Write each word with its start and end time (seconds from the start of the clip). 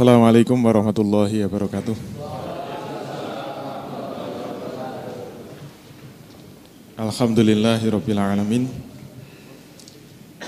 Assalamualaikum 0.00 0.56
warahmatullahi 0.56 1.44
wabarakatuh. 1.44 1.92
Alhamdulillahirabbil 6.96 8.16
alamin. 8.16 8.64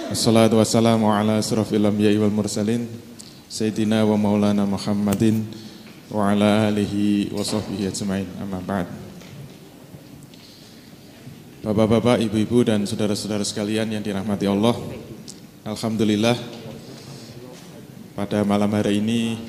Wassalatu 0.08 0.56
wassalamu 0.56 1.12
ala 1.12 1.36
asrafil 1.36 1.84
anbiya'i 1.84 2.16
wal 2.16 2.32
mursalin 2.32 2.88
sayyidina 3.52 4.08
wa 4.08 4.16
maulana 4.16 4.64
Muhammadin 4.64 5.44
wa 6.08 6.32
ala 6.32 6.72
alihi 6.72 7.28
wa 7.36 7.44
sahbihi 7.44 7.92
ajmain. 7.92 8.24
Amma 8.40 8.56
ba'd. 8.64 8.88
Bapak-bapak, 11.60 12.24
ibu-ibu 12.24 12.64
dan 12.64 12.88
saudara-saudara 12.88 13.44
sekalian 13.44 13.92
yang 13.92 14.00
dirahmati 14.00 14.48
Allah. 14.48 14.80
Alhamdulillah 15.68 16.40
pada 18.12 18.44
malam 18.44 18.68
hari 18.76 19.00
ini 19.00 19.40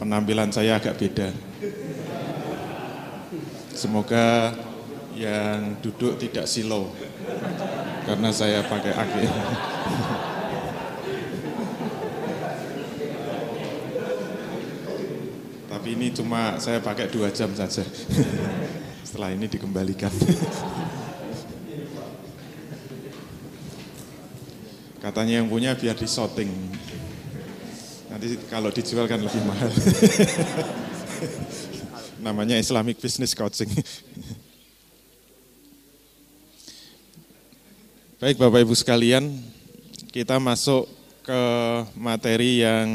penampilan 0.00 0.48
saya 0.48 0.80
agak 0.80 0.96
beda. 0.96 1.28
Semoga 3.76 4.56
yang 5.12 5.76
duduk 5.84 6.16
tidak 6.16 6.48
silau 6.48 6.88
karena 8.08 8.30
saya 8.32 8.64
pakai 8.64 8.92
ake. 8.96 9.22
Tapi 15.68 15.88
ini 16.00 16.08
cuma 16.16 16.56
saya 16.56 16.80
pakai 16.80 17.12
dua 17.12 17.28
jam 17.28 17.52
saja. 17.52 17.84
Setelah 19.04 19.36
ini 19.36 19.44
dikembalikan. 19.44 20.08
Katanya 25.04 25.44
yang 25.44 25.52
punya 25.52 25.76
biar 25.76 25.92
disoting. 26.00 26.48
Nanti 28.14 28.38
kalau 28.46 28.70
dijual 28.70 29.10
kan 29.10 29.18
lebih 29.18 29.42
mahal. 29.42 29.74
Namanya 32.22 32.54
Islamic 32.62 33.02
Business 33.02 33.34
Coaching. 33.34 33.66
Baik 38.22 38.38
Bapak 38.38 38.62
Ibu 38.62 38.70
sekalian, 38.78 39.34
kita 40.14 40.38
masuk 40.38 40.86
ke 41.26 41.42
materi 41.98 42.62
yang 42.62 42.86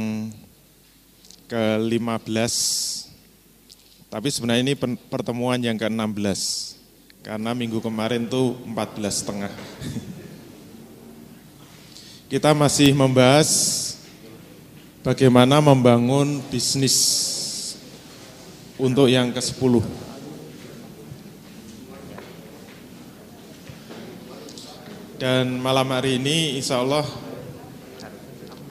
ke-15. 1.52 2.56
Tapi 4.08 4.28
sebenarnya 4.32 4.72
ini 4.72 4.76
pertemuan 5.12 5.60
yang 5.60 5.76
ke-16. 5.76 6.40
Karena 7.28 7.52
minggu 7.52 7.84
kemarin 7.84 8.24
tuh 8.24 8.56
14 8.64 9.04
setengah. 9.12 9.52
Kita 12.32 12.56
masih 12.56 12.96
membahas 12.96 13.89
bagaimana 15.04 15.64
membangun 15.64 16.44
bisnis 16.52 16.98
untuk 18.76 19.08
yang 19.08 19.32
ke-10. 19.32 19.84
Dan 25.20 25.60
malam 25.60 25.88
hari 25.92 26.16
ini 26.16 26.56
insya 26.56 26.80
Allah 26.80 27.04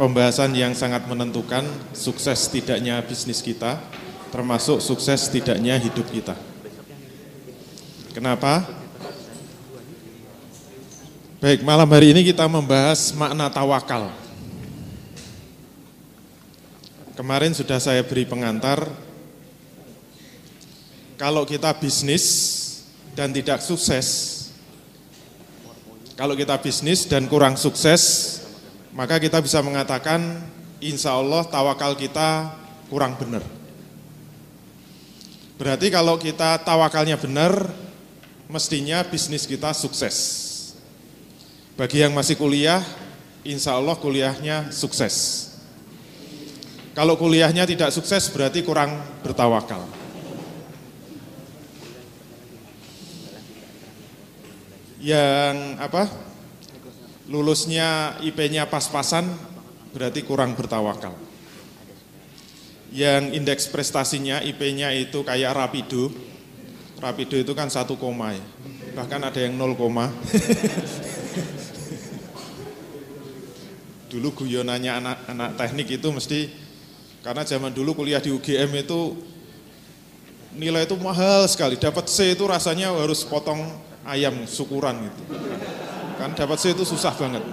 pembahasan 0.00 0.56
yang 0.56 0.72
sangat 0.72 1.04
menentukan 1.04 1.68
sukses 1.92 2.48
tidaknya 2.48 3.04
bisnis 3.04 3.44
kita, 3.44 3.76
termasuk 4.32 4.80
sukses 4.80 5.28
tidaknya 5.28 5.76
hidup 5.76 6.08
kita. 6.08 6.32
Kenapa? 8.16 8.64
Baik, 11.38 11.62
malam 11.62 11.86
hari 11.92 12.16
ini 12.16 12.24
kita 12.24 12.48
membahas 12.48 13.12
makna 13.12 13.52
tawakal. 13.52 14.27
Kemarin 17.18 17.50
sudah 17.50 17.82
saya 17.82 18.06
beri 18.06 18.22
pengantar, 18.22 18.86
kalau 21.18 21.42
kita 21.42 21.74
bisnis 21.74 22.22
dan 23.18 23.34
tidak 23.34 23.58
sukses, 23.58 24.06
kalau 26.14 26.38
kita 26.38 26.54
bisnis 26.62 27.10
dan 27.10 27.26
kurang 27.26 27.58
sukses, 27.58 28.38
maka 28.94 29.18
kita 29.18 29.42
bisa 29.42 29.58
mengatakan 29.66 30.46
insya 30.78 31.18
Allah 31.18 31.42
tawakal 31.42 31.98
kita 31.98 32.54
kurang 32.86 33.18
benar. 33.18 33.42
Berarti 35.58 35.90
kalau 35.90 36.22
kita 36.22 36.62
tawakalnya 36.62 37.18
benar, 37.18 37.66
mestinya 38.46 39.02
bisnis 39.02 39.42
kita 39.42 39.74
sukses. 39.74 40.54
Bagi 41.74 41.98
yang 41.98 42.14
masih 42.14 42.38
kuliah, 42.38 42.78
insya 43.42 43.74
Allah 43.74 43.98
kuliahnya 43.98 44.70
sukses. 44.70 45.47
Kalau 46.96 47.14
kuliahnya 47.16 47.68
tidak 47.68 47.90
sukses 47.90 48.28
berarti 48.32 48.64
kurang 48.64 49.00
bertawakal. 49.24 49.84
Yang 54.98 55.56
apa? 55.78 56.10
Lulusnya 57.28 58.18
IP-nya 58.24 58.66
pas-pasan 58.66 59.28
berarti 59.92 60.24
kurang 60.24 60.56
bertawakal. 60.56 61.14
Yang 62.88 63.36
indeks 63.36 63.68
prestasinya 63.68 64.40
IP-nya 64.40 64.90
itu 64.96 65.22
kayak 65.22 65.54
rapido. 65.54 66.10
Rapido 66.98 67.36
itu 67.38 67.52
kan 67.54 67.70
satu 67.70 67.94
koma 67.94 68.34
ya. 68.34 68.46
Bahkan 68.96 69.20
ada 69.22 69.38
yang 69.38 69.54
nol 69.54 69.78
koma. 69.78 70.10
dulu 74.08 74.32
guyonannya 74.32 74.92
anak-anak 75.04 75.50
teknik 75.60 75.88
itu 76.00 76.08
mesti 76.08 76.38
karena 77.28 77.44
zaman 77.44 77.68
dulu 77.76 77.92
kuliah 77.92 78.24
di 78.24 78.32
UGM 78.32 78.88
itu 78.88 79.12
nilai 80.56 80.88
itu 80.88 80.96
mahal 80.96 81.44
sekali. 81.44 81.76
Dapat 81.76 82.08
C 82.08 82.32
itu 82.32 82.48
rasanya 82.48 82.88
harus 82.88 83.20
potong 83.20 83.68
ayam 84.08 84.48
syukuran 84.48 84.96
gitu. 85.04 85.36
Kan 86.16 86.32
dapat 86.32 86.56
C 86.56 86.72
itu 86.72 86.88
susah 86.88 87.12
banget. 87.12 87.44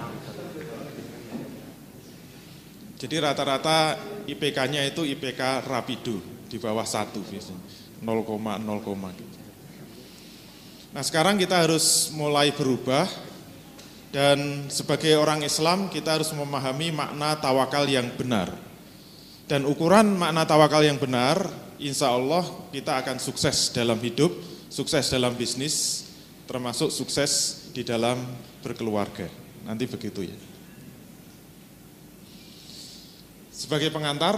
Jadi 2.96 3.20
rata-rata 3.20 4.00
IPK-nya 4.24 4.80
itu 4.88 5.04
IPK 5.04 5.68
rapido 5.68 6.24
di 6.48 6.56
bawah 6.56 6.88
satu 6.88 7.20
biasanya 7.20 7.60
0,0, 8.00 9.12
gitu. 9.12 9.38
Nah 10.96 11.04
sekarang 11.04 11.36
kita 11.36 11.68
harus 11.68 12.08
mulai 12.16 12.48
berubah 12.48 13.04
dan 14.08 14.72
sebagai 14.72 15.20
orang 15.20 15.44
Islam 15.44 15.92
kita 15.92 16.16
harus 16.16 16.32
memahami 16.32 16.96
makna 16.96 17.36
tawakal 17.36 17.84
yang 17.84 18.08
benar. 18.16 18.65
Dan 19.46 19.62
ukuran 19.62 20.18
makna 20.18 20.42
tawakal 20.42 20.82
yang 20.82 20.98
benar, 20.98 21.38
insya 21.78 22.10
Allah 22.10 22.42
kita 22.74 22.98
akan 22.98 23.22
sukses 23.22 23.70
dalam 23.70 23.94
hidup, 24.02 24.34
sukses 24.66 25.06
dalam 25.06 25.38
bisnis, 25.38 26.06
termasuk 26.50 26.90
sukses 26.90 27.62
di 27.70 27.86
dalam 27.86 28.18
berkeluarga. 28.58 29.30
Nanti 29.62 29.86
begitu 29.86 30.26
ya. 30.26 30.36
Sebagai 33.54 33.94
pengantar, 33.94 34.34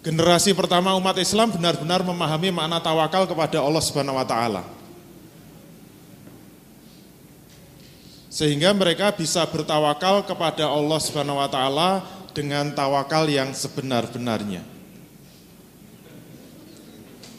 generasi 0.00 0.56
pertama 0.56 0.96
umat 0.96 1.20
Islam 1.20 1.52
benar-benar 1.52 2.00
memahami 2.08 2.56
makna 2.56 2.80
tawakal 2.80 3.28
kepada 3.28 3.60
Allah 3.60 3.82
Subhanahu 3.84 4.16
wa 4.16 4.24
taala. 4.24 4.64
sehingga 8.36 8.76
mereka 8.76 9.08
bisa 9.16 9.48
bertawakal 9.48 10.20
kepada 10.28 10.68
Allah 10.68 11.00
Subhanahu 11.00 11.40
wa 11.40 11.48
taala 11.48 12.04
dengan 12.36 12.68
tawakal 12.76 13.24
yang 13.32 13.56
sebenar-benarnya. 13.56 14.60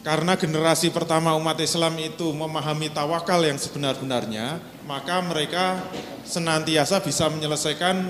Karena 0.02 0.34
generasi 0.34 0.90
pertama 0.90 1.38
umat 1.38 1.54
Islam 1.62 1.94
itu 2.02 2.34
memahami 2.34 2.90
tawakal 2.90 3.38
yang 3.46 3.54
sebenar-benarnya, 3.54 4.58
maka 4.90 5.22
mereka 5.22 5.78
senantiasa 6.26 6.98
bisa 6.98 7.30
menyelesaikan 7.30 8.02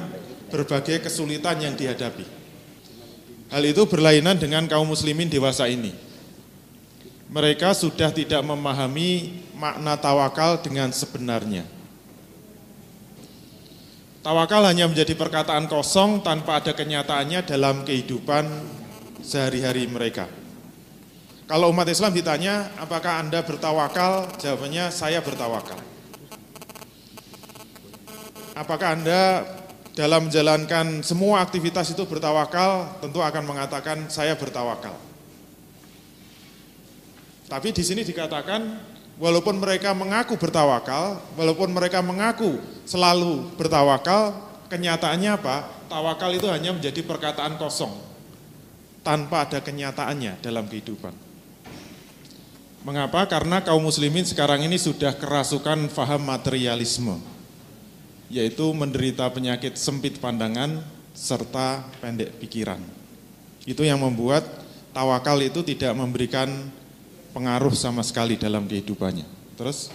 berbagai 0.48 1.04
kesulitan 1.04 1.60
yang 1.60 1.76
dihadapi. 1.76 2.24
Hal 3.52 3.64
itu 3.68 3.84
berlainan 3.84 4.40
dengan 4.40 4.64
kaum 4.64 4.88
muslimin 4.88 5.28
dewasa 5.28 5.68
ini. 5.68 5.92
Mereka 7.28 7.76
sudah 7.76 8.08
tidak 8.08 8.40
memahami 8.40 9.44
makna 9.52 10.00
tawakal 10.00 10.56
dengan 10.64 10.88
sebenarnya 10.88 11.77
Tawakal 14.28 14.60
hanya 14.68 14.84
menjadi 14.84 15.16
perkataan 15.16 15.72
kosong 15.72 16.20
tanpa 16.20 16.60
ada 16.60 16.76
kenyataannya 16.76 17.48
dalam 17.48 17.80
kehidupan 17.80 18.44
sehari-hari 19.24 19.88
mereka. 19.88 20.28
Kalau 21.48 21.72
umat 21.72 21.88
Islam 21.88 22.12
ditanya, 22.12 22.76
apakah 22.76 23.24
Anda 23.24 23.40
bertawakal? 23.40 24.36
Jawabannya, 24.36 24.92
saya 24.92 25.24
bertawakal. 25.24 25.80
Apakah 28.52 29.00
Anda 29.00 29.48
dalam 29.96 30.28
menjalankan 30.28 31.00
semua 31.00 31.40
aktivitas 31.40 31.96
itu 31.96 32.04
bertawakal? 32.04 33.00
Tentu 33.00 33.24
akan 33.24 33.48
mengatakan, 33.48 34.12
saya 34.12 34.36
bertawakal. 34.36 34.92
Tapi 37.48 37.72
di 37.72 37.80
sini 37.80 38.04
dikatakan 38.04 38.76
walaupun 39.18 39.58
mereka 39.58 39.92
mengaku 39.92 40.38
bertawakal, 40.38 41.20
walaupun 41.34 41.74
mereka 41.74 42.00
mengaku 42.00 42.62
selalu 42.86 43.50
bertawakal, 43.58 44.34
kenyataannya 44.70 45.30
apa? 45.34 45.56
tawakal 45.88 46.30
itu 46.36 46.44
hanya 46.52 46.76
menjadi 46.76 47.00
perkataan 47.00 47.56
kosong 47.56 47.90
tanpa 49.00 49.48
ada 49.48 49.58
kenyataannya 49.64 50.38
dalam 50.44 50.68
kehidupan. 50.68 51.16
Mengapa? 52.84 53.26
Karena 53.26 53.64
kaum 53.64 53.82
muslimin 53.82 54.22
sekarang 54.22 54.62
ini 54.62 54.78
sudah 54.78 55.16
kerasukan 55.16 55.90
faham 55.90 56.28
materialisme, 56.28 57.18
yaitu 58.30 58.68
menderita 58.70 59.26
penyakit 59.32 59.74
sempit 59.74 60.20
pandangan 60.22 60.78
serta 61.16 61.82
pendek 61.98 62.38
pikiran. 62.38 62.78
Itu 63.66 63.82
yang 63.82 63.98
membuat 63.98 64.46
tawakal 64.94 65.42
itu 65.42 65.66
tidak 65.66 65.92
memberikan 65.98 66.48
pengaruh 67.38 67.70
sama 67.70 68.02
sekali 68.02 68.34
dalam 68.34 68.66
kehidupannya. 68.66 69.22
Terus 69.54 69.94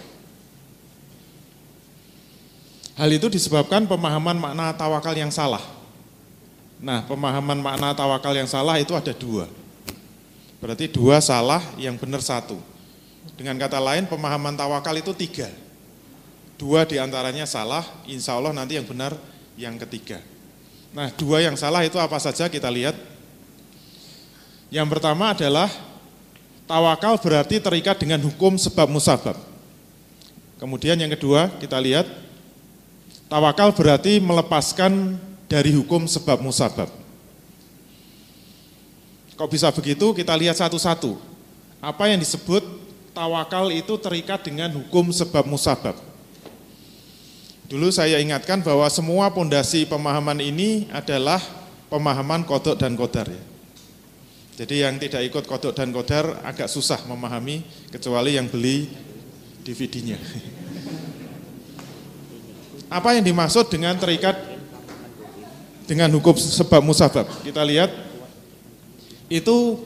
Hal 2.93 3.09
itu 3.09 3.25
disebabkan 3.25 3.89
pemahaman 3.89 4.37
makna 4.37 4.69
tawakal 4.69 5.17
yang 5.17 5.33
salah. 5.33 5.65
Nah, 6.77 7.01
pemahaman 7.09 7.57
makna 7.57 7.89
tawakal 7.97 8.37
yang 8.37 8.45
salah 8.45 8.77
itu 8.77 8.93
ada 8.93 9.09
dua. 9.09 9.49
Berarti 10.61 10.93
dua 10.93 11.17
salah, 11.17 11.59
yang 11.81 11.97
benar 11.97 12.21
satu. 12.21 12.61
Dengan 13.33 13.57
kata 13.57 13.81
lain, 13.81 14.05
pemahaman 14.05 14.53
tawakal 14.53 14.93
itu 14.93 15.09
tiga. 15.17 15.49
Dua 16.53 16.85
di 16.85 17.01
antaranya 17.01 17.49
salah, 17.49 17.81
insya 18.05 18.37
Allah 18.37 18.53
nanti 18.53 18.77
yang 18.77 18.85
benar 18.85 19.17
yang 19.57 19.73
ketiga. 19.81 20.21
Nah, 20.93 21.09
dua 21.17 21.41
yang 21.41 21.57
salah 21.57 21.81
itu 21.81 21.97
apa 21.97 22.21
saja 22.21 22.45
kita 22.45 22.69
lihat. 22.69 22.93
Yang 24.69 24.87
pertama 24.93 25.33
adalah 25.33 25.92
tawakal 26.65 27.19
berarti 27.19 27.59
terikat 27.59 27.99
dengan 27.99 28.21
hukum 28.23 28.55
sebab 28.55 28.89
musabab. 28.89 29.35
Kemudian 30.57 30.95
yang 30.95 31.11
kedua 31.11 31.51
kita 31.59 31.75
lihat 31.79 32.07
Tawakal 33.33 33.73
berarti 33.73 34.21
melepaskan 34.21 35.17
dari 35.49 35.73
hukum 35.73 36.05
sebab 36.05 36.37
musabab. 36.37 36.85
Kok 39.33 39.49
bisa 39.49 39.73
begitu? 39.73 40.13
Kita 40.13 40.37
lihat 40.37 40.61
satu-satu. 40.61 41.17
Apa 41.81 42.13
yang 42.13 42.21
disebut 42.21 42.61
tawakal 43.17 43.73
itu 43.73 43.97
terikat 43.97 44.45
dengan 44.45 44.69
hukum 44.77 45.09
sebab 45.09 45.49
musabab. 45.49 45.97
Dulu 47.65 47.89
saya 47.89 48.21
ingatkan 48.21 48.61
bahwa 48.61 48.85
semua 48.93 49.33
pondasi 49.33 49.89
pemahaman 49.89 50.37
ini 50.37 50.85
adalah 50.93 51.41
pemahaman 51.89 52.45
kodok 52.45 52.77
dan 52.77 52.93
kodar 52.93 53.25
ya. 53.33 53.41
Jadi 54.53 54.85
yang 54.85 55.01
tidak 55.01 55.25
ikut 55.33 55.49
kodok 55.49 55.73
dan 55.73 55.89
kodar 55.89 56.45
agak 56.45 56.69
susah 56.69 57.01
memahami 57.09 57.65
kecuali 57.89 58.37
yang 58.37 58.45
beli 58.45 58.85
DVD-nya. 59.65 60.21
Apa 62.97 63.17
yang 63.17 63.25
dimaksud 63.25 63.73
dengan 63.73 63.97
terikat 63.97 64.37
dengan 65.89 66.13
hukum 66.13 66.37
sebab 66.37 66.85
musabab? 66.85 67.25
Kita 67.41 67.65
lihat 67.65 67.89
itu 69.33 69.81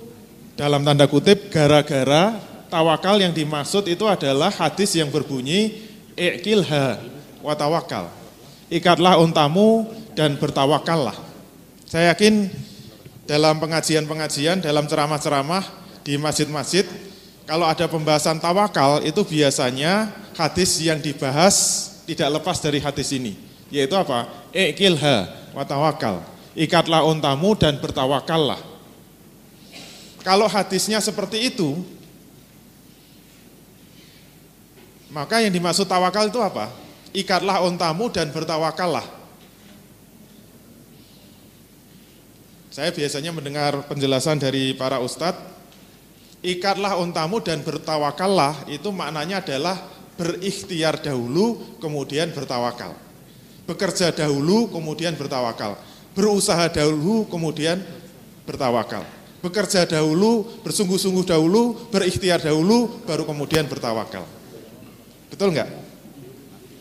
dalam 0.60 0.84
tanda 0.84 1.08
kutip 1.08 1.48
gara-gara 1.48 2.36
tawakal 2.68 3.24
yang 3.24 3.32
dimaksud 3.32 3.88
itu 3.88 4.04
adalah 4.04 4.52
hadis 4.52 5.00
yang 5.00 5.08
berbunyi 5.08 5.88
ikilha 6.20 7.00
wa 7.40 7.56
tawakal. 7.56 8.12
Ikatlah 8.68 9.16
untamu 9.24 9.88
dan 10.12 10.36
bertawakallah. 10.36 11.16
Saya 11.88 12.12
yakin 12.12 12.67
dalam 13.28 13.60
pengajian-pengajian, 13.60 14.64
dalam 14.64 14.88
ceramah-ceramah 14.88 15.62
di 16.02 16.16
masjid-masjid, 16.16 16.88
kalau 17.44 17.68
ada 17.68 17.86
pembahasan 17.92 18.40
tawakal 18.40 19.04
itu 19.04 19.20
biasanya 19.28 20.16
hadis 20.40 20.80
yang 20.80 21.04
dibahas 21.04 21.56
tidak 22.08 22.40
lepas 22.40 22.64
dari 22.64 22.80
hadis 22.80 23.12
ini, 23.12 23.36
yaitu 23.68 23.94
apa? 24.00 24.32
Ikilha 24.56 25.52
wa 25.52 25.68
tawakal. 25.68 26.24
Ikatlah 26.58 27.06
untamu 27.06 27.54
dan 27.54 27.78
bertawakallah. 27.78 28.58
Kalau 30.26 30.48
hadisnya 30.50 30.98
seperti 31.04 31.52
itu, 31.54 31.84
maka 35.12 35.44
yang 35.44 35.52
dimaksud 35.52 35.86
tawakal 35.86 36.32
itu 36.32 36.40
apa? 36.42 36.72
Ikatlah 37.12 37.64
untamu 37.68 38.08
dan 38.12 38.32
bertawakallah. 38.32 39.17
Saya 42.78 42.94
biasanya 42.94 43.34
mendengar 43.34 43.90
penjelasan 43.90 44.38
dari 44.38 44.78
para 44.78 45.02
ustadz, 45.02 45.42
ikatlah 46.46 47.02
untamu 47.02 47.42
dan 47.42 47.66
bertawakallah 47.66 48.70
itu 48.70 48.94
maknanya 48.94 49.42
adalah 49.42 49.82
berikhtiar 50.14 51.02
dahulu 51.02 51.58
kemudian 51.82 52.30
bertawakal. 52.38 52.94
Bekerja 53.66 54.14
dahulu 54.14 54.70
kemudian 54.70 55.18
bertawakal. 55.18 55.74
Berusaha 56.14 56.70
dahulu 56.70 57.26
kemudian 57.26 57.82
bertawakal. 58.46 59.02
Bekerja 59.42 59.90
dahulu, 59.90 60.46
bersungguh-sungguh 60.62 61.26
dahulu, 61.26 61.90
berikhtiar 61.90 62.46
dahulu, 62.46 63.02
baru 63.10 63.26
kemudian 63.26 63.66
bertawakal. 63.66 64.22
Betul 65.34 65.50
enggak? 65.50 65.74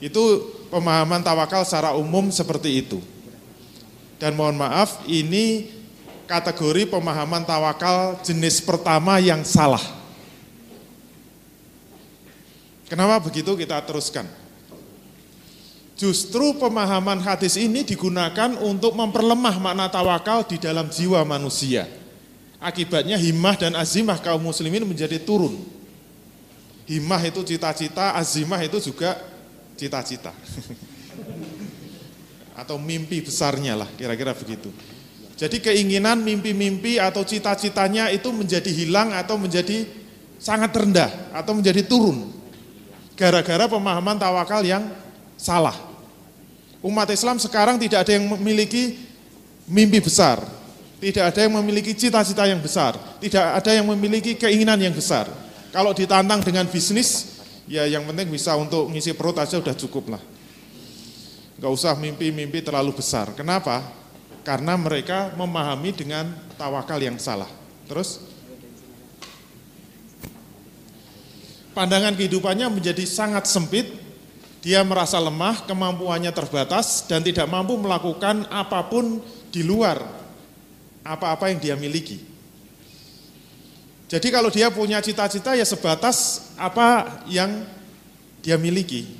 Itu 0.05 0.45
pemahaman 0.69 1.25
tawakal 1.25 1.65
secara 1.65 1.97
umum 1.97 2.29
seperti 2.29 2.85
itu. 2.85 3.01
Dan 4.21 4.37
mohon 4.37 4.61
maaf, 4.61 5.01
ini 5.09 5.76
kategori 6.27 6.91
pemahaman 6.91 7.47
tawakal 7.47 8.19
jenis 8.21 8.59
pertama 8.61 9.23
yang 9.23 9.47
salah. 9.47 9.83
Kenapa 12.87 13.19
begitu 13.23 13.55
kita 13.59 13.83
teruskan? 13.83 14.27
Justru 15.97 16.55
pemahaman 16.61 17.25
hadis 17.25 17.57
ini 17.57 17.81
digunakan 17.81 18.53
untuk 18.61 18.93
memperlemah 18.93 19.57
makna 19.57 19.89
tawakal 19.89 20.45
di 20.45 20.61
dalam 20.61 20.93
jiwa 20.93 21.25
manusia. 21.25 21.89
Akibatnya 22.61 23.17
himmah 23.17 23.57
dan 23.57 23.73
azimah 23.73 24.21
kaum 24.21 24.45
muslimin 24.45 24.85
menjadi 24.85 25.17
turun. 25.17 25.57
Himmah 26.85 27.23
itu 27.25 27.43
cita-cita, 27.43 28.13
azimah 28.13 28.61
itu 28.63 28.79
juga 28.79 29.19
cita-cita. 29.75 30.31
atau 32.57 32.81
mimpi 32.81 33.21
besarnya 33.21 33.77
lah, 33.77 33.89
kira-kira 34.01 34.33
begitu. 34.33 34.73
Jadi 35.37 35.61
keinginan, 35.61 36.25
mimpi-mimpi 36.25 36.97
atau 36.97 37.21
cita-citanya 37.21 38.09
itu 38.09 38.33
menjadi 38.33 38.73
hilang 38.73 39.13
atau 39.13 39.37
menjadi 39.37 39.85
sangat 40.41 40.73
rendah 40.73 41.11
atau 41.33 41.53
menjadi 41.57 41.85
turun 41.85 42.33
gara-gara 43.17 43.65
pemahaman 43.69 44.17
tawakal 44.21 44.65
yang 44.65 44.89
salah. 45.37 45.77
Umat 46.85 47.09
Islam 47.13 47.41
sekarang 47.41 47.81
tidak 47.81 48.09
ada 48.09 48.17
yang 48.17 48.29
memiliki 48.37 49.01
mimpi 49.69 49.99
besar, 49.99 50.41
tidak 51.01 51.33
ada 51.33 51.41
yang 51.49 51.57
memiliki 51.61 51.97
cita-cita 51.97 52.45
yang 52.45 52.61
besar, 52.61 52.95
tidak 53.19 53.45
ada 53.61 53.71
yang 53.73 53.89
memiliki 53.89 54.37
keinginan 54.37 54.81
yang 54.81 54.93
besar. 54.93 55.27
Kalau 55.73 55.93
ditantang 55.97 56.45
dengan 56.45 56.69
bisnis, 56.69 57.41
ya 57.67 57.89
yang 57.89 58.05
penting 58.09 58.33
bisa 58.33 58.55
untuk 58.55 58.93
ngisi 58.93 59.17
perut 59.17 59.37
aja 59.41 59.59
udah 59.59 59.75
cukup 59.75 60.17
lah. 60.17 60.23
Gak 61.57 61.73
usah 61.73 61.97
mimpi-mimpi 61.97 62.61
terlalu 62.61 62.93
besar. 62.93 63.33
Kenapa? 63.33 63.81
Karena 64.47 64.79
mereka 64.79 65.35
memahami 65.35 65.91
dengan 65.91 66.31
tawakal 66.55 67.03
yang 67.03 67.19
salah. 67.19 67.51
Terus 67.91 68.23
pandangan 71.75 72.15
kehidupannya 72.15 72.71
menjadi 72.71 73.03
sangat 73.03 73.51
sempit, 73.51 73.91
dia 74.63 74.87
merasa 74.87 75.19
lemah, 75.19 75.67
kemampuannya 75.67 76.31
terbatas, 76.31 77.11
dan 77.11 77.27
tidak 77.27 77.51
mampu 77.51 77.75
melakukan 77.75 78.47
apa 78.47 78.87
pun 78.87 79.19
di 79.51 79.67
luar 79.67 79.99
apa-apa 81.03 81.51
yang 81.51 81.59
dia 81.59 81.75
miliki. 81.75 82.23
Jadi 84.07 84.31
kalau 84.31 84.55
dia 84.55 84.71
punya 84.71 85.03
cita-cita 85.03 85.59
ya 85.59 85.67
sebatas 85.67 86.51
apa 86.55 87.19
yang 87.27 87.67
dia 88.47 88.55
miliki. 88.55 89.11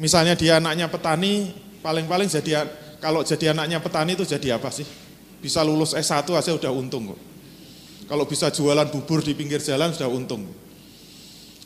Misalnya 0.00 0.32
dia 0.32 0.56
anaknya 0.56 0.88
petani, 0.88 1.52
paling-paling 1.84 2.32
jadi 2.32 2.64
kalau 3.00 3.20
jadi 3.22 3.52
anaknya 3.52 3.78
petani 3.82 4.16
itu 4.16 4.24
jadi 4.24 4.56
apa 4.56 4.72
sih? 4.72 4.86
Bisa 5.40 5.60
lulus 5.62 5.92
S1 5.92 6.26
aja 6.32 6.50
udah 6.56 6.72
untung 6.72 7.12
kok. 7.12 7.20
Kalau 8.06 8.24
bisa 8.24 8.48
jualan 8.54 8.88
bubur 8.88 9.20
di 9.20 9.34
pinggir 9.34 9.58
jalan 9.60 9.92
sudah 9.92 10.08
untung. 10.08 10.46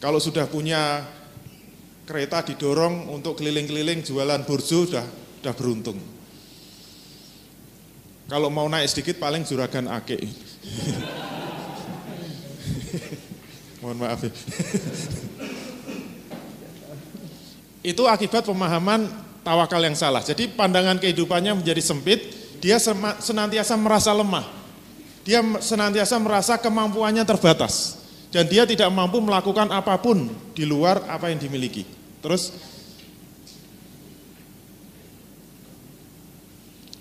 Kalau 0.01 0.17
sudah 0.17 0.49
punya 0.49 1.05
kereta 2.09 2.43
didorong 2.43 3.13
untuk 3.13 3.39
keliling-keliling 3.39 4.03
jualan 4.03 4.43
burjo 4.49 4.89
sudah 4.89 5.07
sudah 5.41 5.55
beruntung. 5.55 6.01
Kalau 8.31 8.51
mau 8.51 8.69
naik 8.69 8.89
sedikit 8.91 9.19
paling 9.19 9.43
juragan 9.47 9.89
ake. 9.91 10.19
Mohon 13.81 13.97
maaf 14.05 14.21
ya. 14.23 14.33
Itu 17.97 18.05
akibat 18.05 18.45
pemahaman 18.45 19.09
tawakal 19.42 19.80
yang 19.80 19.97
salah. 19.97 20.20
Jadi 20.25 20.50
pandangan 20.52 21.00
kehidupannya 21.00 21.59
menjadi 21.61 21.80
sempit, 21.80 22.20
dia 22.61 22.76
senantiasa 23.23 23.75
merasa 23.76 24.12
lemah. 24.12 24.47
Dia 25.25 25.44
senantiasa 25.61 26.16
merasa 26.16 26.56
kemampuannya 26.56 27.25
terbatas 27.28 28.00
dan 28.32 28.49
dia 28.49 28.64
tidak 28.64 28.88
mampu 28.88 29.20
melakukan 29.20 29.68
apa 29.68 29.99
pun 30.00 30.32
di 30.56 30.64
luar 30.64 31.04
apa 31.11 31.28
yang 31.28 31.38
dimiliki. 31.38 31.85
Terus 32.25 32.56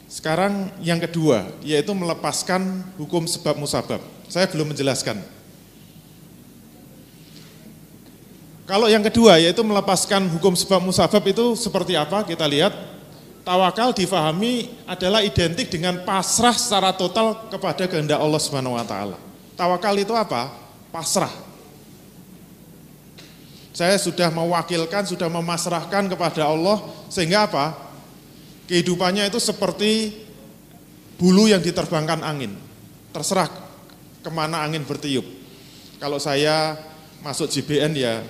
Sekarang 0.10 0.68
yang 0.84 1.00
kedua, 1.00 1.48
yaitu 1.64 1.96
melepaskan 1.96 2.84
hukum 3.00 3.24
sebab 3.24 3.56
musabab. 3.56 4.04
Saya 4.28 4.52
belum 4.52 4.76
menjelaskan. 4.76 5.16
Kalau 8.70 8.86
yang 8.86 9.02
kedua 9.02 9.42
yaitu 9.42 9.66
melepaskan 9.66 10.30
hukum 10.30 10.54
sebab 10.54 10.78
musabab 10.86 11.26
itu 11.26 11.58
seperti 11.58 11.98
apa? 11.98 12.22
Kita 12.22 12.46
lihat 12.46 12.70
tawakal 13.42 13.98
difahami 13.98 14.70
adalah 14.86 15.26
identik 15.26 15.74
dengan 15.74 16.06
pasrah 16.06 16.54
secara 16.54 16.94
total 16.94 17.50
kepada 17.50 17.90
kehendak 17.90 18.22
Allah 18.22 18.38
Subhanahu 18.38 18.78
wa 18.78 18.86
taala. 18.86 19.18
Tawakal 19.58 19.98
itu 19.98 20.14
apa? 20.14 20.54
Pasrah. 20.94 21.34
Saya 23.74 23.98
sudah 23.98 24.30
mewakilkan, 24.30 25.02
sudah 25.10 25.34
memasrahkan 25.34 26.06
kepada 26.06 26.46
Allah 26.46 26.78
sehingga 27.10 27.50
apa? 27.50 27.74
Kehidupannya 28.70 29.34
itu 29.34 29.42
seperti 29.42 30.14
bulu 31.18 31.50
yang 31.50 31.66
diterbangkan 31.66 32.22
angin. 32.22 32.54
Terserah 33.10 33.50
ke 34.22 34.30
mana 34.30 34.62
angin 34.62 34.86
bertiup. 34.86 35.26
Kalau 35.98 36.22
saya 36.22 36.78
masuk 37.26 37.50
JBN 37.50 37.98
ya 37.98 38.22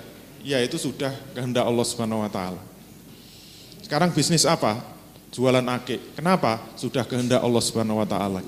ya 0.43 0.62
itu 0.63 0.77
sudah 0.79 1.12
kehendak 1.36 1.65
Allah 1.67 1.86
Subhanahu 1.86 2.24
wa 2.24 2.31
taala. 2.31 2.62
Sekarang 3.84 4.13
bisnis 4.13 4.46
apa? 4.46 4.77
Jualan 5.34 5.65
ake. 5.81 6.17
Kenapa? 6.17 6.60
Sudah 6.77 7.05
kehendak 7.05 7.41
Allah 7.41 7.62
Subhanahu 7.62 8.01
wa 8.01 8.08
taala. 8.08 8.41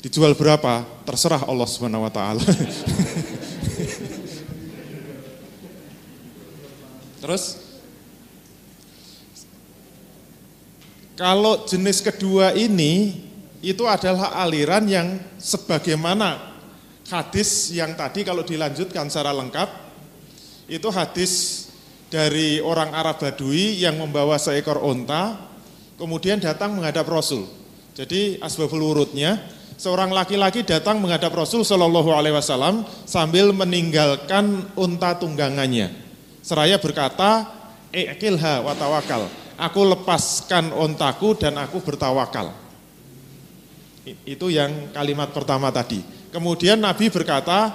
Dijual 0.00 0.36
berapa? 0.36 0.84
Terserah 1.04 1.44
Allah 1.44 1.68
Subhanahu 1.68 2.04
wa 2.04 2.12
taala. 2.12 2.40
Terus 7.26 7.58
kalau 11.16 11.64
jenis 11.66 12.04
kedua 12.04 12.52
ini 12.54 13.24
itu 13.64 13.82
adalah 13.88 14.36
aliran 14.46 14.84
yang 14.86 15.18
sebagaimana 15.40 16.54
hadis 17.08 17.72
yang 17.72 17.96
tadi 17.96 18.22
kalau 18.22 18.44
dilanjutkan 18.46 19.08
secara 19.10 19.32
lengkap 19.32 19.85
itu 20.66 20.88
hadis 20.90 21.66
dari 22.10 22.58
orang 22.62 22.94
Arab 22.94 23.22
Badui 23.22 23.78
yang 23.78 23.98
membawa 23.98 24.38
seekor 24.38 24.82
onta, 24.82 25.38
kemudian 25.98 26.42
datang 26.42 26.74
menghadap 26.74 27.06
Rasul. 27.06 27.46
Jadi 27.94 28.38
asbabul 28.42 28.82
urutnya, 28.82 29.40
seorang 29.78 30.12
laki-laki 30.12 30.66
datang 30.66 30.98
menghadap 30.98 31.32
Rasul 31.32 31.62
Shallallahu 31.62 32.12
Alaihi 32.12 32.34
Wasallam 32.34 32.84
sambil 33.08 33.54
meninggalkan 33.54 34.68
unta 34.76 35.16
tunggangannya. 35.16 35.94
Seraya 36.42 36.78
berkata, 36.78 37.48
Ekilha 37.90 38.60
wa 38.60 38.76
tawakal. 38.76 39.30
Aku 39.56 39.88
lepaskan 39.88 40.68
ontaku 40.74 41.32
dan 41.32 41.56
aku 41.56 41.80
bertawakal. 41.80 42.52
Itu 44.28 44.52
yang 44.52 44.92
kalimat 44.92 45.32
pertama 45.32 45.72
tadi. 45.72 46.04
Kemudian 46.28 46.76
Nabi 46.76 47.08
berkata, 47.08 47.72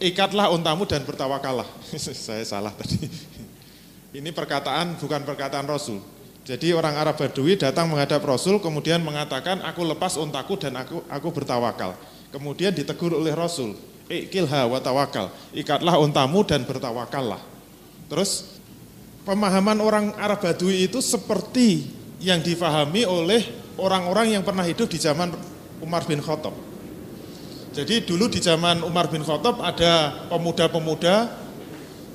ikatlah 0.00 0.52
untamu 0.52 0.84
dan 0.84 1.02
bertawakallah. 1.04 1.66
Saya 1.98 2.44
salah 2.44 2.72
tadi. 2.72 3.08
Ini 4.16 4.32
perkataan 4.32 4.96
bukan 4.96 5.22
perkataan 5.28 5.68
Rasul. 5.68 6.00
Jadi 6.46 6.70
orang 6.70 6.94
Arab 6.94 7.18
Badui 7.18 7.58
datang 7.58 7.90
menghadap 7.90 8.22
Rasul 8.22 8.62
kemudian 8.62 9.02
mengatakan 9.02 9.60
aku 9.66 9.82
lepas 9.82 10.14
untaku 10.14 10.54
dan 10.56 10.78
aku 10.78 11.02
aku 11.10 11.28
bertawakal. 11.34 11.98
Kemudian 12.30 12.70
ditegur 12.70 13.18
oleh 13.18 13.34
Rasul, 13.34 13.74
ikilha 14.06 14.70
wa 14.70 14.78
tawakal. 14.78 15.34
Ikatlah 15.50 15.98
untamu 15.98 16.46
dan 16.46 16.62
bertawakallah. 16.62 17.42
Terus 18.06 18.62
pemahaman 19.26 19.82
orang 19.82 20.14
Arab 20.16 20.46
Badui 20.46 20.86
itu 20.86 21.02
seperti 21.02 21.90
yang 22.22 22.38
difahami 22.40 23.02
oleh 23.02 23.42
orang-orang 23.76 24.38
yang 24.38 24.42
pernah 24.46 24.62
hidup 24.62 24.86
di 24.86 25.02
zaman 25.02 25.34
Umar 25.82 26.06
bin 26.06 26.22
Khattab. 26.22 26.54
Jadi 27.76 28.08
dulu 28.08 28.32
di 28.32 28.40
zaman 28.40 28.80
Umar 28.80 29.12
bin 29.12 29.20
Khattab 29.20 29.60
ada 29.60 30.24
pemuda-pemuda 30.32 31.28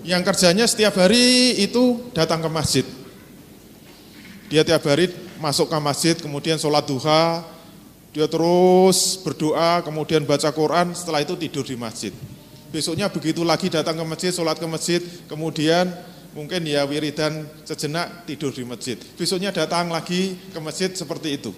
yang 0.01 0.25
kerjanya 0.25 0.65
setiap 0.65 0.97
hari 0.97 1.53
itu 1.61 2.01
datang 2.17 2.41
ke 2.41 2.49
masjid. 2.49 2.81
Dia 4.49 4.65
tiap 4.65 4.81
hari 4.89 5.13
masuk 5.37 5.69
ke 5.69 5.77
masjid, 5.77 6.17
kemudian 6.17 6.57
sholat 6.57 6.81
duha, 6.89 7.45
dia 8.09 8.25
terus 8.25 9.21
berdoa, 9.21 9.85
kemudian 9.85 10.25
baca 10.25 10.49
Quran, 10.49 10.97
setelah 10.97 11.21
itu 11.21 11.37
tidur 11.37 11.61
di 11.61 11.77
masjid. 11.77 12.09
Besoknya 12.73 13.13
begitu 13.13 13.45
lagi 13.45 13.69
datang 13.69 14.01
ke 14.01 14.05
masjid, 14.09 14.33
sholat 14.33 14.57
ke 14.57 14.65
masjid, 14.65 15.01
kemudian 15.29 15.93
mungkin 16.33 16.65
ya 16.65 16.89
wiridan 16.89 17.45
sejenak 17.69 18.25
tidur 18.25 18.49
di 18.49 18.65
masjid. 18.65 18.97
Besoknya 19.13 19.53
datang 19.53 19.93
lagi 19.93 20.41
ke 20.49 20.57
masjid 20.57 20.89
seperti 20.89 21.37
itu. 21.37 21.53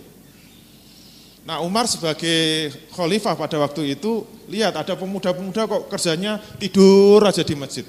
Nah 1.44 1.60
Umar 1.60 1.92
sebagai 1.92 2.72
khalifah 2.96 3.36
pada 3.36 3.60
waktu 3.60 4.00
itu 4.00 4.24
lihat 4.48 4.80
ada 4.80 4.96
pemuda-pemuda 4.96 5.68
kok 5.68 5.92
kerjanya 5.92 6.40
tidur 6.56 7.20
aja 7.28 7.44
di 7.44 7.56
masjid. 7.56 7.84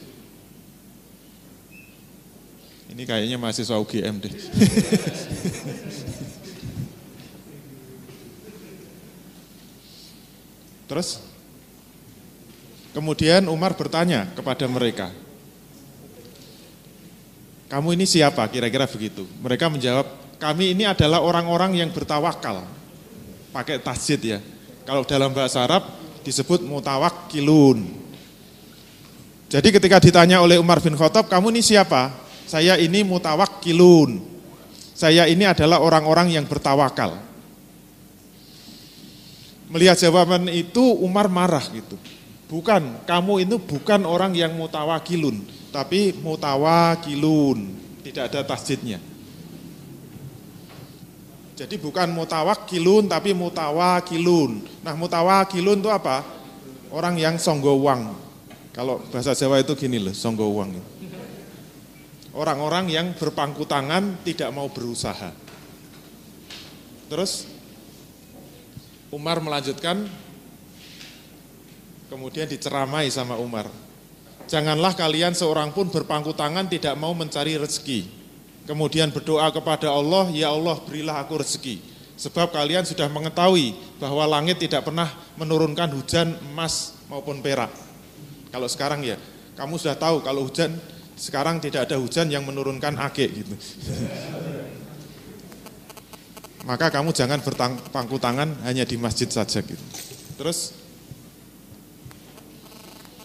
Ini 2.91 3.03
kayaknya 3.07 3.39
mahasiswa 3.39 3.79
UGM 3.79 4.23
deh. 4.23 4.35
Terus 10.91 11.23
kemudian 12.91 13.47
Umar 13.51 13.75
bertanya 13.79 14.31
kepada 14.35 14.67
mereka, 14.71 15.11
kamu 17.71 17.99
ini 17.99 18.07
siapa? 18.07 18.47
Kira-kira 18.51 18.87
begitu. 18.87 19.27
Mereka 19.43 19.67
menjawab, 19.71 20.07
kami 20.39 20.75
ini 20.79 20.87
adalah 20.87 21.19
orang-orang 21.19 21.75
yang 21.75 21.91
bertawakal 21.91 22.63
pakai 23.55 23.79
tasjid 23.79 24.19
ya. 24.19 24.39
Kalau 24.83 25.07
dalam 25.07 25.31
bahasa 25.31 25.63
Arab 25.63 25.87
disebut 26.27 26.67
mutawakkilun. 26.67 28.03
Jadi 29.47 29.69
ketika 29.71 30.03
ditanya 30.03 30.43
oleh 30.43 30.59
Umar 30.59 30.83
bin 30.83 30.99
Khattab, 30.99 31.31
kamu 31.31 31.55
ini 31.55 31.63
siapa? 31.63 32.11
Saya 32.51 32.75
ini 32.75 33.07
mutawakkilun. 33.07 34.19
Saya 34.99 35.31
ini 35.31 35.47
adalah 35.47 35.79
orang-orang 35.79 36.35
yang 36.35 36.43
bertawakal. 36.51 37.23
Melihat 39.71 39.97
jawaban 40.03 40.51
itu 40.51 40.83
Umar 40.83 41.31
marah 41.31 41.63
gitu. 41.71 41.95
Bukan, 42.51 43.07
kamu 43.09 43.47
itu 43.49 43.57
bukan 43.57 44.05
orang 44.05 44.37
yang 44.37 44.53
mutawakilun, 44.55 45.43
tapi 45.73 46.13
mutawakilun. 46.21 47.73
Tidak 48.05 48.23
ada 48.31 48.45
tasjidnya. 48.45 49.14
Jadi 51.55 51.79
bukan 51.79 52.11
mutawakilun 52.11 53.07
tapi 53.07 53.31
mutawakilun. 53.31 54.83
Nah 54.83 54.95
mutawakilun 54.99 55.79
itu 55.79 55.91
apa? 55.91 56.27
Orang 56.91 57.15
yang 57.15 57.39
songgowang. 57.39 58.11
Kalau 58.75 58.99
bahasa 59.07 59.39
Jawa 59.39 59.63
itu 59.63 59.71
gini 59.79 60.03
loh, 60.03 60.11
songgowang. 60.11 60.75
Orang-orang 62.35 62.91
yang 62.91 63.15
berpangku 63.15 63.63
tangan 63.71 64.19
tidak 64.27 64.51
mau 64.51 64.67
berusaha. 64.67 65.31
Terus 67.07 67.47
Umar 69.15 69.39
melanjutkan, 69.39 70.11
kemudian 72.11 72.51
diceramai 72.51 73.07
sama 73.15 73.39
Umar. 73.39 73.71
Janganlah 74.51 74.99
kalian 74.99 75.39
seorang 75.39 75.71
pun 75.71 75.87
berpangku 75.87 76.35
tangan 76.35 76.67
tidak 76.67 76.99
mau 76.99 77.15
mencari 77.15 77.55
rezeki 77.55 78.24
kemudian 78.65 79.13
berdoa 79.13 79.53
kepada 79.53 79.93
Allah, 79.93 80.29
ya 80.33 80.53
Allah 80.53 80.81
berilah 80.83 81.21
aku 81.21 81.41
rezeki. 81.41 81.81
Sebab 82.15 82.55
kalian 82.55 82.87
sudah 82.87 83.11
mengetahui 83.11 83.75
bahwa 83.99 84.23
langit 84.29 84.63
tidak 84.63 84.87
pernah 84.87 85.11
menurunkan 85.35 85.91
hujan 85.99 86.39
emas 86.53 86.95
maupun 87.11 87.43
perak. 87.43 87.75
Kalau 88.55 88.71
sekarang 88.71 89.03
ya, 89.03 89.19
kamu 89.59 89.75
sudah 89.77 89.99
tahu 89.99 90.23
kalau 90.23 90.47
hujan 90.47 90.79
sekarang 91.19 91.59
tidak 91.59 91.91
ada 91.91 91.99
hujan 91.99 92.31
yang 92.31 92.47
menurunkan 92.47 92.95
age 93.03 93.43
gitu. 93.43 93.51
Maka 96.71 96.89
kamu 96.89 97.13
jangan 97.13 97.43
berpangku 97.43 98.17
tangan 98.23 98.63
hanya 98.63 98.87
di 98.87 98.95
masjid 98.95 99.27
saja 99.27 99.59
gitu. 99.61 99.85
Terus 100.39 100.85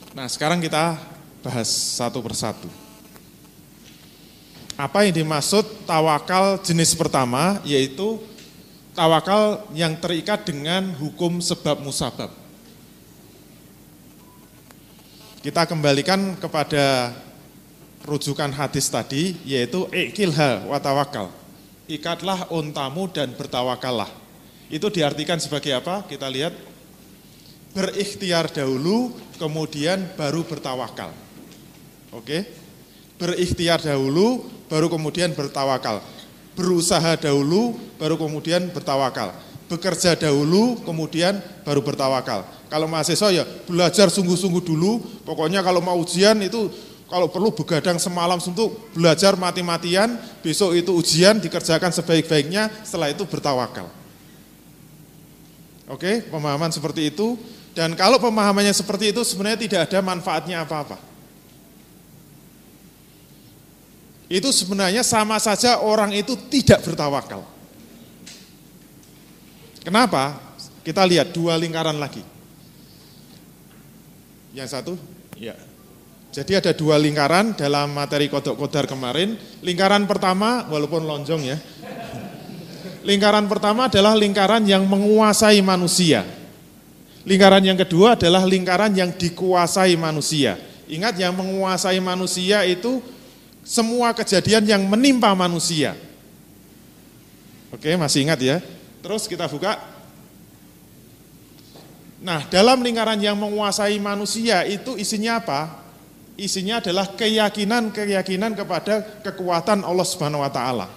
Nah, 0.09 0.25
sekarang 0.25 0.57
kita 0.57 0.97
bahas 1.45 1.69
satu 1.69 2.19
persatu. 2.19 2.65
Apa 4.79 5.03
yang 5.03 5.27
dimaksud 5.27 5.83
tawakal 5.83 6.55
jenis 6.63 6.95
pertama 6.95 7.59
yaitu 7.67 8.15
tawakal 8.95 9.67
yang 9.75 9.99
terikat 9.99 10.47
dengan 10.47 10.95
hukum 10.95 11.43
sebab 11.43 11.83
musabab. 11.83 12.31
Kita 15.43 15.67
kembalikan 15.67 16.39
kepada 16.39 17.11
rujukan 18.07 18.55
hadis 18.55 18.87
tadi 18.87 19.35
yaitu 19.43 19.83
ikilha 19.91 20.63
wa 20.63 20.79
tawakal. 20.79 21.27
Ikatlah 21.91 22.47
untamu 22.47 23.11
dan 23.11 23.35
bertawakallah. 23.35 24.07
Itu 24.71 24.87
diartikan 24.87 25.43
sebagai 25.43 25.75
apa? 25.75 26.07
Kita 26.07 26.31
lihat 26.31 26.55
berikhtiar 27.75 28.47
dahulu 28.47 29.11
kemudian 29.35 30.07
baru 30.15 30.47
bertawakal. 30.47 31.11
Oke? 32.15 32.58
Berikhtiar 33.19 33.83
dahulu, 33.83 34.47
baru 34.71 34.87
kemudian 34.87 35.35
bertawakal. 35.35 35.99
Berusaha 36.55 37.19
dahulu, 37.19 37.75
baru 37.99 38.15
kemudian 38.15 38.71
bertawakal. 38.71 39.35
Bekerja 39.67 40.15
dahulu, 40.15 40.79
kemudian 40.87 41.43
baru 41.67 41.83
bertawakal. 41.83 42.47
Kalau 42.71 42.87
mahasiswa 42.87 43.29
ya 43.29 43.43
belajar 43.67 44.07
sungguh-sungguh 44.07 44.63
dulu, 44.63 45.03
pokoknya 45.27 45.59
kalau 45.59 45.83
mau 45.83 45.99
ujian 45.99 46.39
itu 46.39 46.71
kalau 47.09 47.25
perlu 47.27 47.49
begadang 47.51 47.97
semalam 47.97 48.37
untuk 48.37 48.93
belajar 48.93 49.33
mati-matian, 49.33 50.15
besok 50.45 50.77
itu 50.77 50.93
ujian 50.93 51.41
dikerjakan 51.41 51.89
sebaik-baiknya, 51.89 52.69
setelah 52.85 53.09
itu 53.09 53.25
bertawakal. 53.25 53.89
Oke, 55.89 56.21
pemahaman 56.29 56.69
seperti 56.69 57.09
itu. 57.09 57.33
Dan 57.73 57.97
kalau 57.97 58.21
pemahamannya 58.21 58.71
seperti 58.71 59.09
itu 59.09 59.25
sebenarnya 59.25 59.59
tidak 59.65 59.81
ada 59.89 59.99
manfaatnya 60.05 60.61
apa-apa. 60.61 61.08
Itu 64.29 64.53
sebenarnya 64.53 65.01
sama 65.01 65.41
saja 65.41 65.81
orang 65.81 66.13
itu 66.13 66.37
tidak 66.53 66.85
bertawakal. 66.85 67.41
Kenapa? 69.81 70.37
Kita 70.85 71.01
lihat 71.03 71.33
dua 71.33 71.57
lingkaran 71.57 71.97
lagi. 71.97 72.21
Yang 74.53 74.69
satu, 74.69 74.93
ya. 75.33 75.57
Jadi 76.29 76.61
ada 76.61 76.71
dua 76.77 77.01
lingkaran 77.01 77.57
dalam 77.57 77.89
materi 77.89 78.29
kodok 78.29 78.53
kodar 78.53 78.85
kemarin. 78.85 79.33
Lingkaran 79.65 80.05
pertama, 80.05 80.69
walaupun 80.69 81.09
lonjong 81.09 81.41
ya, 81.41 81.57
Lingkaran 82.99 83.47
pertama 83.47 83.87
adalah 83.87 84.11
lingkaran 84.13 84.67
yang 84.67 84.83
menguasai 84.83 85.63
manusia. 85.63 86.27
Lingkaran 87.23 87.63
yang 87.63 87.79
kedua 87.79 88.19
adalah 88.19 88.43
lingkaran 88.43 88.91
yang 88.91 89.15
dikuasai 89.15 89.95
manusia. 89.95 90.59
Ingat 90.89 91.15
yang 91.15 91.33
menguasai 91.33 91.97
manusia 92.03 92.61
itu 92.67 92.99
semua 93.69 94.17
kejadian 94.17 94.65
yang 94.65 94.81
menimpa 94.89 95.29
manusia. 95.37 95.93
Oke, 97.69 97.93
masih 97.93 98.25
ingat 98.25 98.41
ya? 98.41 98.57
Terus 99.05 99.29
kita 99.29 99.45
buka. 99.45 99.77
Nah, 102.25 102.49
dalam 102.49 102.81
lingkaran 102.81 103.21
yang 103.21 103.37
menguasai 103.37 104.01
manusia 104.01 104.65
itu 104.65 104.97
isinya 104.97 105.37
apa? 105.37 105.85
Isinya 106.33 106.81
adalah 106.81 107.13
keyakinan-keyakinan 107.13 108.57
kepada 108.57 109.21
kekuatan 109.21 109.85
Allah 109.85 110.07
Subhanahu 110.07 110.41
wa 110.41 110.49
taala. 110.49 110.87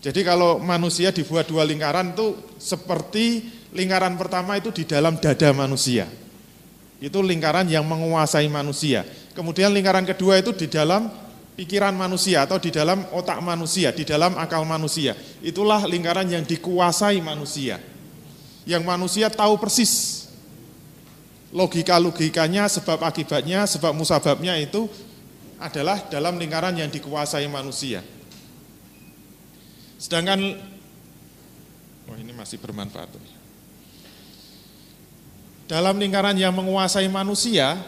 Jadi 0.00 0.26
kalau 0.26 0.58
manusia 0.58 1.14
dibuat 1.14 1.46
dua 1.46 1.62
lingkaran 1.62 2.16
itu 2.16 2.56
seperti 2.58 3.46
lingkaran 3.76 4.18
pertama 4.18 4.58
itu 4.58 4.74
di 4.74 4.88
dalam 4.88 5.22
dada 5.22 5.54
manusia. 5.54 6.08
Itu 7.00 7.24
lingkaran 7.24 7.64
yang 7.66 7.88
menguasai 7.88 8.46
manusia. 8.52 9.08
Kemudian 9.32 9.72
lingkaran 9.72 10.04
kedua 10.04 10.36
itu 10.36 10.52
di 10.52 10.68
dalam 10.68 11.08
pikiran 11.56 11.96
manusia 11.96 12.44
atau 12.44 12.60
di 12.60 12.68
dalam 12.68 13.08
otak 13.12 13.40
manusia, 13.40 13.88
di 13.92 14.04
dalam 14.04 14.36
akal 14.36 14.68
manusia. 14.68 15.16
Itulah 15.40 15.88
lingkaran 15.88 16.28
yang 16.28 16.44
dikuasai 16.44 17.20
manusia. 17.24 17.80
Yang 18.68 18.82
manusia 18.84 19.32
tahu 19.32 19.56
persis 19.56 20.24
logika-logikanya, 21.50 22.68
sebab 22.68 23.02
akibatnya, 23.02 23.66
sebab 23.66 23.96
musababnya 23.96 24.54
itu 24.60 24.86
adalah 25.60 26.04
dalam 26.08 26.36
lingkaran 26.40 26.76
yang 26.76 26.88
dikuasai 26.92 27.48
manusia. 27.48 28.04
Sedangkan 30.00 30.40
oh 32.08 32.16
ini 32.16 32.32
masih 32.32 32.56
bermanfaat. 32.56 33.39
Dalam 35.70 36.02
lingkaran 36.02 36.34
yang 36.34 36.50
menguasai 36.50 37.06
manusia 37.06 37.78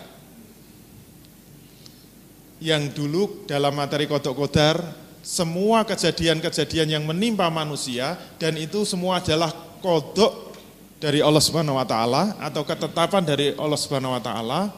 yang 2.62 2.94
dulu 2.94 3.42
dalam 3.50 3.74
materi 3.74 4.06
kodok 4.06 4.38
kodar 4.38 4.78
semua 5.18 5.82
kejadian-kejadian 5.82 6.94
yang 6.94 7.02
menimpa 7.02 7.50
manusia 7.50 8.14
dan 8.38 8.54
itu 8.54 8.86
semua 8.86 9.18
adalah 9.18 9.50
kodok 9.82 10.54
dari 11.02 11.18
Allah 11.18 11.42
Subhanahu 11.42 11.74
wa 11.74 11.82
taala 11.82 12.38
atau 12.38 12.62
ketetapan 12.62 13.26
dari 13.26 13.50
Allah 13.58 13.74
Subhanahu 13.74 14.14
wa 14.14 14.22
taala 14.22 14.70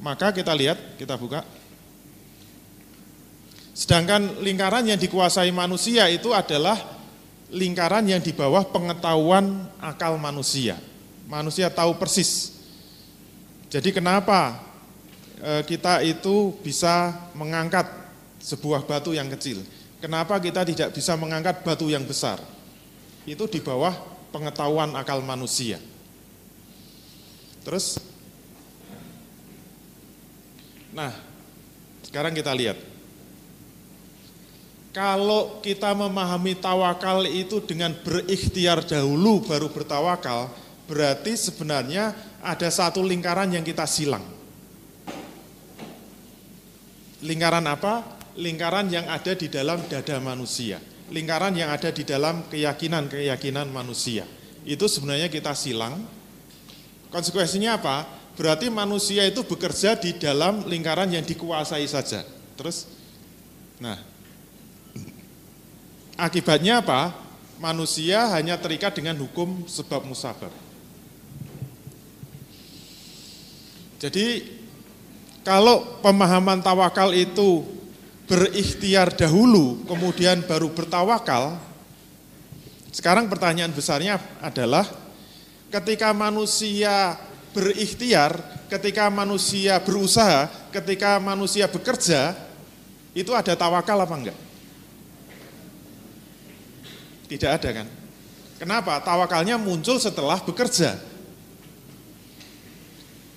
maka 0.00 0.32
kita 0.32 0.56
lihat 0.56 0.96
kita 0.96 1.20
buka 1.20 1.44
Sedangkan 3.76 4.40
lingkaran 4.44 4.84
yang 4.84 5.00
dikuasai 5.00 5.48
manusia 5.56 6.04
itu 6.12 6.36
adalah 6.36 6.76
lingkaran 7.48 8.04
yang 8.04 8.20
di 8.20 8.28
bawah 8.36 8.68
pengetahuan 8.68 9.72
akal 9.80 10.20
manusia. 10.20 10.76
Manusia 11.30 11.70
tahu 11.70 11.94
persis. 11.94 12.58
Jadi 13.70 13.94
kenapa 13.94 14.58
e, 15.38 15.62
kita 15.62 16.02
itu 16.02 16.58
bisa 16.58 17.14
mengangkat 17.38 17.86
sebuah 18.42 18.82
batu 18.82 19.14
yang 19.14 19.30
kecil? 19.30 19.62
Kenapa 20.02 20.42
kita 20.42 20.66
tidak 20.66 20.90
bisa 20.90 21.14
mengangkat 21.14 21.62
batu 21.62 21.86
yang 21.86 22.02
besar? 22.02 22.42
Itu 23.22 23.46
di 23.46 23.62
bawah 23.62 23.94
pengetahuan 24.34 24.90
akal 24.98 25.22
manusia. 25.22 25.78
Terus, 27.62 28.00
nah, 30.90 31.14
sekarang 32.02 32.34
kita 32.34 32.50
lihat 32.56 32.90
kalau 34.90 35.62
kita 35.62 35.94
memahami 35.94 36.58
tawakal 36.58 37.22
itu 37.22 37.62
dengan 37.62 37.94
berikhtiar 38.02 38.82
dahulu 38.82 39.46
baru 39.46 39.70
bertawakal, 39.70 40.50
berarti 40.90 41.38
sebenarnya 41.38 42.10
ada 42.42 42.66
satu 42.66 42.98
lingkaran 43.06 43.54
yang 43.54 43.62
kita 43.62 43.86
silang. 43.86 44.26
Lingkaran 47.22 47.62
apa? 47.70 48.18
Lingkaran 48.34 48.90
yang 48.90 49.06
ada 49.06 49.38
di 49.38 49.46
dalam 49.46 49.78
dada 49.86 50.18
manusia. 50.18 50.82
Lingkaran 51.14 51.54
yang 51.54 51.70
ada 51.70 51.94
di 51.94 52.02
dalam 52.02 52.50
keyakinan-keyakinan 52.50 53.70
manusia. 53.70 54.26
Itu 54.66 54.90
sebenarnya 54.90 55.30
kita 55.30 55.54
silang. 55.54 56.02
Konsekuensinya 57.14 57.78
apa? 57.78 58.10
Berarti 58.34 58.66
manusia 58.66 59.22
itu 59.22 59.46
bekerja 59.46 59.94
di 59.94 60.18
dalam 60.18 60.66
lingkaran 60.66 61.14
yang 61.14 61.22
dikuasai 61.22 61.86
saja. 61.86 62.26
Terus, 62.58 62.86
nah 63.78 64.10
Akibatnya 66.20 66.84
apa? 66.84 67.16
Manusia 67.56 68.28
hanya 68.36 68.60
terikat 68.60 68.92
dengan 68.92 69.16
hukum 69.16 69.64
sebab 69.64 70.04
musabab. 70.04 70.52
Jadi 74.00 74.48
kalau 75.44 76.00
pemahaman 76.00 76.64
tawakal 76.64 77.12
itu 77.12 77.68
berikhtiar 78.24 79.12
dahulu 79.12 79.84
kemudian 79.84 80.40
baru 80.48 80.72
bertawakal, 80.72 81.60
sekarang 82.88 83.28
pertanyaan 83.28 83.76
besarnya 83.76 84.16
adalah 84.40 84.88
ketika 85.68 86.16
manusia 86.16 87.20
berikhtiar, 87.52 88.40
ketika 88.72 89.12
manusia 89.12 89.76
berusaha, 89.84 90.48
ketika 90.72 91.20
manusia 91.20 91.68
bekerja, 91.68 92.32
itu 93.12 93.36
ada 93.36 93.52
tawakal 93.52 94.00
apa 94.00 94.14
enggak? 94.16 94.38
Tidak 97.28 97.50
ada 97.52 97.70
kan? 97.70 97.86
Kenapa? 98.58 98.98
Tawakalnya 99.04 99.60
muncul 99.60 100.00
setelah 100.00 100.40
bekerja. 100.42 101.09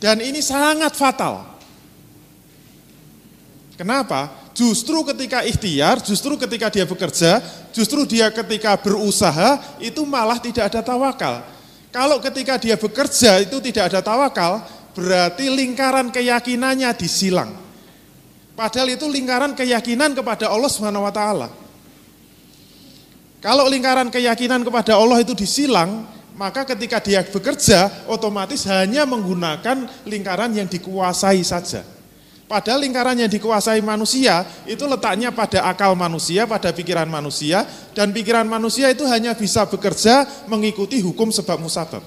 Dan 0.03 0.19
ini 0.19 0.43
sangat 0.43 0.99
fatal. 0.99 1.47
Kenapa? 3.79 4.51
Justru 4.51 4.99
ketika 5.07 5.47
ikhtiar, 5.47 6.03
justru 6.03 6.35
ketika 6.35 6.67
dia 6.67 6.83
bekerja, 6.83 7.39
justru 7.71 8.03
dia 8.03 8.27
ketika 8.27 8.75
berusaha, 8.75 9.79
itu 9.79 10.03
malah 10.03 10.43
tidak 10.43 10.67
ada 10.67 10.83
tawakal. 10.83 11.39
Kalau 11.87 12.19
ketika 12.19 12.59
dia 12.59 12.75
bekerja 12.75 13.47
itu 13.47 13.63
tidak 13.63 13.95
ada 13.95 14.03
tawakal, 14.03 14.59
berarti 14.91 15.47
lingkaran 15.47 16.11
keyakinannya 16.11 16.91
disilang. 16.99 17.55
Padahal 18.59 18.91
itu 18.91 19.07
lingkaran 19.07 19.55
keyakinan 19.55 20.11
kepada 20.11 20.51
Allah 20.51 20.67
Subhanahu 20.67 21.07
wa 21.07 21.13
taala. 21.15 21.47
Kalau 23.39 23.71
lingkaran 23.71 24.11
keyakinan 24.11 24.67
kepada 24.67 24.99
Allah 24.99 25.23
itu 25.23 25.31
disilang, 25.31 26.05
maka 26.43 26.67
ketika 26.75 26.99
dia 26.99 27.23
bekerja 27.23 28.03
otomatis 28.03 28.67
hanya 28.67 29.07
menggunakan 29.07 29.87
lingkaran 30.03 30.51
yang 30.51 30.67
dikuasai 30.67 31.39
saja. 31.39 31.87
Padahal 32.51 32.83
lingkaran 32.83 33.15
yang 33.15 33.31
dikuasai 33.31 33.79
manusia 33.79 34.43
itu 34.67 34.83
letaknya 34.83 35.31
pada 35.31 35.63
akal 35.63 35.95
manusia, 35.95 36.43
pada 36.43 36.75
pikiran 36.75 37.07
manusia, 37.07 37.63
dan 37.95 38.11
pikiran 38.11 38.43
manusia 38.43 38.91
itu 38.91 39.07
hanya 39.07 39.31
bisa 39.31 39.63
bekerja 39.71 40.27
mengikuti 40.51 40.99
hukum 40.99 41.31
sebab 41.31 41.63
musabab. 41.63 42.03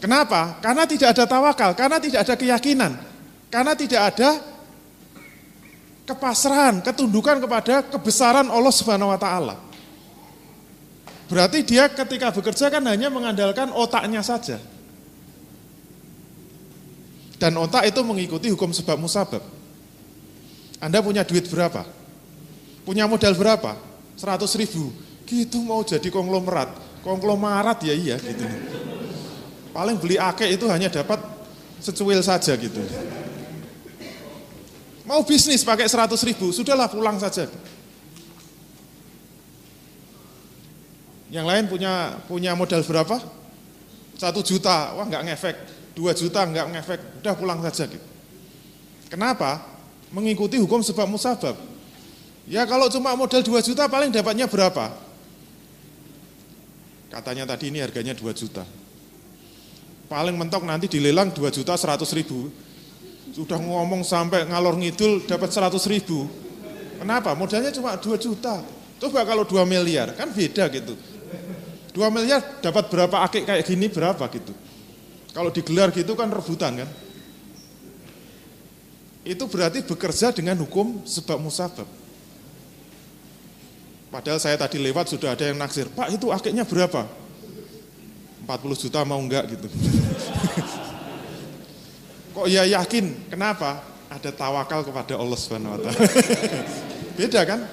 Kenapa? 0.00 0.56
Karena 0.64 0.88
tidak 0.88 1.12
ada 1.12 1.28
tawakal, 1.28 1.76
karena 1.76 2.00
tidak 2.00 2.24
ada 2.24 2.34
keyakinan, 2.34 2.92
karena 3.52 3.76
tidak 3.76 4.02
ada 4.08 4.40
kepasrahan, 6.08 6.80
ketundukan 6.80 7.44
kepada 7.44 7.84
kebesaran 7.92 8.48
Allah 8.48 8.72
Subhanahu 8.72 9.12
wa 9.12 9.20
taala. 9.20 9.71
Berarti 11.32 11.64
dia 11.64 11.88
ketika 11.88 12.28
bekerja 12.28 12.68
kan 12.68 12.84
hanya 12.84 13.08
mengandalkan 13.08 13.72
otaknya 13.72 14.20
saja. 14.20 14.60
Dan 17.40 17.56
otak 17.56 17.88
itu 17.88 18.04
mengikuti 18.04 18.52
hukum 18.52 18.68
sebab 18.68 19.00
musabab. 19.00 19.40
Anda 20.76 21.00
punya 21.00 21.24
duit 21.24 21.48
berapa? 21.48 21.88
Punya 22.84 23.08
modal 23.08 23.32
berapa? 23.32 23.80
100 24.20 24.44
ribu. 24.60 24.92
Gitu 25.24 25.56
mau 25.64 25.80
jadi 25.80 26.04
konglomerat. 26.12 26.68
Konglomerat 27.00 27.80
ya 27.80 27.96
iya 27.96 28.20
gitu. 28.20 28.44
Paling 29.72 29.96
beli 29.96 30.20
ake 30.20 30.52
itu 30.52 30.68
hanya 30.68 30.92
dapat 30.92 31.16
secuil 31.80 32.20
saja 32.20 32.52
gitu. 32.60 32.84
Mau 35.08 35.24
bisnis 35.24 35.64
pakai 35.64 35.88
100 35.88 36.12
ribu, 36.28 36.52
sudahlah 36.52 36.92
pulang 36.92 37.16
saja. 37.16 37.48
Yang 41.32 41.46
lain 41.48 41.64
punya 41.64 42.20
punya 42.28 42.52
modal 42.52 42.84
berapa? 42.84 43.16
Satu 44.20 44.44
juta, 44.44 44.92
wah 44.92 45.08
nggak 45.08 45.32
ngefek. 45.32 45.56
Dua 45.96 46.12
juta 46.12 46.44
nggak 46.44 46.66
ngefek, 46.76 47.00
udah 47.24 47.34
pulang 47.34 47.58
saja 47.64 47.88
gitu. 47.88 48.06
Kenapa? 49.08 49.64
Mengikuti 50.12 50.60
hukum 50.60 50.84
sebab 50.84 51.08
musabab. 51.08 51.56
Ya 52.44 52.68
kalau 52.68 52.90
cuma 52.92 53.16
modal 53.16 53.40
2 53.40 53.64
juta 53.64 53.86
paling 53.86 54.10
dapatnya 54.10 54.50
berapa? 54.50 54.92
Katanya 57.12 57.44
tadi 57.48 57.70
ini 57.70 57.78
harganya 57.80 58.16
2 58.16 58.24
juta. 58.34 58.64
Paling 60.08 60.36
mentok 60.36 60.64
nanti 60.68 60.88
dilelang 60.88 61.32
2 61.32 61.48
juta 61.48 61.76
100 61.76 62.02
ribu. 62.12 62.52
Sudah 63.32 63.56
ngomong 63.56 64.04
sampai 64.04 64.44
ngalor 64.44 64.76
ngidul 64.76 65.24
dapat 65.24 65.48
100 65.48 65.80
ribu. 65.88 66.28
Kenapa? 67.00 67.32
Modalnya 67.32 67.72
cuma 67.72 67.96
2 67.96 68.20
juta. 68.20 68.60
Coba 69.00 69.24
kalau 69.24 69.44
2 69.48 69.64
miliar, 69.64 70.12
kan 70.16 70.32
beda 70.32 70.68
gitu. 70.72 70.94
2 71.92 72.08
miliar 72.08 72.40
dapat 72.64 72.88
berapa 72.88 73.16
akik 73.28 73.44
kayak 73.44 73.64
gini 73.68 73.92
berapa 73.92 74.24
gitu. 74.32 74.56
Kalau 75.32 75.52
digelar 75.52 75.92
gitu 75.92 76.16
kan 76.16 76.32
rebutan 76.32 76.84
kan. 76.84 76.90
Itu 79.22 79.46
berarti 79.46 79.86
bekerja 79.86 80.34
dengan 80.34 80.58
hukum 80.64 81.06
sebab 81.06 81.38
musabab. 81.38 81.86
Padahal 84.12 84.36
saya 84.36 84.60
tadi 84.60 84.76
lewat 84.76 85.08
sudah 85.08 85.32
ada 85.32 85.48
yang 85.48 85.56
naksir, 85.56 85.88
Pak 85.88 86.12
itu 86.12 86.28
akiknya 86.28 86.68
berapa? 86.68 87.08
40 88.44 88.52
juta 88.76 89.00
mau 89.08 89.16
enggak 89.16 89.56
gitu. 89.56 89.72
Kok 92.36 92.46
ya 92.48 92.68
yakin? 92.68 93.32
Kenapa? 93.32 93.80
Ada 94.12 94.28
tawakal 94.32 94.84
kepada 94.84 95.16
Allah 95.16 95.38
Subhanahu. 95.38 95.80
Beda 97.16 97.40
kan? 97.48 97.64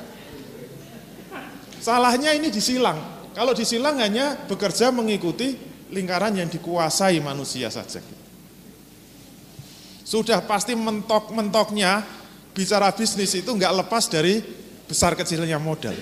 Salahnya 1.84 2.32
ini 2.36 2.48
disilang. 2.48 3.19
Kalau 3.40 3.56
disilang 3.56 4.04
hanya 4.04 4.36
bekerja 4.36 4.92
mengikuti 4.92 5.56
lingkaran 5.96 6.36
yang 6.36 6.52
dikuasai 6.52 7.24
manusia 7.24 7.72
saja. 7.72 8.04
Sudah 10.04 10.44
pasti 10.44 10.76
mentok-mentoknya 10.76 12.04
bicara 12.52 12.92
bisnis 12.92 13.32
itu 13.40 13.48
nggak 13.48 13.80
lepas 13.80 14.12
dari 14.12 14.44
besar 14.84 15.16
kecilnya 15.16 15.56
modal. 15.56 15.96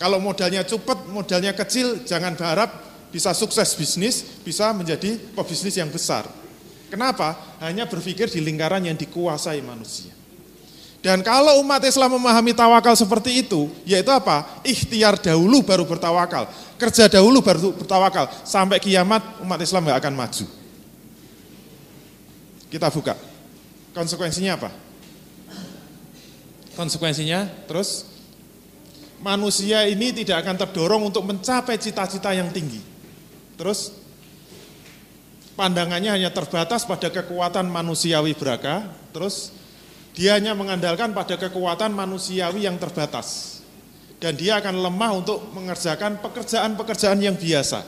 Kalau 0.00 0.16
modalnya 0.16 0.64
cepat, 0.64 1.12
modalnya 1.12 1.52
kecil, 1.52 2.08
jangan 2.08 2.40
berharap 2.40 2.72
bisa 3.12 3.36
sukses 3.36 3.76
bisnis, 3.76 4.24
bisa 4.40 4.72
menjadi 4.72 5.20
pebisnis 5.36 5.76
yang 5.76 5.92
besar. 5.92 6.24
Kenapa? 6.88 7.36
Hanya 7.60 7.84
berpikir 7.84 8.32
di 8.32 8.40
lingkaran 8.40 8.80
yang 8.88 8.96
dikuasai 8.96 9.60
manusia. 9.60 10.23
Dan 11.04 11.20
kalau 11.20 11.60
umat 11.60 11.84
Islam 11.84 12.16
memahami 12.16 12.56
tawakal 12.56 12.96
seperti 12.96 13.44
itu, 13.44 13.68
yaitu 13.84 14.08
apa? 14.08 14.48
Ikhtiar 14.64 15.20
dahulu 15.20 15.60
baru 15.60 15.84
bertawakal. 15.84 16.48
Kerja 16.80 17.12
dahulu 17.12 17.44
baru 17.44 17.76
bertawakal. 17.76 18.24
Sampai 18.40 18.80
kiamat 18.80 19.20
umat 19.44 19.60
Islam 19.60 19.84
nggak 19.84 20.00
akan 20.00 20.14
maju. 20.16 20.46
Kita 22.72 22.88
buka. 22.88 23.20
Konsekuensinya 23.92 24.56
apa? 24.56 24.72
Konsekuensinya 26.72 27.68
terus 27.68 28.08
manusia 29.20 29.84
ini 29.84 30.08
tidak 30.10 30.40
akan 30.40 30.56
terdorong 30.56 31.04
untuk 31.12 31.28
mencapai 31.28 31.76
cita-cita 31.76 32.32
yang 32.32 32.48
tinggi. 32.48 32.80
Terus 33.60 33.92
pandangannya 35.52 36.16
hanya 36.16 36.32
terbatas 36.32 36.88
pada 36.88 37.12
kekuatan 37.12 37.68
manusiawi 37.68 38.32
beraka, 38.32 38.88
terus 39.12 39.52
dia 40.14 40.38
hanya 40.38 40.54
mengandalkan 40.54 41.10
pada 41.10 41.34
kekuatan 41.34 41.90
manusiawi 41.90 42.70
yang 42.70 42.78
terbatas. 42.78 43.60
Dan 44.22 44.38
dia 44.38 44.62
akan 44.62 44.78
lemah 44.78 45.10
untuk 45.20 45.42
mengerjakan 45.52 46.22
pekerjaan-pekerjaan 46.22 47.18
yang 47.18 47.34
biasa. 47.34 47.82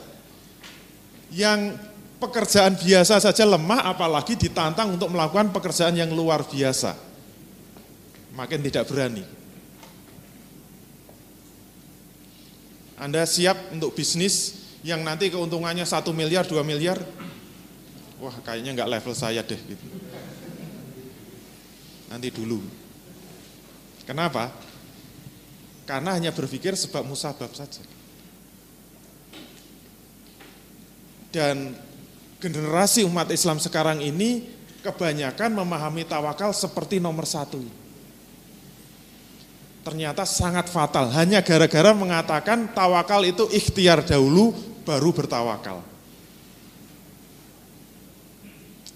Yang 1.30 1.78
pekerjaan 2.18 2.74
biasa 2.74 3.22
saja 3.22 3.46
lemah 3.46 3.86
apalagi 3.94 4.34
ditantang 4.34 4.98
untuk 4.98 5.14
melakukan 5.14 5.54
pekerjaan 5.54 5.94
yang 5.94 6.10
luar 6.10 6.42
biasa. 6.42 6.98
Makin 8.34 8.60
tidak 8.68 8.90
berani. 8.90 9.22
Anda 12.98 13.22
siap 13.22 13.70
untuk 13.70 13.94
bisnis 13.94 14.66
yang 14.82 15.06
nanti 15.06 15.30
keuntungannya 15.30 15.86
satu 15.86 16.10
miliar, 16.10 16.42
dua 16.42 16.66
miliar? 16.66 16.98
Wah 18.18 18.34
kayaknya 18.42 18.82
nggak 18.82 18.90
level 18.98 19.14
saya 19.14 19.46
deh 19.46 19.60
gitu 19.62 19.86
nanti 22.10 22.28
dulu. 22.30 22.62
Kenapa? 24.06 24.54
Karena 25.86 26.18
hanya 26.18 26.30
berpikir 26.34 26.74
sebab 26.74 27.06
musabab 27.06 27.50
saja. 27.54 27.82
Dan 31.30 31.76
generasi 32.42 33.02
umat 33.06 33.30
Islam 33.30 33.58
sekarang 33.58 34.02
ini 34.02 34.46
kebanyakan 34.82 35.50
memahami 35.52 36.06
tawakal 36.06 36.54
seperti 36.54 37.02
nomor 37.02 37.26
satu. 37.26 37.60
Ternyata 39.86 40.26
sangat 40.26 40.66
fatal, 40.66 41.14
hanya 41.14 41.42
gara-gara 41.46 41.94
mengatakan 41.94 42.74
tawakal 42.74 43.22
itu 43.22 43.46
ikhtiar 43.54 44.02
dahulu 44.02 44.50
baru 44.82 45.14
bertawakal. 45.14 45.82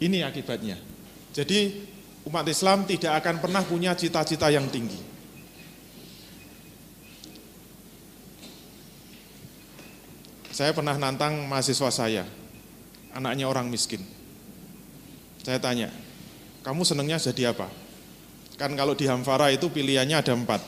Ini 0.03 0.27
akibatnya. 0.27 0.81
Jadi 1.31 1.90
umat 2.29 2.45
Islam 2.49 2.85
tidak 2.85 3.25
akan 3.25 3.41
pernah 3.41 3.63
punya 3.65 3.97
cita-cita 3.97 4.53
yang 4.53 4.69
tinggi. 4.69 4.99
Saya 10.51 10.77
pernah 10.77 10.93
nantang 11.01 11.49
mahasiswa 11.49 11.89
saya, 11.89 12.25
anaknya 13.17 13.49
orang 13.49 13.73
miskin. 13.73 14.05
Saya 15.41 15.57
tanya, 15.57 15.89
kamu 16.61 16.85
senangnya 16.85 17.17
jadi 17.17 17.57
apa? 17.57 17.73
Kan 18.61 18.77
kalau 18.77 18.93
di 18.93 19.09
Hamfara 19.09 19.49
itu 19.49 19.73
pilihannya 19.73 20.21
ada 20.21 20.37
empat. 20.37 20.61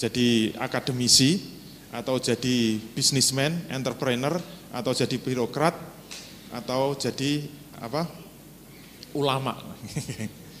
Jadi 0.00 0.56
akademisi, 0.56 1.44
atau 1.92 2.16
jadi 2.16 2.80
bisnismen, 2.96 3.68
entrepreneur, 3.68 4.40
atau 4.72 4.96
jadi 4.96 5.20
birokrat, 5.20 5.76
atau 6.50 6.96
jadi 6.96 7.44
apa? 7.84 8.24
ulama. 9.14 9.54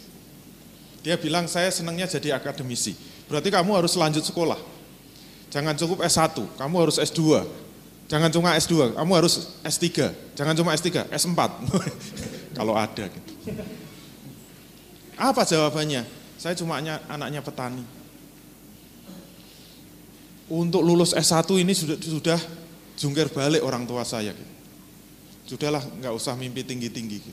Dia 1.04 1.20
bilang 1.20 1.44
saya 1.44 1.68
senangnya 1.68 2.08
jadi 2.08 2.32
akademisi. 2.32 2.96
Berarti 3.28 3.52
kamu 3.52 3.76
harus 3.76 3.92
lanjut 3.92 4.24
sekolah. 4.24 4.56
Jangan 5.52 5.76
cukup 5.76 6.00
S1, 6.00 6.32
kamu 6.56 6.74
harus 6.80 6.96
S2. 6.96 7.44
Jangan 8.08 8.32
cuma 8.32 8.56
S2, 8.56 8.96
kamu 8.96 9.12
harus 9.12 9.60
S3. 9.60 10.10
Jangan 10.32 10.56
cuma 10.56 10.72
S3, 10.72 11.04
S4. 11.12 11.40
Kalau 12.56 12.72
ada 12.72 13.04
gitu. 13.12 13.30
Apa 15.20 15.44
jawabannya? 15.44 16.08
Saya 16.40 16.56
cuma 16.56 16.80
anaknya 16.80 17.44
petani. 17.44 17.84
Untuk 20.48 20.80
lulus 20.80 21.12
S1 21.12 21.48
ini 21.60 21.72
sudah 21.76 21.96
sudah 22.00 22.40
jungkir 22.96 23.28
balik 23.28 23.60
orang 23.60 23.84
tua 23.84 24.08
saya. 24.08 24.32
Gitu. 24.32 24.52
Sudahlah, 25.54 25.84
nggak 25.84 26.16
usah 26.16 26.32
mimpi 26.32 26.64
tinggi-tinggi. 26.64 27.18
Gitu. 27.20 27.32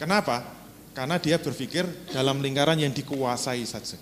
Kenapa? 0.00 0.61
Karena 0.92 1.16
dia 1.16 1.40
berpikir 1.40 2.12
dalam 2.12 2.44
lingkaran 2.44 2.76
yang 2.76 2.92
dikuasai 2.92 3.64
saja. 3.64 3.96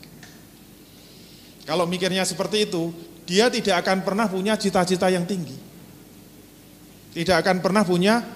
Kalau 1.63 1.87
mikirnya 1.87 2.27
seperti 2.27 2.67
itu, 2.67 2.91
dia 3.23 3.47
tidak 3.47 3.87
akan 3.87 4.03
pernah 4.03 4.27
punya 4.27 4.59
cita-cita 4.59 5.07
yang 5.07 5.23
tinggi. 5.23 5.55
Tidak 7.15 7.37
akan 7.39 7.63
pernah 7.63 7.87
punya 7.87 8.27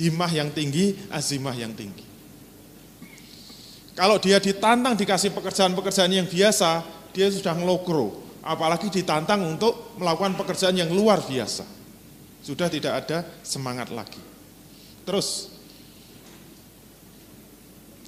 himah 0.00 0.32
yang 0.32 0.48
tinggi, 0.56 0.96
azimah 1.12 1.52
yang 1.52 1.76
tinggi. 1.76 2.08
Kalau 3.92 4.16
dia 4.16 4.38
ditantang 4.38 4.94
dikasih 4.94 5.34
pekerjaan-pekerjaan 5.34 6.12
yang 6.14 6.28
biasa, 6.30 6.86
dia 7.12 7.28
sudah 7.28 7.52
ngelokro. 7.52 8.24
Apalagi 8.46 8.88
ditantang 8.88 9.42
untuk 9.44 9.98
melakukan 9.98 10.38
pekerjaan 10.38 10.78
yang 10.78 10.88
luar 10.88 11.20
biasa. 11.20 11.66
Sudah 12.40 12.70
tidak 12.70 13.04
ada 13.04 13.26
semangat 13.42 13.90
lagi. 13.90 14.22
Terus, 15.02 15.57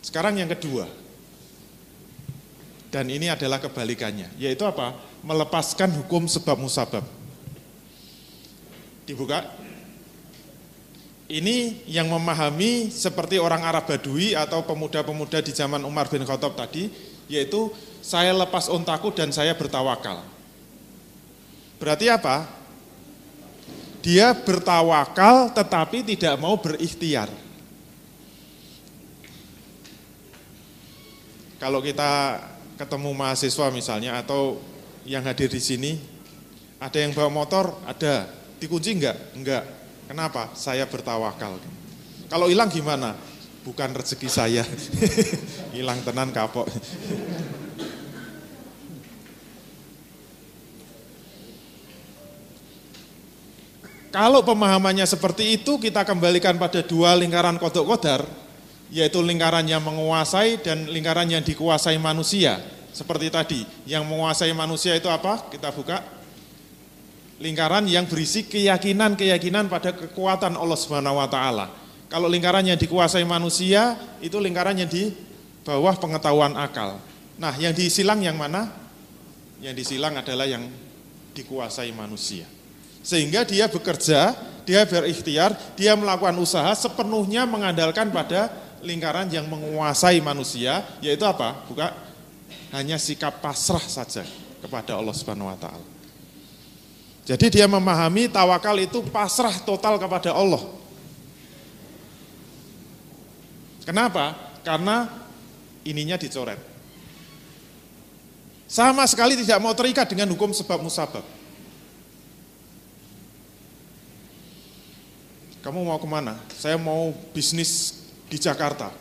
sekarang 0.00 0.40
yang 0.40 0.48
kedua. 0.48 0.88
Dan 2.90 3.06
ini 3.06 3.30
adalah 3.30 3.62
kebalikannya, 3.62 4.34
yaitu 4.34 4.66
apa? 4.66 4.98
Melepaskan 5.22 5.94
hukum 6.02 6.26
sebab 6.26 6.58
musabab. 6.58 7.06
Dibuka. 9.06 9.46
ini 11.30 11.86
yang 11.86 12.10
memahami 12.10 12.90
seperti 12.90 13.38
orang 13.38 13.62
Arab 13.62 13.86
Badui 13.86 14.34
atau 14.34 14.66
pemuda-pemuda 14.66 15.38
di 15.38 15.54
zaman 15.54 15.86
Umar 15.86 16.10
bin 16.10 16.26
Khattab 16.26 16.58
tadi, 16.58 16.90
yaitu 17.30 17.70
saya 18.02 18.34
lepas 18.34 18.66
ontaku 18.66 19.14
dan 19.14 19.30
saya 19.30 19.54
bertawakal. 19.54 20.26
Berarti 21.78 22.10
apa? 22.10 22.50
Dia 24.02 24.34
bertawakal 24.34 25.54
tetapi 25.54 26.02
tidak 26.02 26.34
mau 26.42 26.58
berikhtiar. 26.58 27.30
Kalau 31.60 31.84
kita 31.84 32.40
ketemu 32.80 33.12
mahasiswa 33.12 33.68
misalnya 33.68 34.16
atau 34.16 34.56
yang 35.04 35.20
hadir 35.28 35.52
di 35.52 35.60
sini, 35.60 36.00
ada 36.80 36.96
yang 36.96 37.12
bawa 37.12 37.28
motor, 37.28 37.76
ada. 37.84 38.40
Dikunci 38.60 38.92
enggak? 38.92 39.16
Enggak 39.36 39.64
Kenapa? 40.10 40.50
Saya 40.58 40.90
bertawakal. 40.90 41.62
Kalau 42.26 42.50
hilang 42.50 42.66
gimana? 42.66 43.14
Bukan 43.62 43.94
rezeki 43.94 44.26
saya. 44.26 44.66
hilang 45.76 46.02
tenan 46.02 46.34
kapok. 46.34 46.66
Kalau 54.10 54.42
pemahamannya 54.42 55.06
seperti 55.06 55.54
itu, 55.62 55.78
kita 55.78 56.02
kembalikan 56.02 56.58
pada 56.58 56.82
dua 56.82 57.14
lingkaran 57.14 57.54
kodok 57.62 57.94
kodar, 57.94 58.26
yaitu 58.90 59.22
lingkaran 59.22 59.64
yang 59.64 59.80
menguasai 59.80 60.58
dan 60.60 60.90
lingkaran 60.90 61.30
yang 61.30 61.42
dikuasai 61.46 61.96
manusia. 61.96 62.58
Seperti 62.90 63.30
tadi, 63.30 63.60
yang 63.86 64.02
menguasai 64.02 64.50
manusia 64.50 64.98
itu 64.98 65.06
apa? 65.06 65.46
Kita 65.46 65.70
buka 65.70 66.02
lingkaran 67.38 67.86
yang 67.86 68.04
berisi 68.04 68.44
keyakinan-keyakinan 68.50 69.70
pada 69.70 69.94
kekuatan 69.94 70.58
Allah 70.58 70.78
Subhanahu 70.78 71.16
wa 71.22 71.30
taala. 71.30 71.66
Kalau 72.10 72.26
lingkaran 72.26 72.66
yang 72.66 72.74
dikuasai 72.74 73.22
manusia 73.22 73.94
itu 74.18 74.34
lingkaran 74.42 74.74
yang 74.74 74.90
di 74.90 75.14
bawah 75.62 75.94
pengetahuan 75.94 76.58
akal. 76.58 76.98
Nah, 77.38 77.54
yang 77.56 77.70
disilang 77.70 78.18
yang 78.20 78.34
mana? 78.34 78.68
Yang 79.62 79.86
disilang 79.86 80.18
adalah 80.18 80.44
yang 80.50 80.66
dikuasai 81.32 81.94
manusia. 81.94 82.44
Sehingga 83.00 83.46
dia 83.46 83.70
bekerja, 83.70 84.36
dia 84.66 84.84
berikhtiar, 84.84 85.56
dia 85.78 85.96
melakukan 85.96 86.36
usaha 86.36 86.68
sepenuhnya 86.76 87.48
mengandalkan 87.48 88.12
pada 88.12 88.52
lingkaran 88.80 89.28
yang 89.28 89.46
menguasai 89.46 90.20
manusia, 90.20 90.84
yaitu 91.04 91.24
apa? 91.24 91.64
Bukan 91.68 91.90
hanya 92.72 92.96
sikap 92.96 93.42
pasrah 93.42 93.82
saja 93.82 94.24
kepada 94.60 94.96
Allah 94.96 95.14
Subhanahu 95.14 95.50
wa 95.50 95.58
taala. 95.58 95.86
Jadi 97.28 97.60
dia 97.60 97.66
memahami 97.68 98.26
tawakal 98.26 98.74
itu 98.80 99.04
pasrah 99.06 99.54
total 99.62 100.00
kepada 100.00 100.34
Allah. 100.34 100.62
Kenapa? 103.84 104.34
Karena 104.66 105.06
ininya 105.84 106.16
dicoret. 106.18 106.58
Sama 108.70 109.02
sekali 109.10 109.34
tidak 109.34 109.58
mau 109.58 109.74
terikat 109.74 110.06
dengan 110.06 110.30
hukum 110.30 110.54
sebab 110.54 110.78
musabab. 110.78 111.26
Kamu 115.60 115.84
mau 115.84 116.00
ke 116.00 116.08
mana? 116.08 116.40
Saya 116.56 116.80
mau 116.80 117.12
bisnis 117.36 117.99
di 118.30 118.38
Jakarta. 118.38 118.94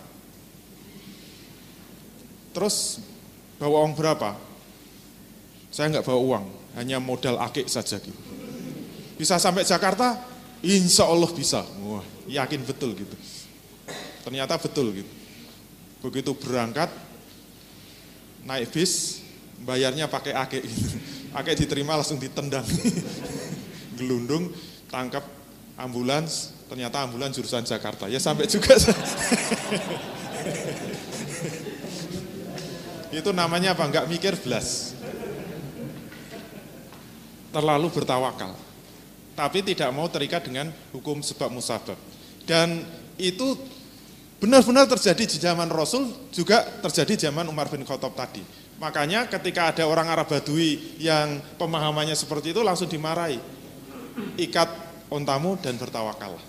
Terus 2.49 2.97
bawa 3.61 3.85
uang 3.85 3.93
berapa? 3.93 4.33
Saya 5.69 5.93
nggak 5.93 6.05
bawa 6.09 6.19
uang 6.19 6.45
hanya 6.73 6.97
modal 6.97 7.37
akik 7.37 7.69
saja 7.69 8.01
gitu. 8.01 8.17
Bisa 9.21 9.37
sampai 9.37 9.61
Jakarta? 9.61 10.17
Insya 10.65 11.07
Allah 11.07 11.29
bisa. 11.29 11.61
Wah, 11.85 12.03
yakin 12.25 12.65
betul 12.65 12.97
gitu. 12.97 13.15
Ternyata 14.25 14.57
betul 14.59 14.91
gitu. 14.91 15.11
Begitu 15.99 16.31
berangkat, 16.35 16.89
naik 18.43 18.71
bis, 18.71 19.23
bayarnya 19.63 20.09
pakai 20.09 20.33
akik 20.33 20.63
gitu. 20.65 20.89
Akik 21.37 21.61
diterima 21.61 21.93
langsung 21.93 22.17
ditendang. 22.17 22.65
Gelundung, 24.01 24.49
tangkap 24.89 25.21
ambulans, 25.77 26.57
ternyata 26.69 27.01
ambulans 27.03 27.33
jurusan 27.33 27.65
Jakarta. 27.65 28.05
Ya 28.05 28.21
sampai 28.21 28.45
juga. 28.45 28.77
itu 33.19 33.29
namanya 33.33 33.73
apa? 33.73 33.89
Enggak 33.89 34.05
mikir 34.05 34.37
belas 34.37 34.93
terlalu 37.49 37.89
bertawakal. 37.89 38.53
Tapi 39.33 39.63
tidak 39.63 39.89
mau 39.95 40.05
terikat 40.11 40.45
dengan 40.45 40.69
hukum 40.93 41.23
sebab 41.23 41.49
musabab. 41.49 41.97
Dan 42.43 42.83
itu 43.15 43.55
benar-benar 44.39 44.87
terjadi 44.87 45.23
di 45.25 45.37
zaman 45.39 45.71
Rasul, 45.71 46.11
juga 46.31 46.63
terjadi 46.83 47.29
zaman 47.29 47.47
Umar 47.47 47.71
bin 47.71 47.87
Khattab 47.87 48.13
tadi. 48.15 48.43
Makanya 48.79 49.27
ketika 49.27 49.75
ada 49.75 49.83
orang 49.87 50.07
Arab 50.07 50.31
Badui 50.31 50.99
yang 50.99 51.43
pemahamannya 51.59 52.15
seperti 52.15 52.55
itu 52.55 52.63
langsung 52.63 52.87
dimarahi. 52.87 53.39
Ikat 54.39 54.67
ontamu 55.11 55.55
dan 55.59 55.75
bertawakal. 55.75 56.48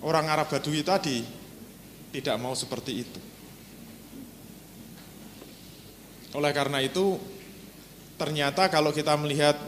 Orang 0.00 0.32
Arab 0.32 0.48
Badui 0.48 0.80
tadi 0.80 1.20
tidak 2.10 2.36
mau 2.40 2.56
seperti 2.56 2.92
itu. 3.04 3.20
Oleh 6.32 6.54
karena 6.54 6.78
itu 6.80 7.18
ternyata 8.14 8.70
kalau 8.70 8.94
kita 8.94 9.18
melihat 9.18 9.58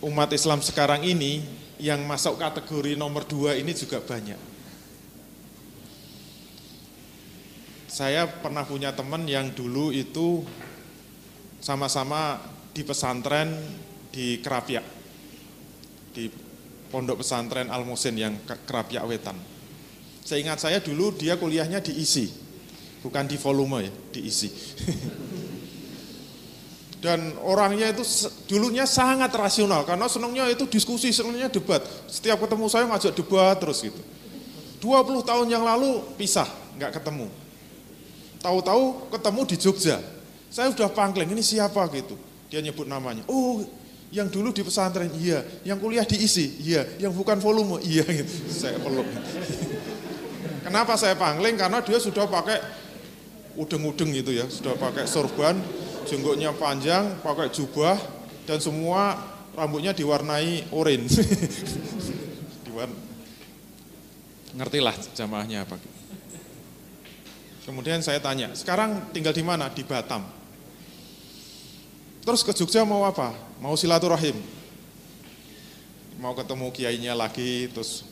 umat 0.00 0.32
Islam 0.32 0.64
sekarang 0.64 1.04
ini 1.04 1.44
yang 1.76 2.02
masuk 2.08 2.40
kategori 2.40 2.96
nomor 2.96 3.28
dua 3.28 3.54
ini 3.54 3.72
juga 3.76 4.00
banyak. 4.00 4.40
Saya 7.86 8.28
pernah 8.28 8.64
punya 8.64 8.92
teman 8.92 9.24
yang 9.24 9.52
dulu 9.52 9.88
itu 9.92 10.44
sama-sama 11.60 12.40
di 12.76 12.84
pesantren 12.84 13.56
di 14.12 14.40
Kerapiak, 14.44 14.84
di 16.12 16.28
pondok 16.92 17.24
pesantren 17.24 17.72
Al 17.72 17.88
Musin 17.88 18.16
yang 18.20 18.36
Kerapiak 18.44 19.04
Wetan. 19.08 19.55
Seingat 20.26 20.58
saya 20.58 20.82
dulu 20.82 21.14
dia 21.14 21.38
kuliahnya 21.38 21.78
diisi, 21.78 22.26
bukan 22.98 23.30
di 23.30 23.38
volume 23.38 23.86
ya, 23.86 23.92
diisi. 24.10 24.50
dan 27.06 27.38
orangnya 27.46 27.94
itu 27.94 28.02
dulunya 28.50 28.82
sangat 28.82 29.30
rasional 29.38 29.86
karena 29.86 30.10
senangnya 30.10 30.50
itu 30.50 30.66
diskusi, 30.66 31.14
senangnya 31.14 31.46
debat. 31.46 31.78
Setiap 32.10 32.42
ketemu 32.42 32.66
saya 32.66 32.90
ngajak 32.90 33.14
debat 33.14 33.54
terus 33.62 33.86
gitu. 33.86 34.02
20 34.82 35.22
tahun 35.22 35.46
yang 35.46 35.62
lalu 35.62 36.02
pisah, 36.18 36.50
nggak 36.74 36.98
ketemu. 36.98 37.30
Tahu-tahu 38.42 39.14
ketemu 39.14 39.40
di 39.46 39.56
Jogja. 39.62 39.96
Saya 40.50 40.74
sudah 40.74 40.90
pangling, 40.90 41.30
ini 41.30 41.46
siapa 41.46 41.86
gitu. 41.94 42.18
Dia 42.50 42.58
nyebut 42.58 42.90
namanya. 42.90 43.22
Oh, 43.30 43.62
yang 44.10 44.26
dulu 44.26 44.50
di 44.50 44.62
pesantren, 44.66 45.10
iya. 45.18 45.42
Yang 45.62 45.78
kuliah 45.82 46.06
diisi, 46.06 46.58
iya. 46.62 46.86
Yang 46.98 47.12
bukan 47.18 47.38
volume, 47.38 47.78
iya 47.86 48.02
gitu. 48.02 48.34
Saya 48.66 48.78
peluk. 48.82 49.06
Kenapa 50.66 50.98
saya 50.98 51.14
pangling? 51.14 51.54
Karena 51.54 51.78
dia 51.78 52.02
sudah 52.02 52.26
pakai 52.26 52.58
udeng-udeng 53.54 54.10
gitu 54.12 54.34
ya, 54.34 54.50
sudah 54.50 54.74
pakai 54.74 55.06
sorban, 55.06 55.56
jenggotnya 56.04 56.50
panjang, 56.52 57.22
pakai 57.22 57.48
jubah, 57.54 57.96
dan 58.44 58.58
semua 58.58 59.14
rambutnya 59.54 59.94
diwarnai 59.94 60.68
orange. 60.74 61.22
Diwan... 62.66 62.90
Ngertilah 64.58 64.96
jamaahnya 65.14 65.64
apa. 65.64 65.78
Kemudian 67.64 67.98
saya 68.02 68.22
tanya, 68.22 68.54
sekarang 68.54 69.10
tinggal 69.10 69.34
di 69.34 69.42
mana? 69.42 69.66
Di 69.70 69.82
Batam. 69.82 70.22
Terus 72.26 72.42
ke 72.42 72.50
Jogja 72.54 72.82
mau 72.82 73.06
apa? 73.06 73.34
Mau 73.62 73.78
silaturahim. 73.78 74.34
Mau 76.18 76.34
ketemu 76.34 76.66
kiainya 76.74 77.12
lagi, 77.14 77.70
terus 77.70 78.06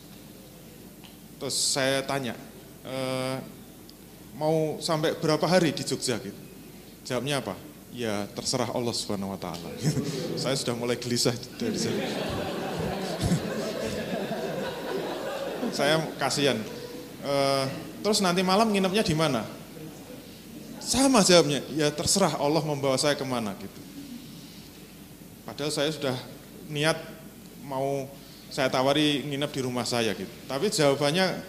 terus 1.44 1.76
saya 1.76 2.00
tanya, 2.00 2.33
e, 2.88 2.96
mau 4.33 4.80
sampai 4.80 5.12
berapa 5.12 5.44
hari 5.44 5.76
di 5.76 5.85
Jogja 5.85 6.16
gitu? 6.16 6.40
Jawabnya 7.04 7.44
apa? 7.44 7.52
Ya 7.92 8.24
terserah 8.33 8.72
Allah 8.72 8.96
Subhanahu 8.96 9.37
wa 9.37 9.38
taala. 9.38 9.68
Saya 10.40 10.57
sudah 10.57 10.72
mulai 10.72 10.96
gelisah 10.96 11.37
dari 11.61 11.76
sini. 11.76 12.00
Saya 15.76 16.00
kasihan. 16.16 16.57
Uh, 17.20 17.68
terus 18.00 18.24
nanti 18.24 18.40
malam 18.40 18.72
nginepnya 18.72 19.04
di 19.04 19.12
mana? 19.12 19.44
Sama 20.80 21.20
jawabnya, 21.20 21.61
ya 21.76 21.92
terserah 21.92 22.40
Allah 22.40 22.64
membawa 22.64 22.96
saya 22.96 23.12
ke 23.16 23.24
mana 23.24 23.52
gitu. 23.57 23.80
Padahal 25.44 25.72
saya 25.72 25.92
sudah 25.92 26.16
niat 26.68 26.96
mau 27.64 28.09
saya 28.54 28.70
tawari 28.70 29.26
nginep 29.26 29.50
di 29.50 29.60
rumah 29.66 29.82
saya 29.82 30.14
gitu. 30.14 30.30
Tapi 30.46 30.70
jawabannya 30.70 31.42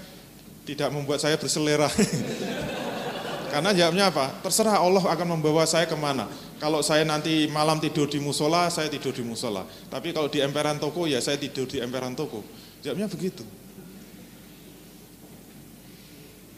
tidak 0.65 0.89
membuat 0.89 1.21
saya 1.21 1.37
berselera. 1.37 1.85
Karena 3.53 3.69
jawabnya 3.77 4.09
apa? 4.09 4.41
Terserah 4.41 4.81
Allah 4.81 5.05
akan 5.05 5.37
membawa 5.37 5.69
saya 5.69 5.85
ke 5.85 5.93
mana. 5.93 6.25
kalau 6.55 6.79
saya 6.79 7.03
nanti 7.03 7.51
malam 7.51 7.83
tidur 7.83 8.07
di 8.07 8.15
musola, 8.17 8.71
saya 8.71 8.87
tidur 8.87 9.11
di 9.11 9.21
musola. 9.21 9.67
Tapi 9.91 10.15
kalau 10.15 10.31
di 10.31 10.39
emperan 10.39 10.79
toko, 10.79 11.03
ya 11.03 11.19
saya 11.19 11.35
tidur 11.35 11.67
di 11.67 11.83
emperan 11.83 12.15
toko. 12.15 12.41
Jawabnya 12.81 13.11
begitu. 13.11 13.43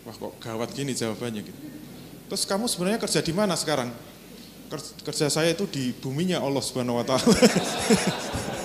Wah 0.06 0.16
kok 0.16 0.38
gawat 0.40 0.70
gini 0.72 0.96
jawabannya 0.96 1.44
gitu. 1.44 1.60
Terus 2.30 2.46
kamu 2.46 2.70
sebenarnya 2.72 3.02
kerja 3.04 3.20
di 3.20 3.34
mana 3.36 3.58
sekarang? 3.58 3.90
Kerja 5.04 5.28
saya 5.28 5.52
itu 5.52 5.66
di 5.68 5.92
buminya 5.98 6.40
Allah 6.40 6.62
Subhanahu 6.64 7.02
wa 7.02 7.06
taala. 7.06 7.28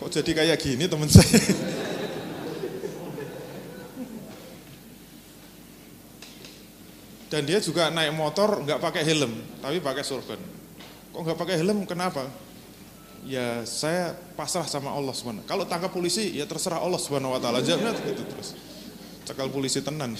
kok 0.00 0.08
jadi 0.08 0.30
kayak 0.32 0.56
gini 0.56 0.88
teman 0.88 1.12
saya? 1.12 1.38
Dan 7.30 7.46
dia 7.46 7.62
juga 7.62 7.94
naik 7.94 8.10
motor 8.18 8.66
nggak 8.66 8.82
pakai 8.82 9.06
helm, 9.06 9.30
tapi 9.62 9.78
pakai 9.78 10.02
sorban. 10.02 10.40
Kok 11.14 11.20
nggak 11.22 11.38
pakai 11.38 11.62
helm? 11.62 11.86
Kenapa? 11.86 12.26
Ya 13.22 13.62
saya 13.68 14.16
pasrah 14.34 14.66
sama 14.66 14.90
Allah 14.90 15.14
subhanahu. 15.14 15.46
Kalau 15.46 15.62
tangkap 15.68 15.94
polisi 15.94 16.34
ya 16.34 16.48
terserah 16.48 16.82
Allah 16.82 16.98
taala. 17.38 17.60
Jawabnya 17.62 17.94
gitu 18.02 18.24
terus. 18.24 18.58
Cekal 19.28 19.46
polisi 19.52 19.78
tenan. 19.84 20.16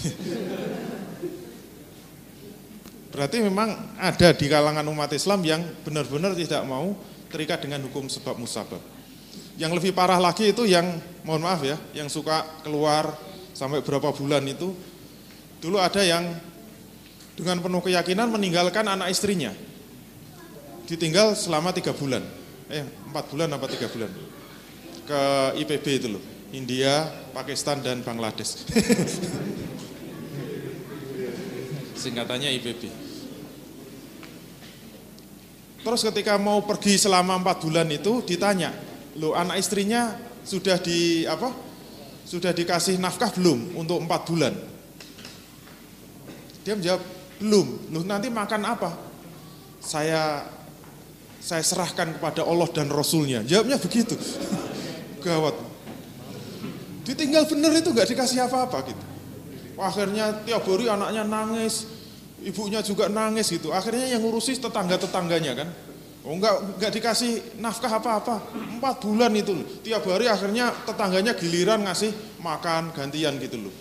Berarti 3.10 3.42
memang 3.42 3.74
ada 3.98 4.30
di 4.30 4.46
kalangan 4.46 4.86
umat 4.86 5.10
Islam 5.10 5.42
yang 5.42 5.66
benar-benar 5.82 6.30
tidak 6.38 6.62
mau 6.62 6.94
terikat 7.26 7.58
dengan 7.58 7.82
hukum 7.90 8.06
sebab 8.06 8.38
musabab. 8.38 8.78
Yang 9.60 9.72
lebih 9.76 9.92
parah 9.92 10.16
lagi 10.16 10.56
itu 10.56 10.64
yang 10.64 10.88
mohon 11.20 11.44
maaf 11.44 11.60
ya, 11.60 11.76
yang 11.92 12.08
suka 12.08 12.64
keluar 12.64 13.12
sampai 13.52 13.84
berapa 13.84 14.08
bulan 14.08 14.40
itu. 14.48 14.72
Dulu 15.60 15.76
ada 15.76 16.00
yang 16.00 16.32
dengan 17.36 17.60
penuh 17.60 17.84
keyakinan 17.84 18.32
meninggalkan 18.32 18.88
anak 18.88 19.12
istrinya. 19.12 19.52
Ditinggal 20.88 21.36
selama 21.36 21.76
tiga 21.76 21.92
bulan, 21.92 22.24
eh 22.72 22.88
empat 23.12 23.28
bulan 23.28 23.52
apa 23.52 23.68
tiga 23.68 23.92
bulan 23.92 24.08
ke 25.04 25.20
IPB 25.60 25.86
itu 25.92 26.08
loh, 26.08 26.24
India, 26.56 27.04
Pakistan 27.36 27.84
dan 27.84 28.00
Bangladesh. 28.00 28.64
Singkatannya 32.00 32.48
IPB. 32.56 32.88
Terus 35.84 36.00
ketika 36.00 36.40
mau 36.40 36.64
pergi 36.64 36.96
selama 36.96 37.36
empat 37.40 37.60
bulan 37.60 37.88
itu 37.92 38.24
ditanya, 38.24 38.72
lo 39.20 39.36
anak 39.36 39.60
istrinya 39.60 40.16
sudah 40.42 40.80
di 40.80 41.28
apa? 41.28 41.52
Sudah 42.24 42.56
dikasih 42.56 42.96
nafkah 42.96 43.28
belum 43.36 43.76
untuk 43.76 44.00
empat 44.00 44.20
bulan? 44.24 44.54
Dia 46.64 46.78
menjawab, 46.78 47.02
belum. 47.42 47.66
Loh 47.92 48.04
nanti 48.06 48.32
makan 48.32 48.62
apa? 48.64 48.90
Saya 49.80 50.44
saya 51.40 51.64
serahkan 51.64 52.20
kepada 52.20 52.44
Allah 52.44 52.68
dan 52.70 52.92
Rasulnya. 52.92 53.44
Jawabnya 53.44 53.80
begitu. 53.80 54.14
Gawat. 55.24 55.56
Ditinggal 57.04 57.48
bener 57.48 57.72
itu 57.80 57.90
nggak 57.90 58.08
dikasih 58.12 58.46
apa-apa 58.46 58.78
gitu. 58.88 59.04
Akhirnya 59.80 60.44
tiap 60.44 60.68
hari 60.68 60.86
anaknya 60.92 61.24
nangis, 61.24 61.88
ibunya 62.44 62.84
juga 62.84 63.08
nangis 63.08 63.48
gitu. 63.48 63.72
Akhirnya 63.72 64.12
yang 64.12 64.20
ngurusi 64.20 64.60
tetangga-tetangganya 64.60 65.52
kan. 65.56 65.68
Oh 66.20 66.36
enggak, 66.36 66.76
enggak 66.76 66.92
dikasih 67.00 67.32
nafkah 67.56 67.96
apa-apa. 67.96 68.44
Empat 68.52 69.00
bulan 69.00 69.32
itu 69.32 69.56
loh. 69.56 69.66
Tiap 69.80 70.04
hari 70.04 70.28
akhirnya 70.28 70.68
tetangganya 70.84 71.32
giliran 71.32 71.80
ngasih 71.88 72.12
makan 72.44 72.92
gantian 72.92 73.40
gitu 73.40 73.56
loh. 73.56 73.72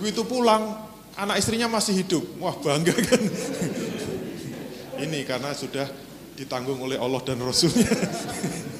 Begitu 0.00 0.24
pulang 0.24 0.72
anak 1.20 1.36
istrinya 1.36 1.68
masih 1.68 2.00
hidup. 2.00 2.24
Wah 2.40 2.56
bangga 2.56 2.96
kan. 3.08 3.20
Ini 5.04 5.20
karena 5.28 5.52
sudah 5.52 5.84
ditanggung 6.32 6.80
oleh 6.80 6.96
Allah 6.96 7.20
dan 7.20 7.36
Rasulnya. 7.44 7.92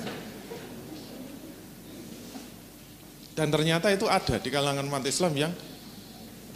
Dan 3.35 3.51
ternyata 3.51 3.91
itu 3.91 4.07
ada 4.07 4.39
di 4.39 4.47
kalangan 4.47 4.87
umat 4.87 5.03
Islam 5.11 5.35
yang 5.35 5.51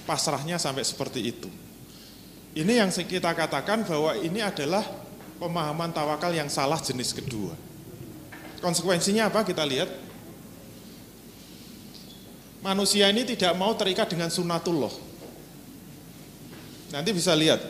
pasrahnya 0.07 0.63
sampai 0.63 0.87
seperti 0.87 1.21
itu. 1.27 1.51
Ini 2.55 2.87
yang 2.87 2.91
kita 2.95 3.35
katakan 3.35 3.83
bahwa 3.83 4.15
ini 4.15 4.39
adalah 4.39 4.87
pemahaman 5.39 5.95
tawakal 5.95 6.35
yang 6.35 6.51
salah 6.51 6.79
jenis 6.83 7.15
kedua. 7.15 7.55
Konsekuensinya 8.59 9.31
apa 9.31 9.47
kita 9.47 9.63
lihat? 9.63 9.87
Manusia 12.59 13.07
ini 13.07 13.23
tidak 13.23 13.55
mau 13.55 13.71
terikat 13.79 14.11
dengan 14.11 14.29
sunatullah. 14.35 14.91
Nanti 16.91 17.11
bisa 17.15 17.31
lihat, 17.39 17.63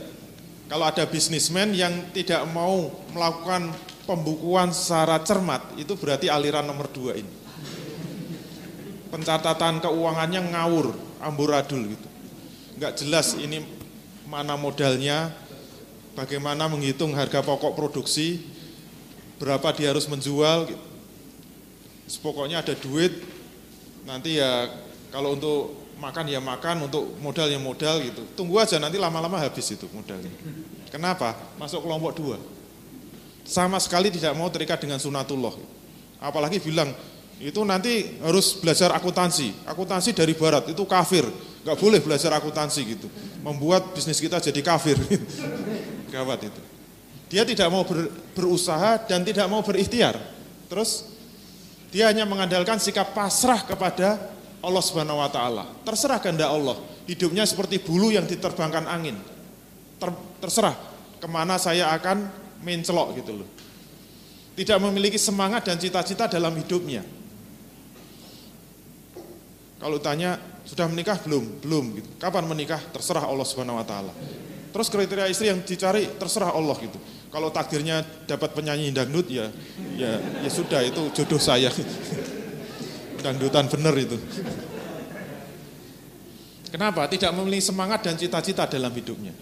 kalau 0.72 0.88
ada 0.88 1.04
bisnismen 1.04 1.76
yang 1.76 1.92
tidak 2.16 2.40
mau 2.48 2.88
melakukan 3.12 3.68
pembukuan 4.09 4.72
secara 4.72 5.20
cermat, 5.20 5.61
itu 5.76 5.92
berarti 5.92 6.33
aliran 6.33 6.64
nomor 6.64 6.88
dua 6.88 7.20
ini. 7.20 7.33
Pencatatan 9.12 9.85
keuangannya 9.85 10.57
ngawur, 10.57 10.96
amburadul 11.20 11.92
gitu. 11.92 12.09
Enggak 12.81 12.96
jelas 12.96 13.37
ini 13.37 13.61
mana 14.24 14.57
modalnya, 14.57 15.37
bagaimana 16.18 16.66
menghitung 16.66 17.14
harga 17.14 17.38
pokok 17.46 17.78
produksi, 17.78 18.42
berapa 19.38 19.70
dia 19.70 19.94
harus 19.94 20.11
menjual. 20.11 20.66
Gitu. 20.74 20.85
Pokoknya 22.18 22.59
ada 22.59 22.74
duit, 22.74 23.14
nanti 24.02 24.42
ya 24.42 24.66
kalau 25.14 25.38
untuk 25.38 25.78
makan 26.02 26.26
ya 26.26 26.42
makan, 26.42 26.90
untuk 26.90 27.14
modal 27.22 27.46
ya 27.46 27.61
modal 27.62 28.02
gitu. 28.02 28.26
Tunggu 28.35 28.59
aja 28.59 28.83
nanti 28.83 28.98
lama-lama 28.98 29.38
habis 29.38 29.70
itu 29.70 29.87
modalnya. 29.94 30.33
Kenapa? 30.90 31.38
Masuk 31.61 31.87
kelompok 31.87 32.18
dua. 32.18 32.37
Sama 33.44 33.78
sekali 33.78 34.11
tidak 34.11 34.35
mau 34.35 34.50
terikat 34.50 34.81
dengan 34.83 34.98
sunatullah. 34.98 35.54
Apalagi 36.18 36.59
bilang, 36.59 36.90
itu 37.38 37.61
nanti 37.62 38.18
harus 38.24 38.59
belajar 38.59 38.90
akuntansi. 38.96 39.54
Akuntansi 39.68 40.16
dari 40.16 40.33
barat, 40.35 40.72
itu 40.72 40.83
kafir. 40.88 41.28
Gak 41.62 41.76
boleh 41.76 42.00
belajar 42.00 42.33
akuntansi 42.33 42.81
gitu. 42.96 43.09
Membuat 43.44 43.92
bisnis 43.92 44.18
kita 44.18 44.40
jadi 44.40 44.61
kafir. 44.64 44.96
Gawat 46.09 46.40
itu. 46.49 46.62
Dia 47.29 47.44
tidak 47.44 47.68
mau 47.68 47.85
ber, 47.85 48.09
berusaha 48.33 49.05
dan 49.05 49.21
tidak 49.23 49.44
mau 49.53 49.61
berikhtiar. 49.61 50.16
Terus 50.68 51.05
dia 51.92 52.09
hanya 52.09 52.25
mengandalkan 52.25 52.81
sikap 52.81 53.12
pasrah 53.12 53.64
kepada 53.64 54.16
Allah 54.64 54.83
Subhanahu 54.83 55.21
wa 55.21 55.29
taala. 55.29 55.64
Terserah 55.85 56.21
kehendak 56.21 56.49
Allah. 56.49 56.77
Hidupnya 57.09 57.44
seperti 57.49 57.81
bulu 57.81 58.12
yang 58.12 58.29
diterbangkan 58.29 58.85
angin. 58.85 59.16
Ter, 59.97 60.11
terserah 60.40 60.77
ke 61.18 61.29
mana 61.29 61.57
saya 61.57 61.92
akan 61.97 62.29
mencelok 62.64 63.09
gitu 63.21 63.33
loh. 63.44 63.49
Tidak 64.59 64.79
memiliki 64.83 65.16
semangat 65.16 65.71
dan 65.71 65.79
cita-cita 65.79 66.27
dalam 66.27 66.53
hidupnya. 66.59 67.07
Kalau 69.79 70.03
tanya 70.03 70.37
sudah 70.66 70.90
menikah 70.90 71.16
belum? 71.23 71.62
Belum 71.62 71.85
gitu. 71.94 72.09
Kapan 72.18 72.44
menikah? 72.44 72.83
Terserah 72.90 73.25
Allah 73.25 73.47
Subhanahu 73.47 73.79
wa 73.79 73.87
taala. 73.87 74.11
Terus 74.68 74.88
kriteria 74.92 75.26
istri 75.31 75.48
yang 75.48 75.61
dicari 75.64 76.07
terserah 76.20 76.52
Allah 76.52 76.76
gitu. 76.78 76.98
Kalau 77.28 77.52
takdirnya 77.52 78.00
dapat 78.24 78.57
penyanyi 78.57 78.88
dangdut 78.92 79.28
ya 79.28 79.52
ya 79.96 80.16
ya 80.44 80.50
sudah 80.50 80.81
itu 80.85 81.12
jodoh 81.12 81.40
saya. 81.40 81.72
dangdutan 83.18 83.66
bener 83.66 83.94
itu. 83.98 84.14
Kenapa? 86.68 87.09
Tidak 87.09 87.33
memiliki 87.33 87.64
semangat 87.72 88.04
dan 88.04 88.14
cita-cita 88.14 88.68
dalam 88.68 88.92
hidupnya. 88.92 89.33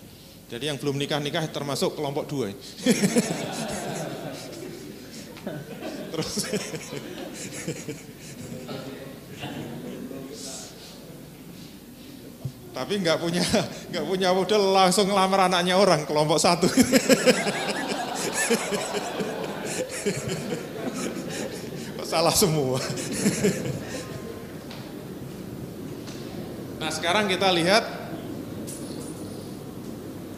Jadi 0.46 0.70
yang 0.70 0.78
belum 0.78 0.94
nikah-nikah 0.94 1.50
termasuk 1.50 1.98
kelompok 1.98 2.30
dua. 2.30 2.54
Terus 6.14 6.32
tapi 12.77 13.00
nggak 13.00 13.16
punya 13.16 13.40
nggak 13.88 14.04
punya 14.04 14.37
modal 14.37 14.77
langsung 14.77 15.08
ngelamar 15.08 15.48
anaknya 15.48 15.81
orang 15.81 16.04
kelompok 16.04 16.37
satu. 16.37 16.68
salah 22.06 22.37
semua. 22.37 22.79
nah 26.79 26.87
sekarang 26.92 27.27
kita 27.27 27.50
lihat 27.50 27.83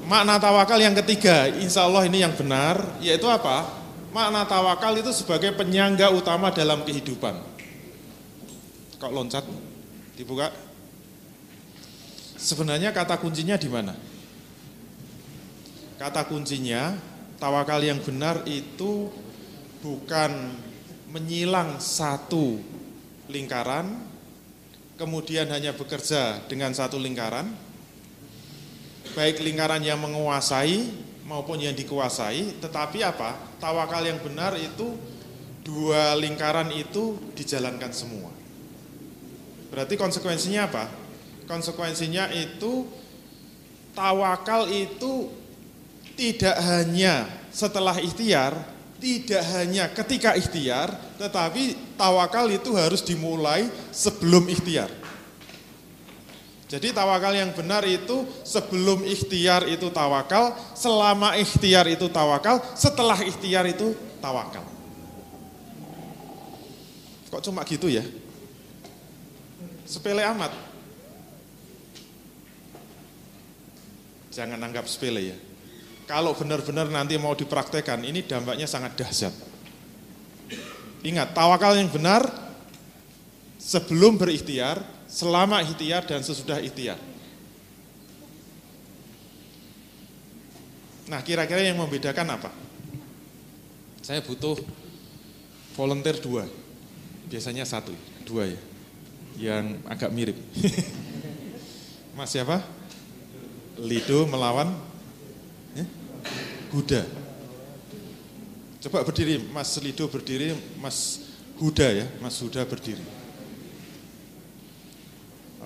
makna 0.09 0.41
tawakal 0.41 0.80
yang 0.80 0.97
ketiga, 0.97 1.45
insya 1.61 1.84
Allah 1.84 2.09
ini 2.09 2.24
yang 2.24 2.32
benar, 2.32 2.80
yaitu 3.05 3.28
apa? 3.28 3.68
Makna 4.16 4.49
tawakal 4.49 4.97
itu 4.97 5.12
sebagai 5.12 5.53
penyangga 5.53 6.09
utama 6.09 6.49
dalam 6.49 6.80
kehidupan. 6.89 7.36
Kok 8.97 9.12
loncat? 9.12 9.45
Dibuka. 10.16 10.68
Sebenarnya 12.39 12.95
kata 12.95 13.18
kuncinya 13.18 13.59
di 13.59 13.66
mana? 13.66 13.99
Kata 15.99 16.22
kuncinya, 16.30 16.95
tawakal 17.43 17.82
yang 17.82 17.99
benar 17.99 18.47
itu 18.47 19.11
bukan 19.82 20.55
menyilang 21.11 21.82
satu 21.82 22.62
lingkaran, 23.26 23.91
kemudian 24.95 25.51
hanya 25.51 25.74
bekerja 25.74 26.39
dengan 26.47 26.70
satu 26.70 26.95
lingkaran, 26.95 27.51
baik 29.18 29.43
lingkaran 29.43 29.82
yang 29.82 29.99
menguasai 29.99 30.95
maupun 31.26 31.59
yang 31.59 31.74
dikuasai, 31.74 32.62
tetapi 32.62 33.03
apa? 33.03 33.34
Tawakal 33.59 34.07
yang 34.07 34.22
benar 34.22 34.55
itu 34.55 34.95
dua 35.66 36.14
lingkaran 36.14 36.70
itu 36.70 37.18
dijalankan 37.34 37.91
semua. 37.91 38.30
Berarti 39.74 39.99
konsekuensinya 39.99 40.70
apa? 40.70 41.08
Konsekuensinya 41.49 42.28
itu 42.36 42.84
tawakal 43.96 44.68
itu 44.68 45.32
tidak 46.12 46.61
hanya 46.61 47.24
setelah 47.49 47.96
ikhtiar, 47.96 48.53
tidak 49.01 49.42
hanya 49.57 49.88
ketika 49.90 50.36
ikhtiar, 50.36 50.92
tetapi 51.16 51.96
tawakal 51.96 52.53
itu 52.53 52.76
harus 52.76 53.01
dimulai 53.01 53.64
sebelum 53.88 54.44
ikhtiar. 54.53 54.92
Jadi 56.68 56.92
tawakal 56.92 57.32
yang 57.32 57.57
benar 57.57 57.80
itu 57.88 58.28
sebelum 58.44 59.01
ikhtiar 59.09 59.64
itu 59.72 59.88
tawakal, 59.88 60.53
selama 60.76 61.32
ikhtiar 61.40 61.88
itu 61.88 62.12
tawakal, 62.12 62.61
setelah 62.76 63.16
ikhtiar 63.24 63.64
itu 63.72 63.96
tawakal. 64.20 64.68
Kok 67.32 67.40
cuma 67.40 67.64
gitu 67.64 67.88
ya? 67.88 68.05
Sepele 69.88 70.20
amat. 70.28 70.68
Jangan 74.39 74.62
anggap 74.62 74.86
sepele 74.86 75.34
ya. 75.34 75.39
Kalau 76.07 76.30
benar-benar 76.30 76.86
nanti 76.86 77.18
mau 77.18 77.34
dipraktekkan, 77.34 78.07
ini 78.07 78.22
dampaknya 78.22 78.70
sangat 78.70 78.95
dahsyat. 78.95 79.34
Ingat, 81.03 81.34
tawakal 81.34 81.74
yang 81.74 81.91
benar 81.91 82.22
sebelum 83.59 84.14
berikhtiar, 84.14 84.78
selama 85.11 85.59
ikhtiar 85.66 86.07
dan 86.07 86.22
sesudah 86.22 86.62
ikhtiar. 86.62 86.97
Nah, 91.11 91.18
kira-kira 91.26 91.66
yang 91.66 91.82
membedakan 91.82 92.39
apa? 92.39 92.55
Saya 94.07 94.22
butuh 94.22 94.55
volunteer 95.74 96.22
dua, 96.22 96.47
biasanya 97.26 97.66
satu, 97.66 97.93
dua 98.22 98.55
ya 98.55 98.61
yang 99.39 99.82
agak 99.86 100.14
mirip. 100.14 100.39
Mas 102.16 102.30
siapa? 102.30 102.78
Lido 103.79 104.26
melawan? 104.26 104.89
Huda. 106.68 107.01
Coba 108.79 109.03
berdiri, 109.03 109.41
Mas 109.51 109.74
Lido 109.81 110.07
berdiri, 110.07 110.55
Mas 110.79 111.26
Huda 111.59 111.89
ya, 111.91 112.07
Mas 112.22 112.39
Huda 112.39 112.62
berdiri. 112.62 113.03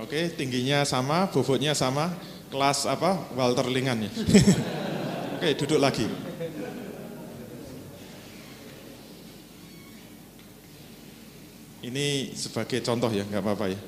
Oke, 0.01 0.33
tingginya 0.33 0.87
sama, 0.89 1.29
bobotnya 1.29 1.77
sama, 1.77 2.17
kelas 2.49 2.89
apa? 2.89 3.29
Walter 3.37 3.69
Lingan 3.69 4.09
ya. 4.09 4.11
Oke, 5.37 5.49
duduk 5.59 5.79
lagi. 5.83 6.09
Ini 11.83 12.31
sebagai 12.39 12.79
contoh 12.81 13.11
ya, 13.11 13.27
nggak 13.27 13.43
apa-apa 13.43 13.67
ya. 13.75 13.81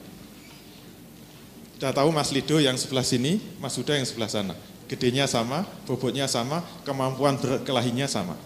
Sudah 1.85 2.01
tahu 2.01 2.17
Mas 2.17 2.33
Lido 2.33 2.57
yang 2.65 2.81
sebelah 2.81 3.05
sini, 3.05 3.45
Mas 3.61 3.77
Huda 3.77 3.93
yang 3.93 4.09
sebelah 4.09 4.33
sana. 4.33 4.57
Gedenya 4.89 5.29
sama, 5.29 5.69
bobotnya 5.85 6.25
sama, 6.25 6.65
kemampuan 6.81 7.37
berkelahinya 7.37 8.09
sama. 8.09 8.41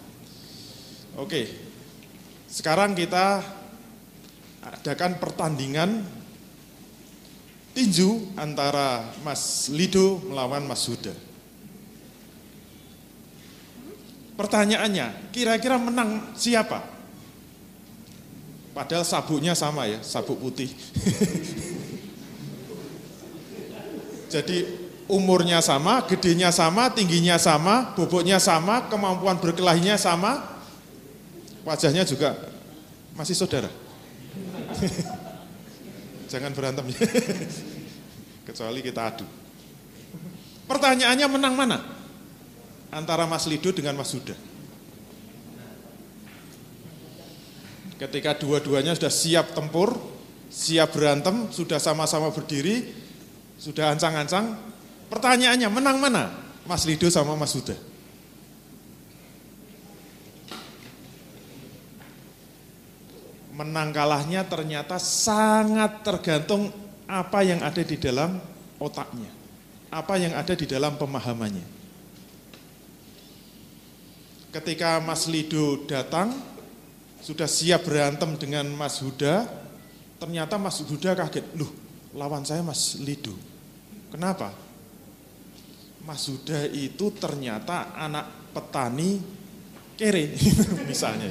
Oke, 1.15 1.47
sekarang 2.51 2.99
kita 2.99 3.39
adakan 4.59 5.23
pertandingan 5.23 6.03
tinju 7.71 8.35
antara 8.35 9.07
Mas 9.23 9.71
Lido 9.71 10.19
melawan 10.27 10.67
Mas 10.67 10.83
Huda. 10.83 11.15
Pertanyaannya, 14.35 15.31
kira-kira 15.31 15.79
menang 15.79 16.35
siapa? 16.35 16.83
Padahal 18.75 19.07
sabuknya 19.07 19.55
sama 19.55 19.87
ya, 19.87 20.03
sabuk 20.03 20.35
putih. 20.43 20.75
Jadi 24.29 24.57
umurnya 25.09 25.57
sama, 25.59 26.05
gedenya 26.05 26.53
sama, 26.53 26.93
tingginya 26.93 27.41
sama, 27.41 27.97
bobotnya 27.97 28.37
sama, 28.37 28.85
kemampuan 28.87 29.41
berkelahinya 29.41 29.97
sama, 29.97 30.45
wajahnya 31.65 32.05
juga 32.05 32.37
masih 33.17 33.33
saudara. 33.33 33.67
Jangan 36.31 36.53
berantem. 36.53 36.85
Kecuali 38.47 38.79
kita 38.85 39.01
adu. 39.01 39.25
Pertanyaannya 40.69 41.25
menang 41.25 41.57
mana? 41.57 41.77
Antara 42.93 43.25
Mas 43.25 43.49
Lido 43.49 43.73
dengan 43.73 43.97
Mas 43.97 44.13
Huda. 44.13 44.37
Ketika 47.97 48.37
dua-duanya 48.37 48.93
sudah 48.95 49.11
siap 49.11 49.57
tempur, 49.57 49.97
siap 50.47 50.93
berantem, 50.95 51.49
sudah 51.51 51.81
sama-sama 51.81 52.31
berdiri, 52.31 52.85
sudah 53.59 53.91
ancang-ancang, 53.91 54.55
pertanyaannya 55.11 55.67
menang 55.67 55.99
mana? 55.99 56.31
Mas 56.63 56.87
Lido 56.87 57.11
sama 57.11 57.35
Mas 57.35 57.51
Huda. 57.51 57.75
Menang 63.51 63.91
kalahnya 63.91 64.47
ternyata 64.47 64.95
sangat 64.95 66.07
tergantung 66.07 66.71
apa 67.03 67.43
yang 67.43 67.59
ada 67.59 67.83
di 67.83 67.99
dalam 67.99 68.39
otaknya, 68.79 69.27
apa 69.91 70.15
yang 70.15 70.31
ada 70.39 70.55
di 70.55 70.63
dalam 70.63 70.95
pemahamannya. 70.95 71.67
Ketika 74.55 75.03
Mas 75.03 75.27
Lido 75.27 75.83
datang, 75.83 76.31
sudah 77.19 77.45
siap 77.51 77.83
berantem 77.83 78.39
dengan 78.39 78.71
Mas 78.71 79.03
Huda, 79.03 79.43
ternyata 80.23 80.55
Mas 80.55 80.79
Huda 80.79 81.11
kaget, 81.11 81.43
loh 81.59 81.89
lawan 82.15 82.47
saya 82.47 82.63
Mas 82.63 82.95
Lido. 82.97 83.48
Kenapa? 84.09 84.49
Mas 86.03 86.25
Huda 86.25 86.65
itu 86.73 87.13
ternyata 87.13 87.93
anak 87.93 88.53
petani 88.55 89.21
kere, 89.93 90.33
misalnya. 90.89 91.29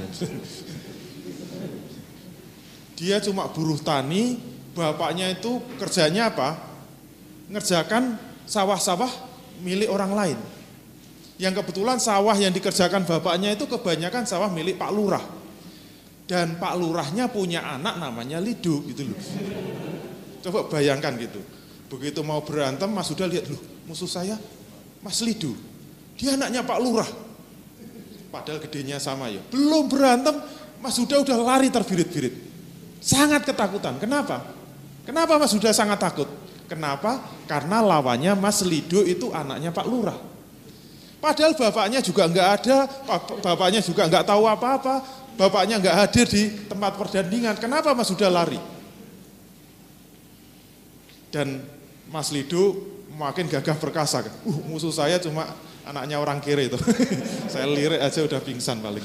Dia 2.95 3.19
cuma 3.23 3.51
buruh 3.51 3.79
tani, 3.83 4.39
bapaknya 4.75 5.35
itu 5.35 5.59
kerjanya 5.79 6.31
apa? 6.31 6.59
Ngerjakan 7.51 8.19
sawah-sawah 8.47 9.11
milik 9.67 9.91
orang 9.91 10.13
lain. 10.15 10.39
Yang 11.39 11.63
kebetulan 11.63 11.99
sawah 12.03 12.35
yang 12.35 12.51
dikerjakan 12.51 13.07
bapaknya 13.07 13.55
itu 13.55 13.67
kebanyakan 13.67 14.27
sawah 14.27 14.51
milik 14.51 14.79
Pak 14.79 14.91
Lurah 14.91 15.23
dan 16.29 16.61
Pak 16.61 16.75
Lurahnya 16.77 17.31
punya 17.31 17.65
anak 17.65 17.97
namanya 17.97 18.37
Lido 18.43 18.85
gitu 18.85 19.09
loh. 19.09 19.21
Coba 20.45 20.69
bayangkan 20.69 21.17
gitu. 21.17 21.41
Begitu 21.89 22.21
mau 22.21 22.45
berantem 22.45 22.89
Mas 22.93 23.09
sudah 23.09 23.25
lihat 23.25 23.49
loh 23.49 23.61
musuh 23.89 24.09
saya 24.09 24.37
Mas 25.01 25.25
Lido. 25.25 25.57
Dia 26.21 26.37
anaknya 26.37 26.61
Pak 26.67 26.79
Lurah. 26.83 27.09
Padahal 28.29 28.61
gedenya 28.61 29.01
sama 29.01 29.33
ya. 29.33 29.41
Belum 29.49 29.89
berantem 29.89 30.37
Mas 30.85 31.01
Huda 31.01 31.25
udah 31.25 31.39
lari 31.41 31.73
terbirit-birit. 31.73 32.35
Sangat 33.01 33.49
ketakutan. 33.49 33.97
Kenapa? 33.97 34.45
Kenapa 35.09 35.41
Mas 35.41 35.55
Huda 35.55 35.73
sangat 35.73 35.97
takut? 35.97 36.29
Kenapa? 36.69 37.25
Karena 37.49 37.81
lawannya 37.81 38.37
Mas 38.37 38.61
Lido 38.61 39.01
itu 39.07 39.33
anaknya 39.33 39.73
Pak 39.73 39.87
Lurah. 39.89 40.19
Padahal 41.19 41.57
bapaknya 41.59 41.99
juga 41.99 42.31
nggak 42.31 42.49
ada, 42.63 42.87
bapaknya 43.43 43.83
juga 43.83 44.07
nggak 44.07 44.23
tahu 44.23 44.47
apa-apa, 44.47 45.03
bapaknya 45.35 45.83
nggak 45.83 45.97
hadir 45.99 46.27
di 46.31 46.43
tempat 46.71 46.95
pertandingan, 46.95 47.59
kenapa 47.59 47.91
Mas 47.91 48.07
sudah 48.07 48.31
lari? 48.31 48.61
Dan 51.35 51.59
Mas 52.09 52.33
Lido 52.33 52.77
makin 53.15 53.49
gagah 53.49 53.77
perkasa. 53.77 54.25
Uh, 54.45 54.59
musuh 54.69 54.93
saya 54.93 55.21
cuma 55.21 55.49
anaknya 55.85 56.17
orang 56.21 56.41
kiri 56.41 56.73
itu. 56.73 56.79
saya 57.53 57.69
lirik 57.69 58.01
aja 58.01 58.21
udah 58.25 58.41
pingsan 58.41 58.81
paling. 58.81 59.05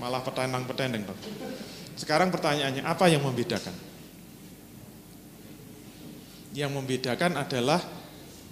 Malah 0.00 0.20
petenang-petendeng. 0.20 1.04
Sekarang 1.96 2.28
pertanyaannya, 2.28 2.84
apa 2.84 3.08
yang 3.08 3.24
membedakan? 3.24 3.72
Yang 6.52 6.70
membedakan 6.70 7.40
adalah 7.40 7.80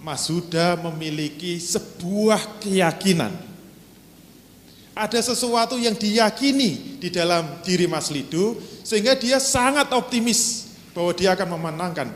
Mas 0.01 0.27
Huda 0.27 0.75
memiliki 0.75 1.61
sebuah 1.61 2.59
keyakinan 2.59 3.53
ada 4.93 5.19
sesuatu 5.19 5.75
yang 5.81 5.97
diyakini 5.97 7.01
di 7.01 7.09
dalam 7.09 7.65
diri 7.65 7.89
Mas 7.89 8.13
Lido 8.13 8.61
sehingga 8.85 9.17
dia 9.17 9.41
sangat 9.41 9.89
optimis 9.89 10.69
bahwa 10.93 11.11
dia 11.17 11.33
akan 11.33 11.57
memenangkan 11.57 12.07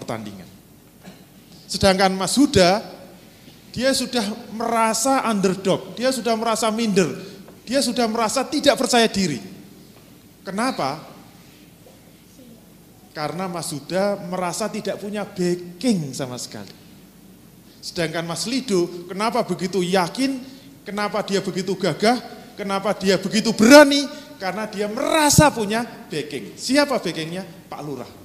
pertandingan. 0.00 0.48
Sedangkan 1.68 2.10
Mas 2.16 2.34
Huda 2.34 2.82
dia 3.70 3.94
sudah 3.94 4.26
merasa 4.50 5.22
underdog, 5.30 5.94
dia 5.94 6.10
sudah 6.10 6.34
merasa 6.34 6.66
minder, 6.74 7.06
dia 7.62 7.78
sudah 7.78 8.10
merasa 8.10 8.42
tidak 8.42 8.74
percaya 8.74 9.06
diri. 9.06 9.38
Kenapa? 10.42 10.98
Karena 13.14 13.46
Mas 13.46 13.70
Huda 13.70 14.18
merasa 14.26 14.66
tidak 14.66 14.98
punya 14.98 15.22
backing 15.22 16.10
sama 16.10 16.34
sekali. 16.34 16.72
Sedangkan 17.80 18.28
Mas 18.28 18.44
Lido, 18.44 19.08
kenapa 19.08 19.40
begitu 19.46 19.80
yakin, 19.80 20.42
kenapa 20.84 21.24
dia 21.24 21.40
begitu 21.40 21.72
gagah, 21.78 22.20
kenapa 22.58 22.92
dia 22.92 23.16
begitu 23.16 23.56
berani, 23.56 24.04
karena 24.36 24.68
dia 24.68 24.84
merasa 24.90 25.48
punya 25.48 25.84
backing. 26.12 26.60
Siapa 26.60 27.00
backingnya? 27.00 27.44
Pak 27.72 27.80
Lurah. 27.80 28.19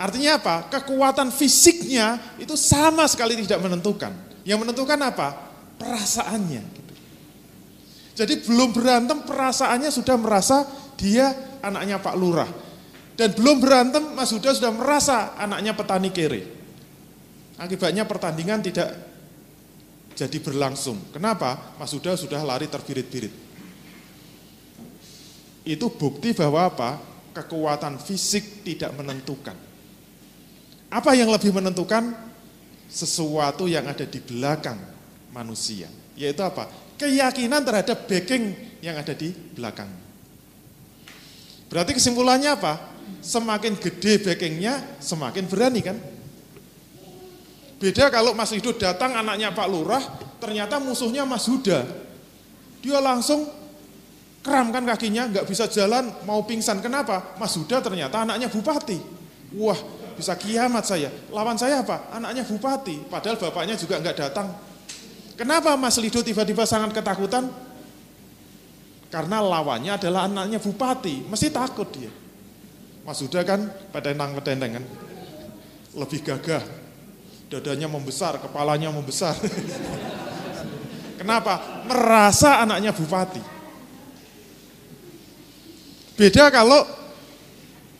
Artinya 0.00 0.40
apa? 0.40 0.56
Kekuatan 0.72 1.28
fisiknya 1.28 2.16
itu 2.40 2.56
sama 2.56 3.04
sekali 3.04 3.36
tidak 3.44 3.60
menentukan. 3.60 4.16
Yang 4.48 4.58
menentukan 4.64 4.96
apa? 4.96 5.28
Perasaannya. 5.76 6.62
Gitu. 6.64 6.92
Jadi 8.16 8.34
belum 8.48 8.72
berantem 8.72 9.20
perasaannya 9.28 9.92
sudah 9.92 10.16
merasa 10.16 10.64
dia 10.96 11.60
anaknya 11.60 12.00
Pak 12.00 12.16
Lurah. 12.16 12.48
Dan 13.12 13.36
belum 13.36 13.60
berantem 13.60 14.16
Mas 14.16 14.32
Huda 14.32 14.56
sudah 14.56 14.72
merasa 14.72 15.36
anaknya 15.36 15.76
petani 15.76 16.08
kere. 16.08 16.42
Akibatnya 17.60 18.08
pertandingan 18.08 18.64
tidak 18.64 18.96
jadi 20.16 20.38
berlangsung. 20.40 21.12
Kenapa? 21.12 21.76
Mas 21.76 21.92
Huda 21.92 22.16
sudah 22.16 22.40
lari 22.40 22.72
terbirit-birit. 22.72 23.34
Itu 25.68 25.92
bukti 25.92 26.32
bahwa 26.32 26.72
apa? 26.72 26.96
Kekuatan 27.36 28.00
fisik 28.00 28.64
tidak 28.64 28.96
menentukan. 28.96 29.69
Apa 30.90 31.14
yang 31.14 31.30
lebih 31.30 31.54
menentukan? 31.54 32.12
Sesuatu 32.90 33.70
yang 33.70 33.86
ada 33.86 34.02
di 34.02 34.18
belakang 34.18 34.74
manusia. 35.30 35.86
Yaitu 36.18 36.42
apa? 36.42 36.66
Keyakinan 36.98 37.62
terhadap 37.62 38.10
backing 38.10 38.52
yang 38.82 38.98
ada 38.98 39.14
di 39.14 39.30
belakang. 39.30 39.88
Berarti 41.70 41.94
kesimpulannya 41.94 42.50
apa? 42.50 42.90
Semakin 43.22 43.78
gede 43.78 44.18
backingnya, 44.18 44.98
semakin 44.98 45.46
berani 45.46 45.80
kan? 45.86 45.96
Beda 47.80 48.10
kalau 48.10 48.34
Mas 48.34 48.50
Hidup 48.52 48.76
datang 48.76 49.14
anaknya 49.14 49.54
Pak 49.54 49.68
Lurah, 49.70 50.02
ternyata 50.42 50.82
musuhnya 50.82 51.22
Mas 51.24 51.46
Huda. 51.46 51.86
Dia 52.82 52.98
langsung 52.98 53.46
keramkan 54.42 54.84
kakinya, 54.84 55.30
nggak 55.30 55.46
bisa 55.46 55.70
jalan, 55.70 56.10
mau 56.26 56.42
pingsan. 56.44 56.82
Kenapa? 56.82 57.38
Mas 57.38 57.54
Huda 57.54 57.80
ternyata 57.80 58.26
anaknya 58.26 58.50
bupati. 58.50 58.98
Wah, 59.56 59.78
bisa 60.20 60.36
kiamat 60.36 60.84
saya. 60.84 61.08
Lawan 61.32 61.56
saya 61.56 61.80
apa? 61.80 62.12
Anaknya 62.12 62.44
bupati, 62.44 63.08
padahal 63.08 63.40
bapaknya 63.40 63.74
juga 63.80 63.96
nggak 63.98 64.16
datang. 64.16 64.52
Kenapa 65.40 65.72
Mas 65.80 65.96
Lido 65.96 66.20
tiba-tiba 66.20 66.68
sangat 66.68 66.92
ketakutan? 66.92 67.48
Karena 69.10 69.42
lawannya 69.42 69.96
adalah 69.96 70.28
anaknya 70.28 70.60
bupati, 70.60 71.26
mesti 71.26 71.48
takut 71.50 71.88
dia. 71.90 72.12
Mas 73.02 73.18
Huda 73.18 73.42
kan 73.42 73.66
pedendang 73.90 74.36
pedendengan 74.36 74.84
lebih 75.96 76.22
gagah, 76.22 76.62
dadanya 77.50 77.90
membesar, 77.90 78.38
kepalanya 78.38 78.92
membesar. 78.94 79.34
Kenapa? 81.18 81.84
Merasa 81.88 82.62
anaknya 82.62 82.94
bupati. 82.94 83.42
Beda 86.14 86.52
kalau 86.52 86.84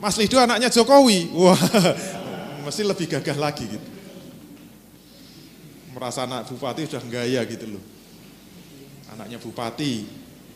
Mas 0.00 0.16
Lido 0.16 0.40
anaknya 0.40 0.72
Jokowi, 0.72 1.28
wah 1.36 1.60
mesti 2.64 2.82
lebih 2.88 3.04
gagah 3.04 3.36
lagi 3.36 3.68
gitu. 3.68 3.88
Merasa 5.92 6.24
anak 6.24 6.48
bupati 6.48 6.88
sudah 6.88 7.04
gaya 7.04 7.44
gitu 7.44 7.76
loh. 7.76 7.84
Anaknya 9.12 9.36
bupati, 9.36 10.08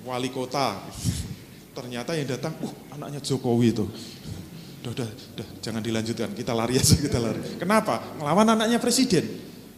wali 0.08 0.32
kota. 0.32 0.80
Ternyata 1.76 2.16
yang 2.16 2.24
datang, 2.32 2.56
uh 2.64 2.72
anaknya 2.96 3.20
Jokowi 3.20 3.76
itu. 3.76 3.84
Udah, 4.80 4.92
udah, 4.96 5.08
udah, 5.12 5.48
jangan 5.60 5.84
dilanjutkan, 5.84 6.32
kita 6.32 6.56
lari 6.56 6.80
aja, 6.80 6.96
kita 6.96 7.20
lari. 7.20 7.60
Kenapa? 7.60 8.00
Melawan 8.16 8.48
anaknya 8.48 8.80
presiden. 8.80 9.28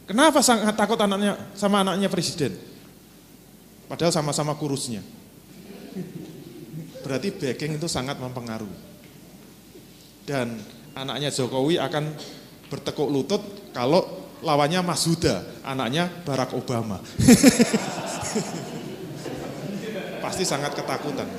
Kenapa 0.07 0.39
sangat 0.39 0.79
takut 0.79 0.95
anaknya 0.95 1.35
sama 1.59 1.83
anaknya 1.83 2.07
presiden? 2.07 2.55
Padahal 3.91 4.15
sama-sama 4.15 4.55
kurusnya. 4.55 5.03
Berarti 7.03 7.35
backing 7.35 7.75
itu 7.75 7.87
sangat 7.91 8.15
mempengaruhi 8.15 8.86
dan 10.27 10.59
anaknya 10.91 11.31
Jokowi 11.31 11.79
akan 11.79 12.11
bertekuk 12.67 13.07
lutut 13.07 13.39
kalau 13.71 14.03
lawannya 14.43 14.83
Mas 14.83 15.07
Huda, 15.07 15.63
anaknya 15.63 16.11
Barack 16.27 16.51
Obama. 16.51 16.99
Pasti 20.23 20.43
sangat 20.43 20.75
ketakutan. 20.75 21.31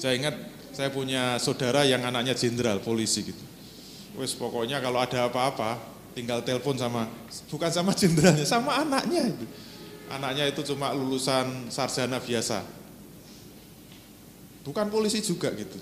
Saya 0.00 0.16
ingat 0.16 0.34
saya 0.72 0.88
punya 0.94 1.36
saudara 1.42 1.84
yang 1.84 2.06
anaknya 2.06 2.32
jenderal 2.32 2.80
polisi 2.80 3.28
gitu. 3.28 3.44
Wes 4.16 4.32
pokoknya 4.32 4.80
kalau 4.80 5.02
ada 5.02 5.28
apa-apa 5.28 5.76
tinggal 6.16 6.40
telepon 6.42 6.78
sama 6.78 7.06
bukan 7.52 7.70
sama 7.70 7.92
jenderalnya, 7.92 8.46
sama 8.48 8.80
anaknya 8.80 9.28
itu. 9.28 9.44
Anaknya 10.08 10.48
itu 10.48 10.64
cuma 10.72 10.96
lulusan 10.96 11.68
sarjana 11.68 12.16
biasa, 12.16 12.64
bukan 14.68 14.92
polisi 14.92 15.24
juga 15.24 15.48
gitu. 15.56 15.80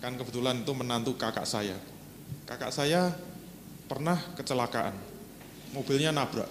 Kan 0.00 0.16
kebetulan 0.16 0.64
itu 0.64 0.72
menantu 0.72 1.12
kakak 1.20 1.44
saya. 1.44 1.76
Kakak 2.48 2.72
saya 2.72 3.12
pernah 3.84 4.16
kecelakaan, 4.40 4.96
mobilnya 5.76 6.16
nabrak. 6.16 6.48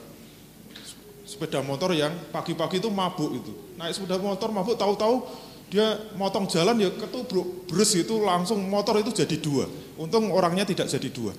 Sepeda 1.26 1.66
motor 1.66 1.98
yang 1.98 2.14
pagi-pagi 2.30 2.78
itu 2.78 2.94
mabuk 2.94 3.34
itu. 3.34 3.54
Naik 3.82 3.98
sepeda 3.98 4.22
motor 4.22 4.54
mabuk 4.54 4.78
tahu-tahu 4.78 5.26
dia 5.70 5.98
motong 6.18 6.50
jalan 6.50 6.82
ya 6.82 6.90
ketubruk 6.90 7.70
beres 7.70 7.94
itu 7.94 8.18
langsung 8.22 8.62
motor 8.70 9.02
itu 9.02 9.10
jadi 9.14 9.38
dua. 9.42 9.66
Untung 9.98 10.30
orangnya 10.30 10.66
tidak 10.66 10.90
jadi 10.90 11.10
dua. 11.10 11.34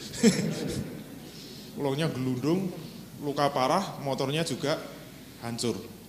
Ulangnya 1.78 2.10
gelundung, 2.10 2.70
luka 3.22 3.50
parah, 3.54 3.98
motornya 4.02 4.42
juga 4.42 4.78
hancur. 5.42 5.99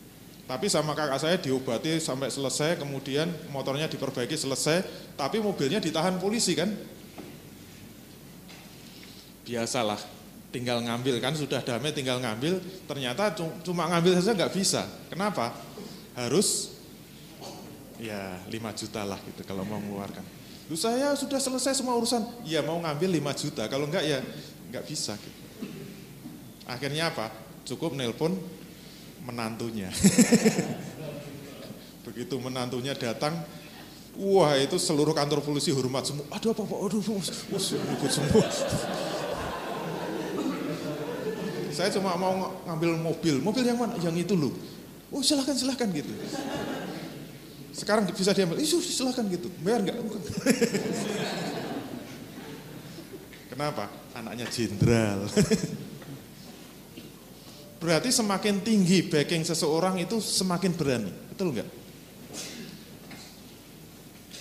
Tapi 0.52 0.68
sama 0.68 0.92
kakak 0.92 1.16
saya 1.16 1.40
diobati 1.40 1.96
sampai 2.04 2.28
selesai, 2.28 2.76
kemudian 2.76 3.32
motornya 3.56 3.88
diperbaiki 3.88 4.36
selesai, 4.36 4.84
tapi 5.16 5.40
mobilnya 5.40 5.80
ditahan 5.80 6.20
polisi 6.20 6.60
kan? 6.60 6.68
Biasalah, 9.48 9.96
tinggal 10.52 10.84
ngambil 10.84 11.24
kan 11.24 11.32
sudah 11.40 11.64
damai 11.64 11.96
tinggal 11.96 12.20
ngambil, 12.20 12.60
ternyata 12.84 13.32
cuma 13.64 13.88
ngambil 13.96 14.20
saja 14.20 14.36
nggak 14.36 14.52
bisa. 14.52 14.84
Kenapa? 15.08 15.56
Harus 16.20 16.76
ya 17.96 18.36
5 18.44 18.52
juta 18.76 19.08
lah 19.08 19.24
gitu 19.24 19.48
kalau 19.48 19.64
mau 19.64 19.80
mengeluarkan. 19.80 20.28
Lu 20.68 20.76
saya 20.76 21.16
sudah 21.16 21.40
selesai 21.40 21.80
semua 21.80 21.96
urusan, 21.96 22.28
ya 22.44 22.60
mau 22.60 22.76
ngambil 22.84 23.24
5 23.24 23.40
juta, 23.40 23.72
kalau 23.72 23.88
enggak 23.88 24.04
ya 24.04 24.20
nggak 24.68 24.84
bisa 24.84 25.16
gitu. 25.16 25.40
Akhirnya 26.68 27.08
apa? 27.08 27.32
Cukup 27.64 27.96
nelpon 27.96 28.36
menantunya. 29.26 29.90
Begitu 32.08 32.36
menantunya 32.42 32.98
datang, 32.98 33.38
wah 34.18 34.58
itu 34.58 34.82
seluruh 34.82 35.14
kantor 35.14 35.46
polisi 35.46 35.72
hormat 35.72 36.10
semua. 36.10 36.26
Aduh 36.34 36.52
apa, 36.52 36.64
apa 36.66 36.76
aduh, 36.76 37.02
ribut 37.02 38.12
semua. 38.12 38.46
Saya 41.72 41.88
cuma 41.96 42.20
mau 42.20 42.52
ngambil 42.68 43.00
mobil, 43.00 43.40
mobil 43.40 43.64
yang 43.64 43.80
mana? 43.80 43.96
Yang 43.96 44.28
itu 44.28 44.36
loh. 44.36 44.52
Oh 45.12 45.24
silahkan 45.24 45.56
silahkan 45.56 45.88
gitu. 45.92 46.12
Sekarang 47.72 48.04
bisa 48.12 48.36
diambil, 48.36 48.60
isu 48.60 48.84
silahkan 48.84 49.24
gitu. 49.32 49.48
Bayar 49.64 49.80
nggak? 49.88 49.96
Kenapa? 53.56 53.88
Anaknya 54.12 54.52
jenderal. 54.52 55.32
Berarti 57.82 58.14
semakin 58.14 58.62
tinggi 58.62 59.02
backing 59.02 59.42
seseorang 59.42 59.98
itu 59.98 60.22
semakin 60.22 60.70
berani. 60.78 61.10
Betul 61.34 61.50
enggak? 61.50 61.70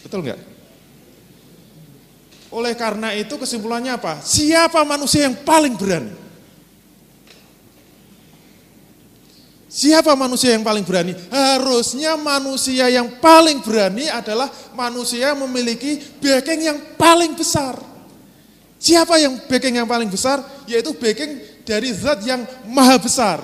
Betul 0.05 0.21
enggak? 0.29 0.41
Oleh 2.53 2.77
karena 2.77 3.17
itu 3.17 3.41
kesimpulannya 3.41 3.97
apa? 3.97 4.21
Siapa 4.21 4.85
manusia 4.85 5.25
yang 5.25 5.41
paling 5.41 5.73
berani? 5.73 6.13
Siapa 9.71 10.13
manusia 10.13 10.53
yang 10.53 10.67
paling 10.67 10.85
berani? 10.85 11.17
Harusnya 11.33 12.21
manusia 12.21 12.93
yang 12.93 13.23
paling 13.25 13.65
berani 13.65 14.11
adalah 14.13 14.53
manusia 14.77 15.33
yang 15.33 15.47
memiliki 15.49 15.97
backing 16.21 16.69
yang 16.69 16.79
paling 17.01 17.33
besar. 17.33 17.79
Siapa 18.77 19.17
yang 19.17 19.39
backing 19.49 19.81
yang 19.81 19.89
paling 19.89 20.11
besar? 20.13 20.45
Yaitu 20.69 20.93
backing 20.93 21.50
dari 21.71 21.95
zat 21.95 22.27
yang 22.27 22.43
maha 22.67 22.99
besar. 22.99 23.39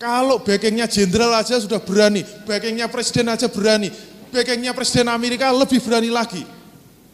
Kalau 0.00 0.40
backingnya 0.40 0.88
jenderal 0.88 1.36
aja 1.36 1.60
sudah 1.60 1.84
berani, 1.84 2.24
backingnya 2.48 2.88
presiden 2.88 3.28
aja 3.28 3.52
berani, 3.52 3.92
backingnya 4.32 4.72
presiden 4.72 5.12
Amerika 5.12 5.52
lebih 5.52 5.84
berani 5.84 6.08
lagi. 6.08 6.40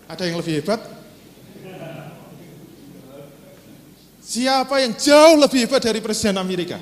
Ada 0.07 0.31
yang 0.31 0.39
lebih 0.39 0.63
hebat? 0.63 0.79
Siapa 4.23 4.79
yang 4.79 4.95
jauh 4.95 5.43
lebih 5.43 5.67
hebat 5.67 5.83
dari 5.83 5.99
presiden 5.99 6.39
Amerika? 6.39 6.79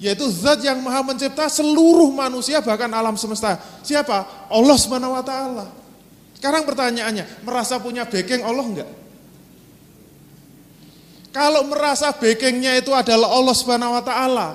Yaitu 0.00 0.24
zat 0.32 0.64
yang 0.64 0.80
maha 0.80 1.04
mencipta 1.04 1.44
seluruh 1.52 2.08
manusia 2.08 2.64
bahkan 2.64 2.88
alam 2.88 3.20
semesta. 3.20 3.60
Siapa? 3.84 4.48
Allah 4.48 4.76
ta'ala. 5.22 5.66
Sekarang 6.40 6.66
pertanyaannya, 6.66 7.46
merasa 7.46 7.78
punya 7.78 8.02
backing 8.08 8.42
Allah 8.42 8.64
enggak? 8.66 9.01
Kalau 11.32 11.64
merasa 11.64 12.12
backingnya 12.12 12.76
itu 12.76 12.92
adalah 12.92 13.32
Allah 13.32 13.56
subhanahu 13.56 13.96
wa 13.96 14.04
ta'ala, 14.04 14.48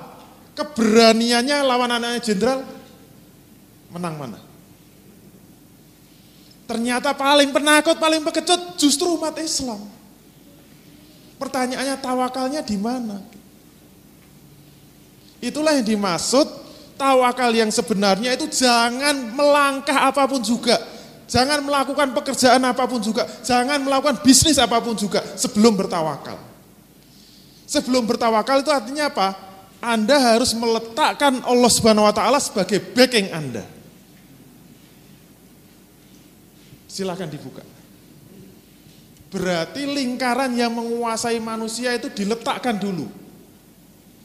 keberaniannya 0.54 1.58
lawan 1.66 1.90
anaknya 1.90 2.22
jenderal, 2.22 2.62
menang 3.90 4.14
mana? 4.14 4.38
Ternyata 6.70 7.18
paling 7.18 7.50
penakut, 7.50 7.98
paling 7.98 8.22
pengecut 8.22 8.78
justru 8.78 9.10
umat 9.18 9.34
Islam. 9.42 9.82
Pertanyaannya 11.42 11.98
tawakalnya 11.98 12.62
di 12.62 12.78
mana? 12.78 13.26
Itulah 15.38 15.78
yang 15.78 15.86
dimaksud 15.86 16.46
tawakal 16.98 17.54
yang 17.54 17.70
sebenarnya 17.70 18.34
itu 18.34 18.50
jangan 18.50 19.34
melangkah 19.34 20.10
apa 20.10 20.26
pun 20.26 20.42
juga. 20.42 20.78
Jangan 21.30 21.62
melakukan 21.62 22.10
pekerjaan 22.14 22.62
apa 22.66 22.86
pun 22.86 22.98
juga. 22.98 23.26
Jangan 23.42 23.82
melakukan 23.82 24.22
bisnis 24.22 24.58
apa 24.58 24.82
pun 24.82 24.94
juga 24.98 25.22
sebelum 25.34 25.74
bertawakal. 25.78 26.47
Sebelum 27.68 28.08
bertawakal 28.08 28.64
itu 28.64 28.72
artinya 28.72 29.12
apa? 29.12 29.36
Anda 29.84 30.16
harus 30.16 30.56
meletakkan 30.56 31.44
Allah 31.44 31.70
Subhanahu 31.70 32.08
wa 32.08 32.14
taala 32.16 32.40
sebagai 32.40 32.80
backing 32.80 33.28
Anda. 33.28 33.62
Silahkan 36.88 37.28
dibuka. 37.28 37.60
Berarti 39.28 39.84
lingkaran 39.84 40.56
yang 40.56 40.72
menguasai 40.72 41.36
manusia 41.44 41.92
itu 41.92 42.08
diletakkan 42.08 42.80
dulu. 42.80 43.04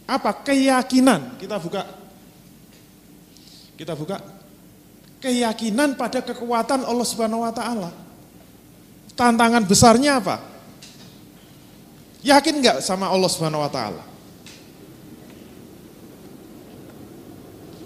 Apa? 0.07 0.31
Keyakinan. 0.47 1.35
Kita 1.35 1.59
buka. 1.59 1.83
Kita 3.75 3.93
buka. 3.99 4.23
Keyakinan 5.19 5.99
pada 5.99 6.23
kekuatan 6.23 6.87
Allah 6.87 7.07
Subhanahu 7.07 7.43
wa 7.43 7.51
taala. 7.51 7.91
Tantangan 9.19 9.67
besarnya 9.67 10.23
apa? 10.23 10.52
Yakin 12.23 12.63
nggak 12.63 12.77
sama 12.79 13.11
Allah 13.11 13.27
Subhanahu 13.27 13.61
wa 13.61 13.71
taala? 13.71 14.03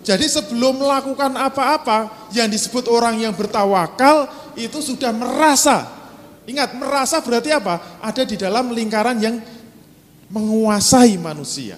Jadi 0.07 0.23
sebelum 0.31 0.79
melakukan 0.79 1.35
apa-apa 1.35 2.31
yang 2.31 2.47
disebut 2.47 2.87
orang 2.87 3.19
yang 3.19 3.35
bertawakal 3.35 4.31
itu 4.55 4.79
sudah 4.79 5.11
merasa. 5.11 5.83
Ingat, 6.47 6.79
merasa 6.79 7.19
berarti 7.19 7.51
apa? 7.51 7.99
Ada 7.99 8.23
di 8.23 8.39
dalam 8.39 8.71
lingkaran 8.71 9.19
yang 9.19 9.35
menguasai 10.31 11.19
manusia. 11.19 11.75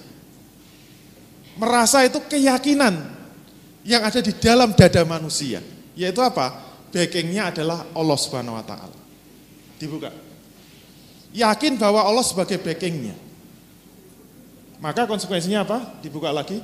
Merasa 1.58 2.06
itu 2.06 2.22
keyakinan 2.22 3.02
yang 3.82 4.06
ada 4.06 4.22
di 4.22 4.30
dalam 4.38 4.78
dada 4.78 5.02
manusia. 5.02 5.58
Yaitu 5.98 6.22
apa? 6.22 6.54
Backingnya 6.94 7.50
adalah 7.50 7.82
Allah 7.90 8.18
Subhanahu 8.18 8.54
wa 8.54 8.62
taala. 8.62 8.98
Dibuka. 9.74 10.29
Yakin 11.30 11.78
bahwa 11.78 12.02
Allah 12.02 12.26
sebagai 12.26 12.58
backingnya. 12.58 13.14
Maka 14.82 15.06
konsekuensinya 15.06 15.62
apa? 15.62 15.78
Dibuka 16.02 16.32
lagi 16.32 16.58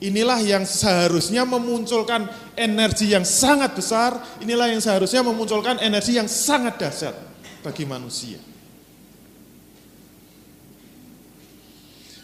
Inilah 0.00 0.40
yang 0.40 0.64
seharusnya 0.64 1.44
memunculkan 1.44 2.24
energi 2.56 3.12
yang 3.12 3.20
sangat 3.20 3.76
besar, 3.76 4.16
inilah 4.40 4.72
yang 4.72 4.80
seharusnya 4.80 5.20
memunculkan 5.20 5.76
energi 5.76 6.16
yang 6.16 6.24
sangat 6.24 6.80
dahsyat 6.80 7.12
bagi 7.60 7.84
manusia. 7.84 8.40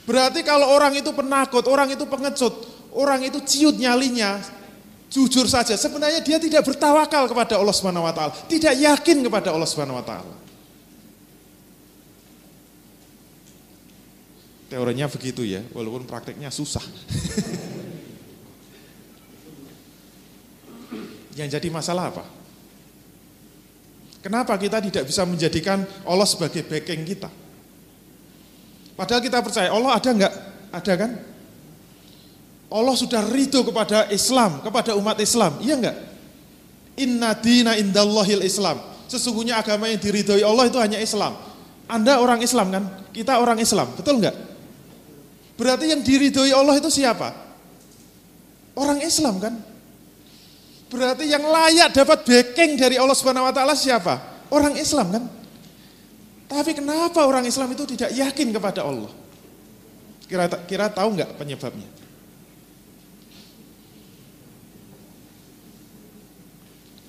Berarti 0.09 0.41
kalau 0.41 0.73
orang 0.73 0.97
itu 0.97 1.13
penakut, 1.13 1.69
orang 1.69 1.93
itu 1.93 2.09
pengecut, 2.09 2.65
orang 2.97 3.29
itu 3.29 3.45
ciut 3.45 3.77
nyalinya, 3.77 4.41
jujur 5.13 5.45
saja, 5.45 5.77
sebenarnya 5.77 6.25
dia 6.25 6.41
tidak 6.41 6.65
bertawakal 6.65 7.29
kepada 7.29 7.61
Allah 7.61 7.77
Subhanahu 7.77 8.09
wa 8.09 8.15
taala, 8.17 8.33
tidak 8.49 8.73
yakin 8.73 9.21
kepada 9.21 9.53
Allah 9.53 9.69
Subhanahu 9.69 10.01
wa 10.01 10.07
taala. 10.07 10.46
Teorinya 14.67 15.07
begitu 15.07 15.47
ya, 15.47 15.63
walaupun 15.71 16.03
prakteknya 16.11 16.51
susah. 16.51 16.83
Yang 21.39 21.61
jadi 21.61 21.69
masalah 21.71 22.11
apa? 22.11 22.25
Kenapa 24.25 24.59
kita 24.59 24.83
tidak 24.83 25.07
bisa 25.07 25.23
menjadikan 25.23 25.87
Allah 26.03 26.27
sebagai 26.27 26.67
backing 26.67 27.07
kita? 27.07 27.31
Padahal 28.97 29.23
kita 29.23 29.39
percaya 29.45 29.71
Allah 29.71 29.93
ada 29.95 30.11
enggak? 30.11 30.35
Ada 30.73 30.93
kan? 30.99 31.11
Allah 32.67 32.97
sudah 32.99 33.23
ridho 33.23 33.63
kepada 33.63 34.11
Islam, 34.11 34.65
kepada 34.65 34.99
umat 34.99 35.21
Islam. 35.23 35.63
Iya 35.63 35.75
enggak? 35.79 35.97
Inna 36.99 37.39
dina 37.39 37.79
indallahil 37.79 38.43
Islam. 38.43 38.83
Sesungguhnya 39.07 39.63
agama 39.63 39.87
yang 39.87 40.03
diridhoi 40.03 40.43
Allah 40.43 40.67
itu 40.67 40.81
hanya 40.83 40.99
Islam. 40.99 41.39
Anda 41.87 42.19
orang 42.19 42.43
Islam 42.43 42.67
kan? 42.75 42.85
Kita 43.15 43.39
orang 43.39 43.63
Islam, 43.63 43.95
betul 43.95 44.19
enggak? 44.19 44.35
Berarti 45.57 45.89
yang 45.89 46.05
diridhoi 46.05 46.53
Allah 46.53 46.77
itu 46.77 46.93
siapa? 46.93 47.33
Orang 48.77 49.01
Islam 49.01 49.41
kan? 49.41 49.57
Berarti 50.93 51.27
yang 51.27 51.43
layak 51.43 51.97
dapat 51.97 52.23
backing 52.23 52.77
dari 52.79 53.01
Allah 53.01 53.17
Subhanahu 53.17 53.49
wa 53.49 53.55
taala 53.57 53.75
siapa? 53.75 54.47
Orang 54.53 54.77
Islam 54.77 55.11
kan? 55.11 55.25
Tapi 56.47 56.79
kenapa 56.79 57.27
orang 57.27 57.43
Islam 57.49 57.75
itu 57.75 57.83
tidak 57.97 58.15
yakin 58.15 58.55
kepada 58.55 58.87
Allah? 58.87 59.11
Kira 60.31 60.47
kira 60.69 60.87
tahu 60.93 61.19
nggak 61.19 61.35
penyebabnya? 61.35 61.89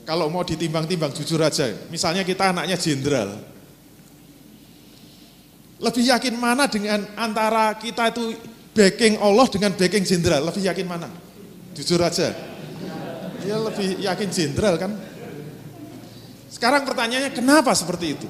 Kalau 0.07 0.31
mau 0.31 0.41
ditimbang-timbang 0.41 1.11
jujur 1.11 1.43
aja, 1.43 1.67
misalnya 1.91 2.23
kita 2.23 2.55
anaknya 2.55 2.79
jenderal, 2.79 3.43
lebih 5.77 6.03
yakin 6.09 6.35
mana 6.37 6.65
dengan 6.65 7.05
antara 7.13 7.77
kita 7.77 8.09
itu 8.09 8.33
backing 8.73 9.21
Allah 9.21 9.45
dengan 9.49 9.73
backing 9.77 10.05
jenderal? 10.05 10.41
Lebih 10.49 10.65
yakin 10.65 10.87
mana? 10.89 11.09
Jujur 11.77 12.01
aja. 12.01 12.33
Dia 13.45 13.55
lebih 13.61 14.01
yakin 14.01 14.29
jenderal 14.33 14.75
kan? 14.81 14.91
Sekarang 16.49 16.81
pertanyaannya 16.89 17.31
kenapa 17.37 17.77
seperti 17.77 18.17
itu? 18.17 18.29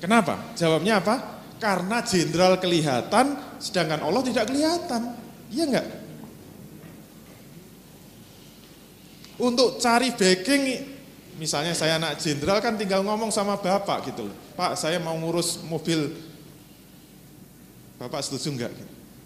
Kenapa? 0.00 0.56
Jawabnya 0.56 1.04
apa? 1.04 1.44
Karena 1.60 2.00
jenderal 2.04 2.56
kelihatan 2.60 3.36
sedangkan 3.60 4.04
Allah 4.04 4.20
tidak 4.24 4.48
kelihatan. 4.48 5.16
Iya 5.52 5.64
enggak? 5.68 5.86
Untuk 9.40 9.76
cari 9.80 10.12
backing 10.16 10.93
misalnya 11.38 11.74
saya 11.74 11.98
anak 11.98 12.18
jenderal 12.22 12.58
kan 12.62 12.78
tinggal 12.78 13.02
ngomong 13.02 13.30
sama 13.34 13.58
bapak 13.58 14.10
gitu 14.12 14.30
loh. 14.30 14.36
Pak 14.54 14.78
saya 14.78 15.02
mau 15.02 15.14
ngurus 15.18 15.62
mobil, 15.66 16.14
bapak 17.98 18.22
setuju 18.22 18.48
enggak? 18.54 18.72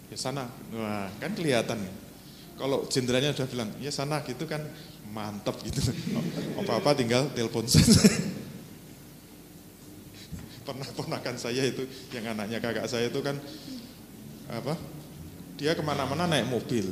Ya 0.09 0.17
sana, 0.17 0.49
wah 0.73 1.09
kan 1.21 1.31
kelihatan. 1.37 1.85
Kalau 2.59 2.83
jenderalnya 2.91 3.31
udah 3.31 3.47
bilang, 3.47 3.69
ya 3.79 3.93
sana 3.93 4.19
gitu 4.25 4.43
kan 4.49 4.59
mantep 5.13 5.55
gitu. 5.63 5.79
Apa-apa 6.59 6.97
tinggal 6.97 7.29
telepon 7.31 7.63
saja. 7.69 8.03
Pernah 10.67 10.89
ponakan 10.93 11.35
saya 11.39 11.65
itu, 11.65 11.87
yang 12.13 12.35
anaknya 12.35 12.61
kakak 12.61 12.85
saya 12.89 13.09
itu 13.09 13.21
kan 13.23 13.37
apa? 14.49 14.75
Dia 15.57 15.77
ke 15.77 15.81
mana-mana 15.85 16.25
naik 16.25 16.49
mobil. 16.49 16.89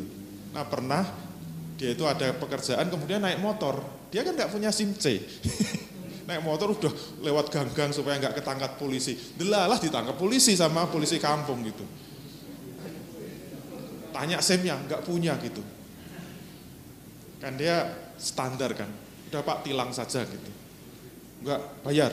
Nah 0.54 0.66
pernah 0.66 1.27
dia 1.78 1.94
itu 1.94 2.04
ada 2.10 2.34
pekerjaan 2.34 2.90
kemudian 2.90 3.22
naik 3.22 3.38
motor 3.38 3.80
dia 4.08 4.24
kan 4.24 4.34
nggak 4.34 4.52
punya 4.52 4.72
SIM 4.72 4.96
C. 4.96 5.20
Naik 6.28 6.44
motor 6.44 6.76
udah 6.76 6.92
lewat 7.24 7.48
gang-gang 7.48 7.96
supaya 7.96 8.20
nggak 8.20 8.44
ketangkap 8.44 8.76
polisi. 8.76 9.16
Delalah 9.16 9.80
ditangkap 9.80 10.20
polisi 10.20 10.60
sama 10.60 10.88
polisi 10.92 11.24
kampung 11.24 11.64
gitu. 11.64 11.88
Tanya 14.12 14.44
SIM-nya, 14.44 14.76
nggak 14.76 15.08
punya 15.08 15.40
gitu. 15.40 15.64
Kan 17.40 17.56
dia 17.56 17.88
standar 18.20 18.76
kan. 18.76 18.92
Udah 19.32 19.44
Pak 19.44 19.64
tilang 19.64 19.92
saja 19.96 20.28
gitu. 20.28 20.52
Nggak 21.48 21.62
bayar. 21.88 22.12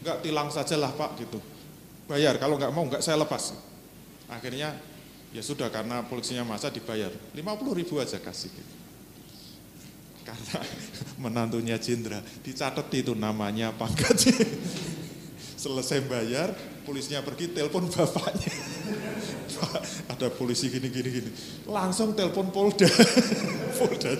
Nggak 0.00 0.18
tilang 0.24 0.48
saja 0.48 0.80
lah 0.80 0.92
Pak 0.96 1.20
gitu. 1.20 1.40
Bayar, 2.08 2.40
kalau 2.40 2.56
nggak 2.56 2.72
mau 2.72 2.88
nggak 2.88 3.04
saya 3.04 3.20
lepas. 3.20 3.52
Akhirnya 4.28 4.72
ya 5.32 5.42
sudah 5.44 5.68
karena 5.68 6.04
polisinya 6.06 6.44
masa 6.44 6.72
dibayar. 6.72 7.10
50 7.36 7.78
ribu 7.78 8.00
aja 8.00 8.20
kasih. 8.20 8.52
Gitu 8.52 8.78
karena 10.28 10.60
menantunya 11.24 11.76
jenderal 11.80 12.20
dicatat 12.44 12.92
itu 12.92 13.16
namanya 13.16 13.72
pangkatnya 13.72 14.36
selesai 15.62 16.04
bayar 16.04 16.52
polisinya 16.84 17.20
pergi 17.20 17.52
telepon 17.52 17.84
bapaknya. 17.92 18.52
Pak, 19.58 19.80
ada 20.16 20.32
polisi 20.32 20.70
gini 20.72 20.88
gini 20.88 21.08
gini. 21.20 21.30
Langsung 21.68 22.16
telepon 22.16 22.48
polda. 22.48 22.88
Polda 23.76 24.16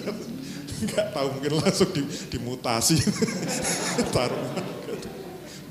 nggak 0.79 1.07
tahu 1.15 1.27
mungkin 1.39 1.53
langsung 1.63 1.91
dimutasi. 2.29 2.99
Taruh. 4.13 4.51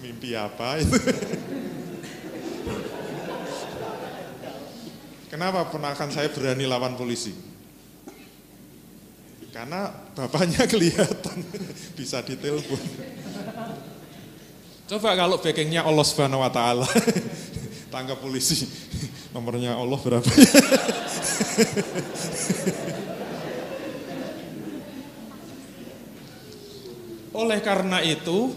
Mimpi 0.02 0.34
apa 0.34 0.80
itu 0.82 0.98
Kenapa 5.28 5.68
ponakan 5.68 6.08
saya 6.08 6.32
berani 6.32 6.64
lawan 6.64 6.96
polisi? 6.96 7.36
Karena 9.52 9.92
bapaknya 10.16 10.64
kelihatan 10.72 11.44
bisa 11.98 12.24
ditelepon. 12.24 12.80
Coba 14.88 15.20
kalau 15.20 15.36
backingnya 15.36 15.84
Allah 15.84 16.06
Subhanahu 16.08 16.40
Wa 16.46 16.52
Taala, 16.54 16.88
tangkap 17.94 18.24
polisi, 18.24 18.64
nomornya 19.36 19.76
Allah 19.76 20.00
berapa? 20.00 20.24
Oleh 27.36 27.60
karena 27.60 28.00
itu, 28.00 28.56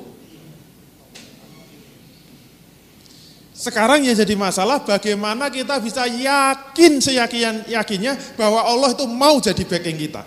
sekarang 3.61 4.09
yang 4.09 4.17
jadi 4.17 4.33
masalah 4.41 4.81
bagaimana 4.81 5.53
kita 5.53 5.77
bisa 5.85 6.09
yakin 6.09 6.97
seyakin 6.97 7.69
yakinnya 7.69 8.17
bahwa 8.33 8.65
Allah 8.65 8.97
itu 8.97 9.05
mau 9.05 9.37
jadi 9.37 9.61
backing 9.69 10.01
kita. 10.01 10.25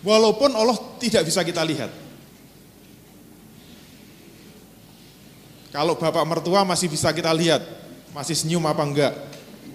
Walaupun 0.00 0.56
Allah 0.56 0.80
tidak 0.96 1.28
bisa 1.28 1.44
kita 1.44 1.60
lihat. 1.60 1.92
Kalau 5.76 5.92
bapak 5.92 6.24
mertua 6.24 6.64
masih 6.64 6.88
bisa 6.88 7.12
kita 7.12 7.28
lihat, 7.36 7.60
masih 8.16 8.32
senyum 8.32 8.64
apa 8.64 8.80
enggak, 8.80 9.12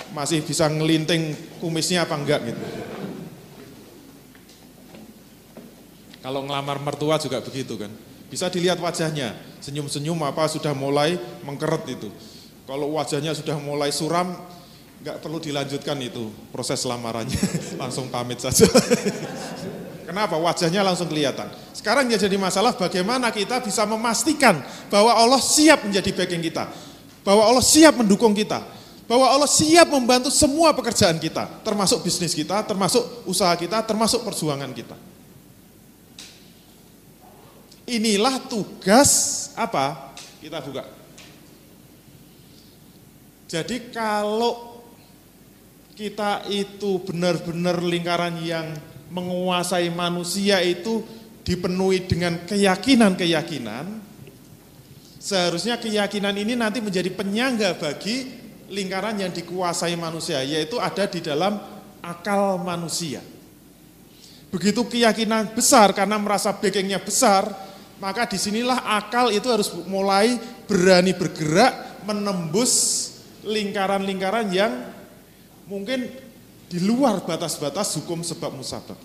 masih 0.09 0.41
bisa 0.41 0.65
ngelinting 0.65 1.37
kumisnya 1.61 2.09
apa 2.09 2.17
enggak 2.17 2.41
gitu. 2.41 2.63
Kalau 6.25 6.41
ngelamar 6.41 6.81
mertua 6.81 7.21
juga 7.21 7.37
begitu 7.37 7.77
kan. 7.77 7.93
Bisa 8.33 8.49
dilihat 8.49 8.81
wajahnya, 8.81 9.37
senyum-senyum 9.61 10.17
apa 10.25 10.49
sudah 10.49 10.73
mulai 10.73 11.21
mengkeret 11.45 11.85
itu. 11.85 12.09
Kalau 12.65 12.97
wajahnya 12.97 13.37
sudah 13.37 13.61
mulai 13.61 13.93
suram, 13.93 14.33
nggak 15.05 15.21
perlu 15.21 15.37
dilanjutkan 15.37 16.01
itu 16.01 16.33
proses 16.49 16.81
lamarannya, 16.81 17.37
langsung 17.81 18.09
pamit 18.09 18.41
saja. 18.41 18.65
Kenapa? 20.09 20.37
Wajahnya 20.37 20.81
langsung 20.81 21.05
kelihatan. 21.09 21.49
Sekarang 21.73 22.09
yang 22.09 22.17
jadi 22.17 22.37
masalah 22.37 22.73
bagaimana 22.73 23.29
kita 23.29 23.61
bisa 23.61 23.85
memastikan 23.85 24.57
bahwa 24.89 25.13
Allah 25.13 25.37
siap 25.37 25.85
menjadi 25.85 26.09
backing 26.13 26.41
kita. 26.45 26.69
Bahwa 27.21 27.45
Allah 27.45 27.61
siap 27.61 28.01
mendukung 28.01 28.33
kita. 28.33 28.61
Bahwa 29.05 29.29
Allah 29.29 29.49
siap 29.49 29.89
membantu 29.89 30.33
semua 30.33 30.73
pekerjaan 30.73 31.21
kita. 31.21 31.45
Termasuk 31.61 32.01
bisnis 32.01 32.33
kita, 32.33 32.65
termasuk 32.65 33.01
usaha 33.29 33.53
kita, 33.53 33.81
termasuk 33.85 34.25
perjuangan 34.25 34.69
kita. 34.73 34.97
Inilah 37.85 38.41
tugas 38.49 39.53
apa? 39.53 40.17
Kita 40.41 40.61
buka. 40.65 41.04
Jadi 43.55 43.87
kalau 43.87 44.83
kita 45.95 46.43
itu 46.51 46.99
benar-benar 47.07 47.79
lingkaran 47.79 48.35
yang 48.43 48.67
menguasai 49.15 49.87
manusia 49.95 50.59
itu 50.59 50.99
dipenuhi 51.47 52.03
dengan 52.03 52.43
keyakinan-keyakinan, 52.43 54.03
seharusnya 55.23 55.79
keyakinan 55.79 56.35
ini 56.35 56.59
nanti 56.59 56.83
menjadi 56.83 57.07
penyangga 57.15 57.79
bagi 57.79 58.27
lingkaran 58.67 59.23
yang 59.23 59.31
dikuasai 59.31 59.95
manusia, 59.95 60.43
yaitu 60.43 60.75
ada 60.75 61.07
di 61.07 61.23
dalam 61.23 61.55
akal 62.03 62.59
manusia. 62.59 63.23
Begitu 64.51 64.83
keyakinan 64.83 65.55
besar 65.55 65.95
karena 65.95 66.19
merasa 66.19 66.51
backingnya 66.51 66.99
besar, 66.99 67.47
maka 68.03 68.27
di 68.27 68.35
sinilah 68.35 68.83
akal 68.99 69.31
itu 69.31 69.47
harus 69.47 69.71
mulai 69.87 70.35
berani 70.67 71.15
bergerak 71.15 72.03
menembus 72.03 73.14
lingkaran-lingkaran 73.45 74.49
yang 74.49 74.73
mungkin 75.69 76.09
di 76.65 76.81
luar 76.81 77.21
batas-batas 77.21 77.93
hukum 78.01 78.25
sebab 78.25 78.51
musabab. 78.57 78.97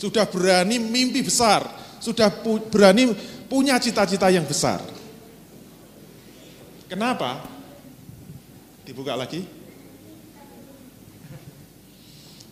Sudah 0.00 0.26
berani 0.28 0.80
mimpi 0.80 1.22
besar, 1.22 1.64
sudah 2.00 2.28
pu 2.32 2.60
berani 2.68 3.12
punya 3.48 3.78
cita-cita 3.78 4.28
yang 4.32 4.44
besar. 4.44 4.80
Kenapa? 6.88 7.44
Dibuka 8.84 9.16
lagi. 9.16 9.44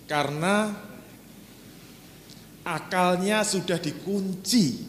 Karena 0.08 0.72
akalnya 2.64 3.44
sudah 3.44 3.76
dikunci 3.80 4.86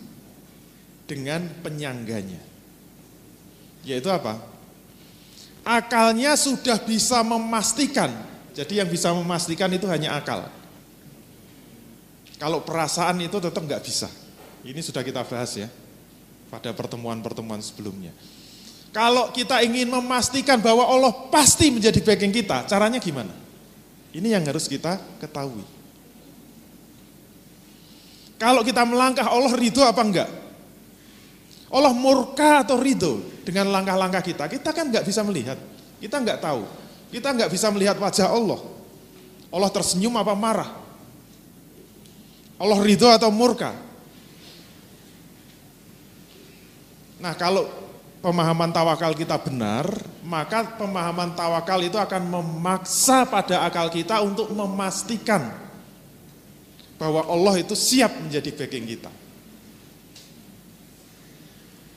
dengan 1.08 1.48
penyangganya. 1.64 2.40
Yaitu 3.84 4.08
apa? 4.08 4.53
Akalnya 5.64 6.36
sudah 6.36 6.76
bisa 6.84 7.24
memastikan. 7.24 8.11
Jadi 8.53 8.84
yang 8.84 8.89
bisa 8.91 9.16
memastikan 9.16 9.72
itu 9.72 9.88
hanya 9.88 10.20
akal. 10.20 10.45
Kalau 12.38 12.59
perasaan 12.61 13.24
itu 13.24 13.39
tetap 13.39 13.64
nggak 13.64 13.82
bisa. 13.82 14.11
Ini 14.68 14.80
sudah 14.84 14.99
kita 15.03 15.24
bahas 15.24 15.55
ya 15.55 15.72
pada 16.51 16.76
pertemuan-pertemuan 16.76 17.64
sebelumnya. 17.64 18.11
Kalau 18.93 19.34
kita 19.34 19.64
ingin 19.66 19.89
memastikan 19.89 20.61
bahwa 20.61 20.86
Allah 20.86 21.09
pasti 21.34 21.74
menjadi 21.74 21.97
backing 21.97 22.30
kita, 22.30 22.70
caranya 22.70 23.01
gimana? 23.01 23.34
Ini 24.14 24.38
yang 24.38 24.45
harus 24.45 24.70
kita 24.70 25.01
ketahui. 25.18 25.66
Kalau 28.38 28.61
kita 28.61 28.86
melangkah, 28.86 29.26
Allah 29.26 29.55
ridho 29.57 29.82
apa 29.82 30.03
enggak? 30.03 30.30
Allah 31.74 31.90
murka 31.90 32.62
atau 32.62 32.78
ridho 32.78 33.42
dengan 33.42 33.74
langkah-langkah 33.74 34.22
kita? 34.22 34.46
Kita 34.46 34.70
kan 34.70 34.94
enggak 34.94 35.10
bisa 35.10 35.26
melihat. 35.26 35.58
Kita 35.98 36.22
enggak 36.22 36.38
tahu. 36.38 36.70
Kita 37.10 37.34
enggak 37.34 37.50
bisa 37.50 37.74
melihat 37.74 37.98
wajah 37.98 38.30
Allah. 38.30 38.62
Allah 39.50 39.70
tersenyum 39.74 40.14
apa 40.14 40.38
marah? 40.38 40.70
Allah 42.62 42.78
ridho 42.78 43.10
atau 43.10 43.34
murka? 43.34 43.74
Nah 47.18 47.34
kalau 47.34 47.66
pemahaman 48.22 48.70
tawakal 48.70 49.18
kita 49.18 49.42
benar, 49.42 49.90
maka 50.22 50.78
pemahaman 50.78 51.34
tawakal 51.34 51.82
itu 51.82 51.98
akan 51.98 52.22
memaksa 52.30 53.26
pada 53.26 53.66
akal 53.66 53.90
kita 53.90 54.22
untuk 54.22 54.54
memastikan 54.54 55.50
bahwa 57.02 57.26
Allah 57.26 57.66
itu 57.66 57.74
siap 57.74 58.14
menjadi 58.22 58.54
backing 58.54 58.86
kita. 58.86 59.12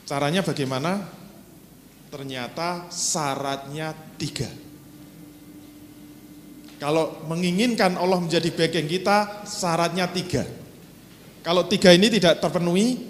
Caranya 0.07 0.39
bagaimana? 0.47 1.03
Ternyata 2.15 2.87
syaratnya 2.95 3.91
tiga. 4.15 4.47
Kalau 6.79 7.27
menginginkan 7.27 7.99
Allah 7.99 8.23
menjadi 8.23 8.47
backing 8.55 8.87
kita, 8.87 9.43
syaratnya 9.43 10.07
tiga. 10.07 10.47
Kalau 11.43 11.67
tiga 11.67 11.91
ini 11.91 12.07
tidak 12.07 12.39
terpenuhi, 12.39 13.03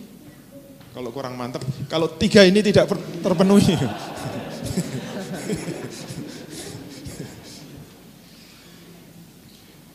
kalau 0.97 1.12
kurang 1.12 1.36
mantap, 1.36 1.61
kalau 1.92 2.09
tiga 2.16 2.49
ini 2.49 2.64
tidak 2.64 2.88
terpenuhi, 3.20 3.76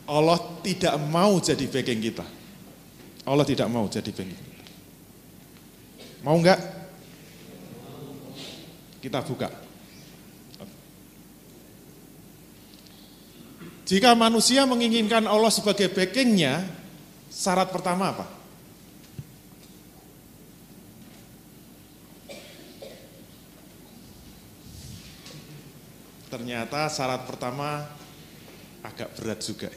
Allah 0.06 0.38
tidak 0.62 0.94
mau 1.10 1.42
jadi 1.42 1.66
backing 1.66 1.98
kita. 1.98 2.22
Allah 3.26 3.42
tidak 3.42 3.66
mau 3.66 3.90
jadi 3.90 4.06
backing 4.14 4.38
kita. 4.38 4.62
Mau 6.22 6.38
enggak? 6.38 6.81
Kita 9.02 9.18
buka. 9.26 9.50
Jika 13.82 14.14
manusia 14.14 14.62
menginginkan 14.62 15.26
Allah 15.26 15.50
sebagai 15.50 15.90
backingnya, 15.90 16.62
syarat 17.28 17.68
pertama 17.74 18.14
apa? 18.14 18.26
Ternyata 26.30 26.88
syarat 26.88 27.28
pertama 27.28 27.84
agak 28.86 29.12
berat 29.18 29.44
juga. 29.44 29.68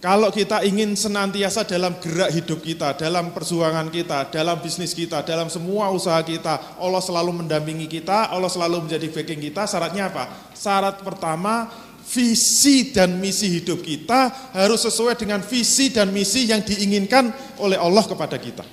Kalau 0.00 0.32
kita 0.32 0.64
ingin 0.64 0.96
senantiasa 0.96 1.68
dalam 1.68 2.00
gerak 2.00 2.32
hidup 2.32 2.64
kita, 2.64 2.96
dalam 2.96 3.36
perjuangan 3.36 3.92
kita, 3.92 4.32
dalam 4.32 4.56
bisnis 4.56 4.96
kita, 4.96 5.20
dalam 5.20 5.52
semua 5.52 5.92
usaha 5.92 6.16
kita, 6.24 6.80
Allah 6.80 7.04
selalu 7.04 7.44
mendampingi 7.44 7.84
kita, 7.84 8.32
Allah 8.32 8.48
selalu 8.48 8.88
menjadi 8.88 9.12
backing 9.12 9.52
kita, 9.52 9.68
syaratnya 9.68 10.08
apa? 10.08 10.56
Syarat 10.56 11.04
pertama, 11.04 11.68
visi 12.08 12.96
dan 12.96 13.20
misi 13.20 13.60
hidup 13.60 13.84
kita 13.84 14.50
harus 14.56 14.88
sesuai 14.88 15.20
dengan 15.20 15.44
visi 15.44 15.92
dan 15.92 16.08
misi 16.08 16.48
yang 16.48 16.64
diinginkan 16.64 17.28
oleh 17.60 17.76
Allah 17.76 18.04
kepada 18.08 18.40
kita. 18.40 18.64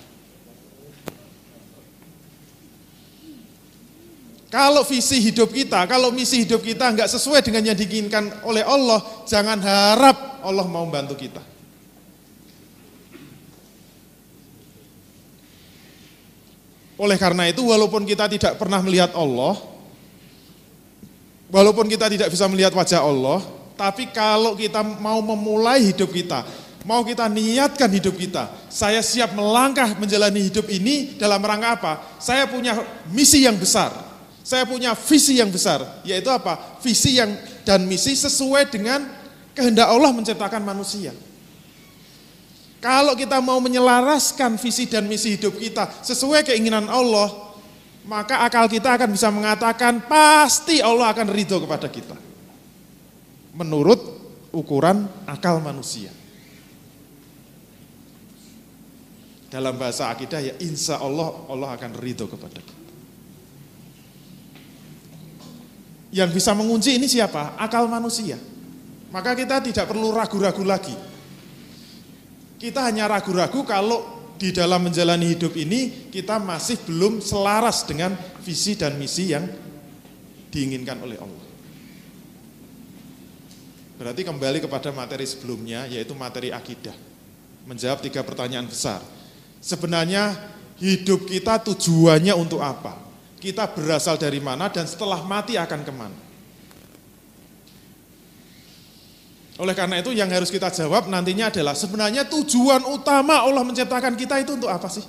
Kalau 4.48 4.88
visi 4.88 5.20
hidup 5.20 5.52
kita, 5.52 5.84
kalau 5.92 6.08
misi 6.16 6.48
hidup 6.48 6.64
kita 6.64 6.96
nggak 6.96 7.12
sesuai 7.12 7.44
dengan 7.44 7.68
yang 7.68 7.76
diinginkan 7.76 8.48
oleh 8.48 8.64
Allah, 8.64 9.04
jangan 9.28 9.60
harap 9.60 10.37
Allah 10.48 10.64
mau 10.64 10.88
bantu 10.88 11.20
kita. 11.20 11.44
Oleh 16.98 17.20
karena 17.20 17.46
itu, 17.52 17.62
walaupun 17.62 18.08
kita 18.08 18.26
tidak 18.26 18.58
pernah 18.58 18.82
melihat 18.82 19.14
Allah, 19.14 19.54
Walaupun 21.48 21.88
kita 21.88 22.12
tidak 22.12 22.28
bisa 22.28 22.44
melihat 22.52 22.76
wajah 22.76 23.08
Allah, 23.08 23.40
tapi 23.80 24.12
kalau 24.12 24.52
kita 24.60 24.84
mau 24.84 25.24
memulai 25.24 25.80
hidup 25.80 26.12
kita, 26.12 26.44
mau 26.84 27.08
kita 27.08 27.24
niatkan 27.32 27.88
hidup 27.88 28.20
kita, 28.20 28.52
saya 28.68 29.00
siap 29.00 29.32
melangkah 29.32 29.96
menjalani 29.96 30.44
hidup 30.44 30.68
ini 30.68 31.16
dalam 31.16 31.40
rangka 31.40 31.70
apa? 31.80 31.94
Saya 32.20 32.52
punya 32.52 32.76
misi 33.16 33.48
yang 33.48 33.56
besar. 33.56 33.96
Saya 34.44 34.64
punya 34.64 34.96
visi 34.96 35.40
yang 35.40 35.52
besar, 35.52 35.84
yaitu 36.08 36.28
apa? 36.32 36.80
Visi 36.80 37.20
yang 37.20 37.32
dan 37.68 37.84
misi 37.84 38.16
sesuai 38.16 38.72
dengan 38.72 39.04
kehendak 39.58 39.90
Allah 39.90 40.14
menciptakan 40.14 40.62
manusia. 40.62 41.10
Kalau 42.78 43.18
kita 43.18 43.42
mau 43.42 43.58
menyelaraskan 43.58 44.62
visi 44.62 44.86
dan 44.86 45.10
misi 45.10 45.34
hidup 45.34 45.58
kita 45.58 45.90
sesuai 46.06 46.46
keinginan 46.46 46.86
Allah, 46.86 47.34
maka 48.06 48.46
akal 48.46 48.70
kita 48.70 48.94
akan 48.94 49.10
bisa 49.18 49.34
mengatakan 49.34 50.06
pasti 50.06 50.78
Allah 50.78 51.10
akan 51.10 51.28
ridho 51.34 51.58
kepada 51.58 51.90
kita. 51.90 52.14
Menurut 53.58 53.98
ukuran 54.54 55.10
akal 55.26 55.58
manusia. 55.58 56.14
Dalam 59.50 59.74
bahasa 59.80 60.14
akidah 60.14 60.38
ya 60.38 60.54
insya 60.62 61.02
Allah 61.02 61.34
Allah 61.50 61.74
akan 61.74 61.92
ridho 61.98 62.30
kepada 62.30 62.62
kita. 62.62 62.86
Yang 66.14 66.30
bisa 66.40 66.54
mengunci 66.54 66.94
ini 66.94 67.10
siapa? 67.10 67.58
Akal 67.58 67.90
manusia. 67.90 68.38
Maka 69.12 69.32
kita 69.34 69.64
tidak 69.64 69.88
perlu 69.88 70.12
ragu-ragu 70.12 70.64
lagi. 70.68 70.96
Kita 72.58 72.90
hanya 72.90 73.08
ragu-ragu 73.08 73.64
kalau 73.64 74.18
di 74.38 74.54
dalam 74.54 74.86
menjalani 74.86 75.34
hidup 75.34 75.54
ini 75.58 76.10
kita 76.14 76.38
masih 76.38 76.78
belum 76.86 77.24
selaras 77.24 77.86
dengan 77.88 78.14
visi 78.46 78.78
dan 78.78 78.98
misi 79.00 79.34
yang 79.34 79.46
diinginkan 80.54 80.98
oleh 81.02 81.18
Allah. 81.18 81.46
Berarti 83.98 84.22
kembali 84.22 84.62
kepada 84.62 84.94
materi 84.94 85.26
sebelumnya 85.26 85.90
yaitu 85.90 86.14
materi 86.14 86.54
akidah. 86.54 86.94
Menjawab 87.66 88.00
tiga 88.06 88.22
pertanyaan 88.22 88.70
besar. 88.70 89.02
Sebenarnya 89.58 90.38
hidup 90.78 91.26
kita 91.26 91.58
tujuannya 91.66 92.34
untuk 92.38 92.62
apa? 92.62 92.94
Kita 93.42 93.70
berasal 93.70 94.22
dari 94.22 94.38
mana 94.38 94.70
dan 94.70 94.86
setelah 94.86 95.22
mati 95.26 95.58
akan 95.58 95.82
ke 95.82 95.94
mana? 95.94 96.27
Oleh 99.58 99.74
karena 99.74 100.06
itu 100.06 100.14
yang 100.14 100.30
harus 100.30 100.54
kita 100.54 100.70
jawab 100.70 101.10
nantinya 101.10 101.50
adalah 101.50 101.74
sebenarnya 101.74 102.30
tujuan 102.30 102.86
utama 102.94 103.42
Allah 103.42 103.66
menciptakan 103.66 104.14
kita 104.14 104.38
itu 104.38 104.54
untuk 104.54 104.70
apa 104.70 104.86
sih? 104.86 105.02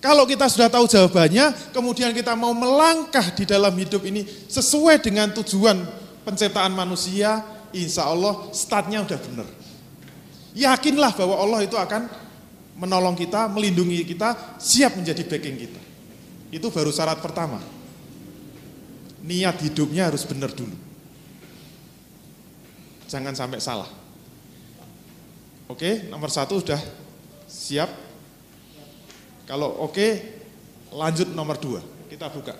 Kalau 0.00 0.24
kita 0.24 0.48
sudah 0.48 0.72
tahu 0.72 0.88
jawabannya, 0.88 1.72
kemudian 1.76 2.12
kita 2.16 2.32
mau 2.32 2.56
melangkah 2.56 3.24
di 3.36 3.44
dalam 3.44 3.72
hidup 3.76 4.00
ini 4.08 4.24
sesuai 4.48 5.00
dengan 5.00 5.28
tujuan 5.36 5.76
penciptaan 6.24 6.72
manusia, 6.72 7.44
insya 7.72 8.08
Allah 8.08 8.48
startnya 8.52 9.04
udah 9.04 9.18
benar. 9.20 9.48
Yakinlah 10.56 11.12
bahwa 11.12 11.36
Allah 11.36 11.60
itu 11.68 11.76
akan 11.76 12.08
menolong 12.80 13.12
kita, 13.12 13.48
melindungi 13.52 14.08
kita, 14.08 14.56
siap 14.56 14.96
menjadi 14.96 15.20
backing 15.28 15.56
kita. 15.68 15.80
Itu 16.48 16.72
baru 16.72 16.88
syarat 16.88 17.20
pertama. 17.20 17.60
Niat 19.20 19.60
hidupnya 19.60 20.08
harus 20.08 20.24
benar 20.24 20.48
dulu. 20.56 20.89
Jangan 23.10 23.34
sampai 23.34 23.58
salah. 23.58 23.90
Oke, 25.66 26.06
nomor 26.06 26.30
satu 26.30 26.62
sudah 26.62 26.78
siap. 27.50 27.90
Kalau 29.50 29.82
oke, 29.82 30.22
lanjut 30.94 31.34
nomor 31.34 31.58
dua. 31.58 31.82
Kita 32.06 32.30
buka. 32.30 32.54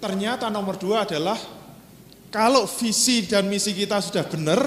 Ternyata 0.00 0.48
nomor 0.48 0.80
dua 0.80 1.04
adalah 1.04 1.36
kalau 2.32 2.64
visi 2.64 3.28
dan 3.28 3.48
misi 3.52 3.76
kita 3.76 4.00
sudah 4.00 4.24
benar, 4.24 4.64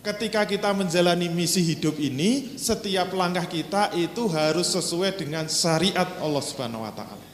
ketika 0.00 0.48
kita 0.48 0.72
menjalani 0.72 1.28
misi 1.28 1.60
hidup 1.60 2.00
ini, 2.00 2.56
setiap 2.56 3.12
langkah 3.12 3.44
kita 3.44 3.92
itu 3.96 4.32
harus 4.32 4.72
sesuai 4.72 5.12
dengan 5.20 5.44
syariat 5.44 6.08
Allah 6.24 6.40
Subhanahu 6.44 6.88
wa 6.88 6.92
taala. 6.92 7.26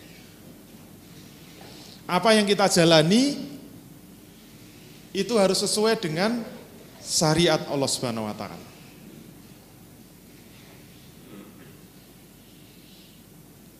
Apa 2.06 2.34
yang 2.38 2.46
kita 2.46 2.70
jalani 2.70 3.54
itu 5.16 5.40
harus 5.40 5.64
sesuai 5.64 5.96
dengan 5.96 6.44
syariat 7.00 7.64
Allah 7.72 7.88
Subhanahu 7.88 8.28
wa 8.28 8.36
taala. 8.36 8.60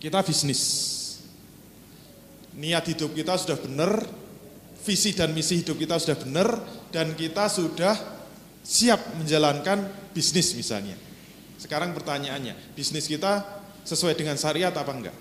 Kita 0.00 0.24
bisnis. 0.24 0.62
Niat 2.56 2.88
hidup 2.88 3.12
kita 3.12 3.36
sudah 3.36 3.60
benar, 3.60 4.00
visi 4.80 5.12
dan 5.12 5.36
misi 5.36 5.60
hidup 5.60 5.76
kita 5.76 6.00
sudah 6.00 6.16
benar 6.16 6.48
dan 6.88 7.12
kita 7.12 7.52
sudah 7.52 7.92
siap 8.64 9.20
menjalankan 9.20 9.84
bisnis 10.16 10.56
misalnya. 10.56 10.96
Sekarang 11.60 11.92
pertanyaannya, 11.92 12.72
bisnis 12.72 13.04
kita 13.04 13.44
sesuai 13.84 14.16
dengan 14.16 14.40
syariat 14.40 14.72
apa 14.72 14.88
enggak? 14.88 15.16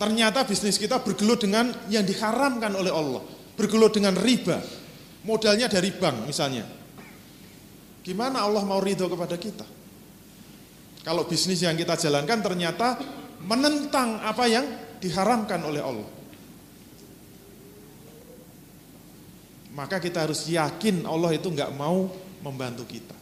Ternyata 0.00 0.48
bisnis 0.48 0.80
kita 0.80 1.04
bergelut 1.04 1.44
dengan 1.44 1.68
yang 1.92 2.04
diharamkan 2.04 2.72
oleh 2.72 2.92
Allah 2.92 3.35
bergelut 3.56 3.96
dengan 3.96 4.14
riba, 4.14 4.60
modalnya 5.24 5.66
dari 5.66 5.90
bank 5.90 6.28
misalnya. 6.28 6.68
Gimana 8.06 8.46
Allah 8.46 8.62
mau 8.62 8.78
ridho 8.78 9.10
kepada 9.10 9.34
kita? 9.34 9.66
Kalau 11.02 11.26
bisnis 11.26 11.64
yang 11.64 11.74
kita 11.74 11.98
jalankan 11.98 12.38
ternyata 12.38 13.00
menentang 13.42 14.22
apa 14.22 14.44
yang 14.46 14.66
diharamkan 15.02 15.58
oleh 15.66 15.82
Allah. 15.82 16.10
Maka 19.74 20.00
kita 20.00 20.24
harus 20.24 20.46
yakin 20.48 21.04
Allah 21.04 21.36
itu 21.36 21.50
nggak 21.52 21.74
mau 21.74 22.08
membantu 22.40 22.86
kita. 22.88 23.16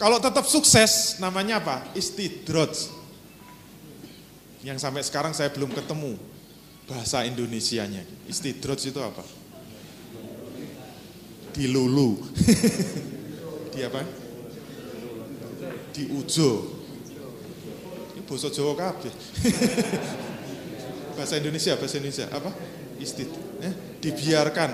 Kalau 0.00 0.16
tetap 0.16 0.48
sukses, 0.48 1.20
namanya 1.20 1.60
apa? 1.60 1.84
Istidroj. 1.92 2.72
Yang 4.64 4.78
sampai 4.80 5.02
sekarang 5.04 5.32
saya 5.36 5.52
belum 5.52 5.72
ketemu 5.76 6.16
bahasa 6.88 7.24
Indonesianya. 7.28 8.04
Istidroj 8.28 8.80
itu 8.80 9.00
apa? 9.00 9.39
Dilulu. 11.52 12.18
di 13.74 13.80
apa? 13.84 14.02
Di 15.94 16.02
ujo. 16.10 16.50
Ini 18.14 18.20
bahasa 18.26 18.48
Jawa 18.50 18.74
kabeh. 18.78 19.12
bahasa 21.18 21.36
Indonesia, 21.36 21.76
bahasa 21.76 21.98
Indonesia 22.00 22.26
apa? 22.32 22.50
Istid, 23.00 23.28
eh, 23.62 23.74
dibiarkan. 24.00 24.70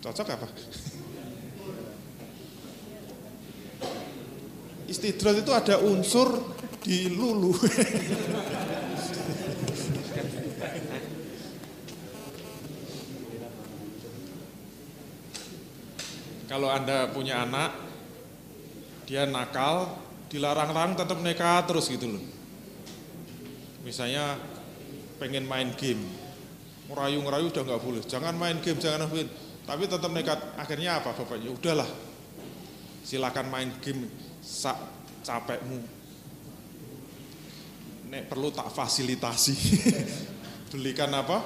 Cocok 0.00 0.28
apa? 0.30 0.48
Istidrat 4.86 5.42
itu 5.42 5.50
ada 5.50 5.82
unsur 5.82 6.54
dilulu. 6.86 7.50
Kalau 16.56 16.72
Anda 16.72 17.04
punya 17.12 17.44
anak, 17.44 17.68
dia 19.04 19.28
nakal, 19.28 19.92
dilarang-larang 20.32 20.96
tetap 20.96 21.20
nekat 21.20 21.68
terus 21.68 21.84
gitu 21.84 22.16
loh. 22.16 22.24
Misalnya 23.84 24.40
pengen 25.20 25.44
main 25.44 25.76
game, 25.76 26.00
ngerayu-ngerayu 26.88 27.52
udah 27.52 27.60
nggak 27.60 27.82
boleh, 27.84 28.00
jangan 28.08 28.32
main 28.40 28.56
game, 28.64 28.80
jangan 28.80 29.04
main 29.04 29.28
tapi 29.68 29.84
tetap 29.84 30.08
nekat. 30.08 30.40
Akhirnya 30.56 30.96
apa 30.96 31.12
bapaknya? 31.12 31.52
Udahlah, 31.52 31.90
silakan 33.04 33.52
main 33.52 33.68
game 33.84 34.08
sak 34.40 34.80
capekmu. 35.28 35.84
Nek 38.08 38.32
perlu 38.32 38.48
tak 38.48 38.72
fasilitasi. 38.72 39.56
Belikan 40.72 41.12
apa? 41.12 41.36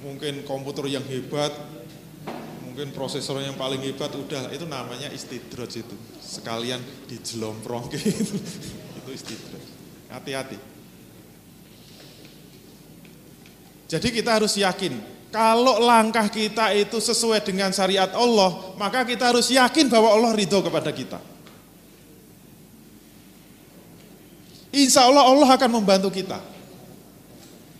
Mungkin 0.00 0.48
komputer 0.48 0.88
yang 0.88 1.04
hebat, 1.04 1.52
mungkin 2.80 2.96
prosesor 2.96 3.44
yang 3.44 3.60
paling 3.60 3.76
hebat 3.84 4.08
udah 4.08 4.48
itu 4.56 4.64
namanya 4.64 5.12
istidroj 5.12 5.68
itu. 5.68 5.96
Sekalian 6.16 6.80
dijelomprong 7.12 7.92
gitu 7.92 8.08
itu 9.04 9.10
istidroj. 9.12 9.60
Hati-hati. 10.08 10.56
Jadi 13.84 14.08
kita 14.16 14.40
harus 14.40 14.56
yakin 14.56 14.96
kalau 15.28 15.76
langkah 15.76 16.24
kita 16.32 16.72
itu 16.72 16.96
sesuai 17.04 17.44
dengan 17.44 17.68
syariat 17.68 18.08
Allah 18.16 18.72
maka 18.80 19.04
kita 19.04 19.28
harus 19.28 19.52
yakin 19.52 19.92
bahwa 19.92 20.16
Allah 20.16 20.32
ridho 20.32 20.64
kepada 20.64 20.88
kita. 20.88 21.20
Insya 24.72 25.04
Allah 25.04 25.28
Allah 25.28 25.52
akan 25.52 25.84
membantu 25.84 26.08
kita. 26.08 26.40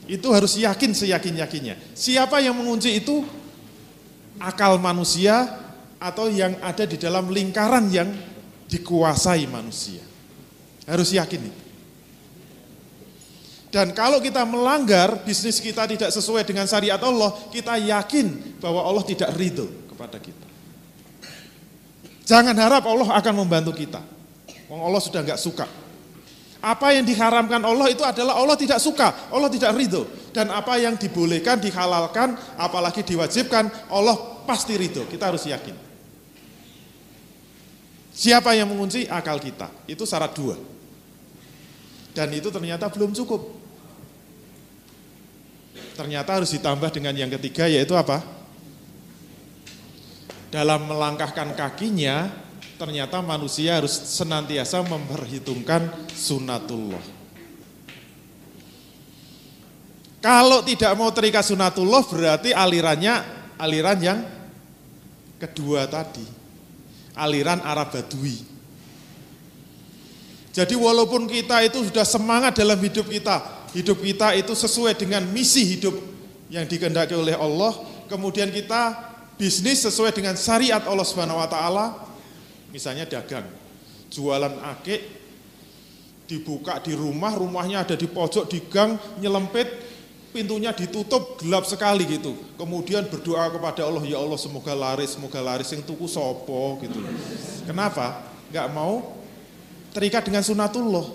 Itu 0.05 0.29
harus 0.37 0.61
yakin 0.61 0.93
seyakin-yakinnya. 0.93 1.97
Siapa 1.97 2.45
yang 2.45 2.53
mengunci 2.53 3.01
itu? 3.01 3.40
Akal 4.41 4.81
manusia 4.81 5.47
atau 6.01 6.33
yang 6.33 6.57
ada 6.65 6.89
di 6.89 6.97
dalam 6.97 7.29
lingkaran 7.29 7.93
yang 7.93 8.09
dikuasai 8.67 9.45
manusia. 9.47 10.01
Harus 10.89 11.13
yakin 11.13 11.53
itu. 11.53 11.63
Dan 13.71 13.95
kalau 13.95 14.19
kita 14.19 14.43
melanggar 14.43 15.23
bisnis 15.23 15.63
kita 15.63 15.87
tidak 15.87 16.11
sesuai 16.11 16.43
dengan 16.43 16.67
syariat 16.67 16.99
Allah, 16.99 17.31
kita 17.55 17.79
yakin 17.79 18.59
bahwa 18.59 18.83
Allah 18.83 19.07
tidak 19.07 19.31
ridho 19.39 19.71
kepada 19.87 20.19
kita. 20.19 20.47
Jangan 22.27 22.57
harap 22.59 22.83
Allah 22.91 23.15
akan 23.15 23.35
membantu 23.47 23.71
kita. 23.79 24.03
Allah 24.71 25.03
sudah 25.03 25.23
nggak 25.23 25.39
suka. 25.39 25.71
Apa 26.61 26.93
yang 26.93 27.09
diharamkan 27.09 27.65
Allah 27.65 27.89
itu 27.89 28.05
adalah 28.05 28.37
Allah 28.37 28.53
tidak 28.53 28.77
suka, 28.85 29.33
Allah 29.33 29.49
tidak 29.49 29.73
ridho. 29.73 30.05
Dan 30.31 30.53
apa 30.53 30.77
yang 30.77 30.95
dibolehkan, 31.01 31.57
dihalalkan, 31.57 32.37
apalagi 32.61 33.01
diwajibkan, 33.01 33.89
Allah 33.89 34.45
pasti 34.45 34.77
ridho. 34.77 35.09
Kita 35.09 35.33
harus 35.33 35.49
yakin. 35.49 35.73
Siapa 38.13 38.53
yang 38.53 38.69
mengunci 38.69 39.09
akal 39.09 39.41
kita? 39.41 39.73
Itu 39.89 40.05
syarat 40.05 40.37
dua. 40.37 40.61
Dan 42.13 42.29
itu 42.37 42.53
ternyata 42.53 42.93
belum 42.93 43.17
cukup. 43.17 43.57
Ternyata 45.97 46.37
harus 46.37 46.53
ditambah 46.53 46.93
dengan 46.93 47.17
yang 47.17 47.33
ketiga 47.41 47.65
yaitu 47.65 47.97
apa? 47.97 48.21
Dalam 50.53 50.85
melangkahkan 50.91 51.57
kakinya, 51.57 52.29
ternyata 52.81 53.21
manusia 53.21 53.77
harus 53.77 53.93
senantiasa 53.93 54.81
memperhitungkan 54.81 56.09
sunatullah. 56.17 57.05
Kalau 60.25 60.65
tidak 60.65 60.97
mau 60.97 61.13
terikat 61.13 61.45
sunatullah 61.45 62.01
berarti 62.09 62.57
alirannya 62.57 63.21
aliran 63.61 63.99
yang 64.01 64.21
kedua 65.37 65.85
tadi. 65.93 66.25
Aliran 67.21 67.61
Arab 67.61 67.93
Badui. 67.93 68.49
Jadi 70.57 70.73
walaupun 70.73 71.29
kita 71.29 71.61
itu 71.61 71.85
sudah 71.85 72.09
semangat 72.09 72.57
dalam 72.57 72.81
hidup 72.81 73.13
kita, 73.13 73.69
hidup 73.77 74.01
kita 74.01 74.33
itu 74.41 74.57
sesuai 74.57 74.97
dengan 74.97 75.29
misi 75.29 75.77
hidup 75.77 75.93
yang 76.49 76.65
dikehendaki 76.65 77.13
oleh 77.13 77.37
Allah, 77.37 77.77
kemudian 78.09 78.49
kita 78.49 79.13
bisnis 79.37 79.85
sesuai 79.85 80.17
dengan 80.17 80.33
syariat 80.33 80.81
Allah 80.89 81.07
Subhanahu 81.07 81.39
wa 81.39 81.49
taala, 81.49 82.10
misalnya 82.71 83.07
dagang, 83.07 83.47
jualan 84.11 84.55
akik 84.75 85.03
dibuka 86.31 86.79
di 86.79 86.95
rumah, 86.95 87.35
rumahnya 87.35 87.83
ada 87.83 87.99
di 87.99 88.07
pojok 88.07 88.47
di 88.47 88.63
gang, 88.71 88.95
nyelempit, 89.19 89.67
pintunya 90.31 90.71
ditutup 90.71 91.43
gelap 91.43 91.67
sekali 91.67 92.07
gitu. 92.07 92.39
Kemudian 92.55 93.11
berdoa 93.11 93.51
kepada 93.51 93.83
Allah, 93.83 94.03
ya 94.07 94.23
Allah 94.23 94.39
semoga 94.39 94.71
laris, 94.71 95.19
semoga 95.19 95.43
laris 95.43 95.75
yang 95.75 95.83
tuku 95.83 96.07
sopo 96.07 96.79
gitu. 96.87 97.03
Kenapa? 97.67 98.23
Gak 98.55 98.71
mau 98.71 99.19
terikat 99.91 100.23
dengan 100.23 100.47
sunatullah. 100.47 101.07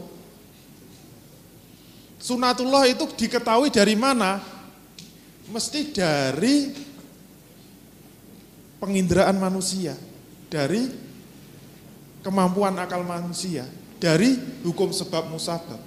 Sunatullah 2.19 2.83
itu 2.91 3.07
diketahui 3.15 3.71
dari 3.71 3.95
mana? 3.95 4.43
Mesti 5.47 5.93
dari 5.95 6.73
penginderaan 8.81 9.37
manusia, 9.39 9.95
dari 10.51 11.04
kemampuan 12.25 12.73
akal 12.81 13.05
manusia, 13.05 13.69
dari 14.01 14.33
hukum 14.65 14.89
sebab 14.89 15.29
musabab. 15.29 15.77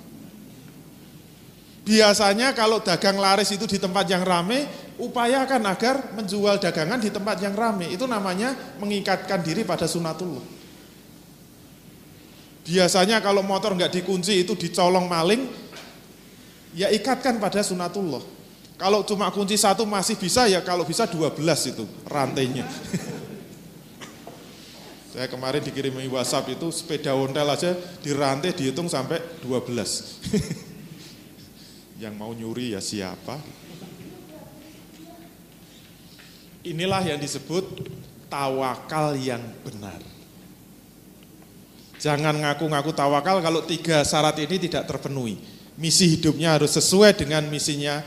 Biasanya 1.82 2.54
kalau 2.54 2.78
dagang 2.78 3.18
laris 3.18 3.50
itu 3.50 3.66
di 3.66 3.80
tempat 3.80 4.06
yang 4.06 4.22
rame, 4.22 4.68
upayakan 5.00 5.62
agar 5.66 6.14
menjual 6.14 6.60
dagangan 6.60 7.00
di 7.00 7.08
tempat 7.08 7.40
yang 7.42 7.56
rame. 7.56 7.88
Itu 7.90 8.04
namanya 8.04 8.54
mengikatkan 8.78 9.40
diri 9.40 9.64
pada 9.64 9.88
sunatullah. 9.88 10.44
Biasanya 12.68 13.24
kalau 13.24 13.40
motor 13.40 13.72
nggak 13.72 13.98
dikunci 13.98 14.44
itu 14.44 14.52
dicolong 14.52 15.08
maling, 15.08 15.48
ya 16.76 16.92
ikatkan 16.92 17.40
pada 17.40 17.64
sunatullah. 17.64 18.20
Kalau 18.78 19.02
cuma 19.02 19.32
kunci 19.34 19.58
satu 19.58 19.82
masih 19.88 20.14
bisa 20.14 20.46
ya 20.46 20.62
kalau 20.62 20.84
bisa 20.84 21.08
12 21.08 21.40
itu 21.72 21.82
rantainya. 22.06 22.68
Saya 25.18 25.26
kemarin 25.26 25.58
dikirimi 25.66 26.06
WhatsApp 26.14 26.54
itu 26.54 26.70
sepeda 26.70 27.10
ontel 27.10 27.50
aja 27.50 27.74
dirantai 28.06 28.54
dihitung 28.54 28.86
sampai 28.86 29.18
12. 29.42 29.66
Yang 32.06 32.14
mau 32.14 32.30
nyuri 32.30 32.70
ya 32.70 32.78
siapa? 32.78 33.34
Inilah 36.62 37.02
yang 37.02 37.18
disebut 37.18 37.66
tawakal 38.30 39.18
yang 39.18 39.42
benar. 39.66 39.98
Jangan 41.98 42.38
ngaku-ngaku 42.38 42.94
tawakal 42.94 43.42
kalau 43.42 43.66
tiga 43.66 44.06
syarat 44.06 44.38
ini 44.38 44.70
tidak 44.70 44.86
terpenuhi 44.86 45.42
misi 45.74 46.14
hidupnya 46.14 46.54
harus 46.54 46.78
sesuai 46.78 47.18
dengan 47.18 47.42
misinya 47.50 48.06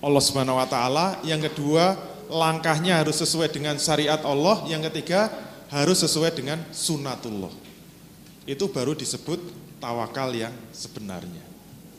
Allah 0.00 0.22
Subhanahu 0.24 0.56
wa 0.56 0.64
taala. 0.64 1.20
Yang 1.28 1.52
kedua, 1.52 1.92
langkahnya 2.32 3.04
harus 3.04 3.20
sesuai 3.20 3.52
dengan 3.52 3.76
syariat 3.76 4.24
Allah. 4.24 4.64
Yang 4.64 4.88
ketiga, 4.88 5.47
harus 5.68 6.00
sesuai 6.00 6.32
dengan 6.32 6.60
sunatullah. 6.72 7.52
Itu 8.48 8.72
baru 8.72 8.96
disebut 8.96 9.40
tawakal 9.78 10.32
yang 10.32 10.52
sebenarnya. 10.72 11.44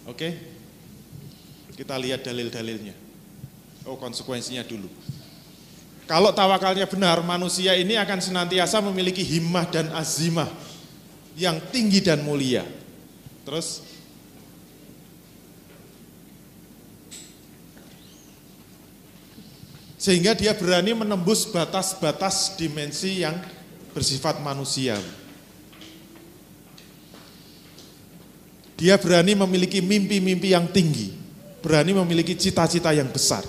Oke? 0.09 0.33
Kita 1.77 1.95
lihat 1.95 2.25
dalil-dalilnya. 2.25 2.97
Oh, 3.85 3.95
konsekuensinya 3.95 4.65
dulu. 4.65 4.89
Kalau 6.09 6.33
tawakalnya 6.33 6.89
benar, 6.89 7.21
manusia 7.21 7.77
ini 7.77 7.93
akan 7.93 8.17
senantiasa 8.17 8.81
memiliki 8.81 9.21
himmah 9.21 9.69
dan 9.69 9.93
azimah 9.93 10.49
yang 11.37 11.61
tinggi 11.69 12.01
dan 12.01 12.25
mulia. 12.25 12.65
Terus 13.45 13.85
Sehingga 19.99 20.31
dia 20.31 20.55
berani 20.55 20.95
menembus 20.95 21.43
batas-batas 21.43 22.55
dimensi 22.55 23.19
yang 23.19 23.35
bersifat 23.99 24.39
manusia. 24.39 24.95
Dia 28.79 28.95
berani 28.95 29.35
memiliki 29.35 29.83
mimpi-mimpi 29.83 30.55
yang 30.55 30.71
tinggi, 30.71 31.11
berani 31.59 31.91
memiliki 31.91 32.31
cita-cita 32.39 32.95
yang 32.95 33.11
besar. 33.11 33.43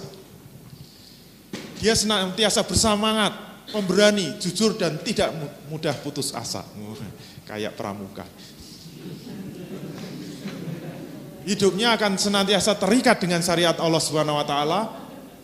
Dia 1.79 1.95
senantiasa 1.95 2.67
bersemangat, 2.67 3.31
pemberani, 3.71 4.35
jujur 4.43 4.75
dan 4.75 4.99
tidak 5.07 5.31
mudah 5.71 5.95
putus 6.03 6.35
asa. 6.35 6.67
Kayak 7.49 7.79
pramuka. 7.79 8.27
Hidupnya 11.47 11.95
akan 11.95 12.19
senantiasa 12.19 12.75
terikat 12.75 13.23
dengan 13.23 13.39
syariat 13.39 13.79
Allah 13.79 14.03
Subhanahu 14.03 14.39
wa 14.39 14.47
taala 14.47 14.81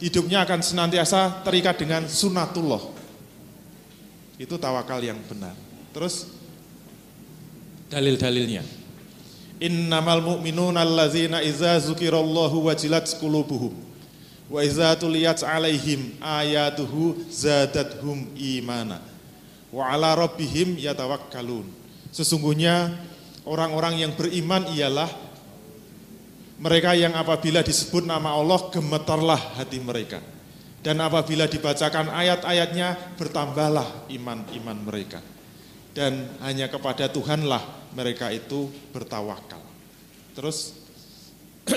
hidupnya 0.03 0.45
akan 0.45 0.61
senantiasa 0.61 1.47
terikat 1.47 1.79
dengan 1.79 2.05
sunatullah. 2.05 2.96
Itu 4.37 4.61
tawakal 4.61 5.01
yang 5.01 5.17
benar. 5.25 5.57
Terus 5.97 6.29
dalil-dalilnya. 7.89 8.61
Innamal 9.57 10.21
mu'minuna 10.21 10.85
allazina 10.85 11.41
iza 11.41 11.81
zukirallahu 11.81 12.69
wajilat 12.69 13.09
qulubuhum 13.17 13.73
wa 14.53 14.61
iza 14.61 14.93
tuliyat 15.01 15.41
alaihim 15.41 16.21
ayatuhu 16.21 17.17
zadathum 17.33 18.29
imana 18.37 19.01
wa 19.73 19.89
ala 19.89 20.13
rabbihim 20.13 20.77
yatawakkalun. 20.77 21.65
Sesungguhnya 22.13 22.93
orang-orang 23.49 24.05
yang 24.05 24.13
beriman 24.13 24.69
ialah 24.77 25.09
mereka 26.61 26.93
yang 26.93 27.17
apabila 27.17 27.65
disebut 27.65 28.05
nama 28.05 28.37
Allah 28.37 28.61
gemetarlah 28.69 29.41
hati 29.57 29.81
mereka. 29.81 30.21
Dan 30.87 31.03
apabila 31.03 31.51
dibacakan 31.51 32.15
ayat-ayatnya 32.15 33.19
bertambahlah 33.19 34.07
iman-iman 34.07 34.79
mereka. 34.87 35.19
Dan 35.91 36.31
hanya 36.47 36.71
kepada 36.71 37.11
Tuhanlah 37.11 37.91
mereka 37.91 38.31
itu 38.31 38.71
bertawakal. 38.95 39.59
Terus 40.39 40.79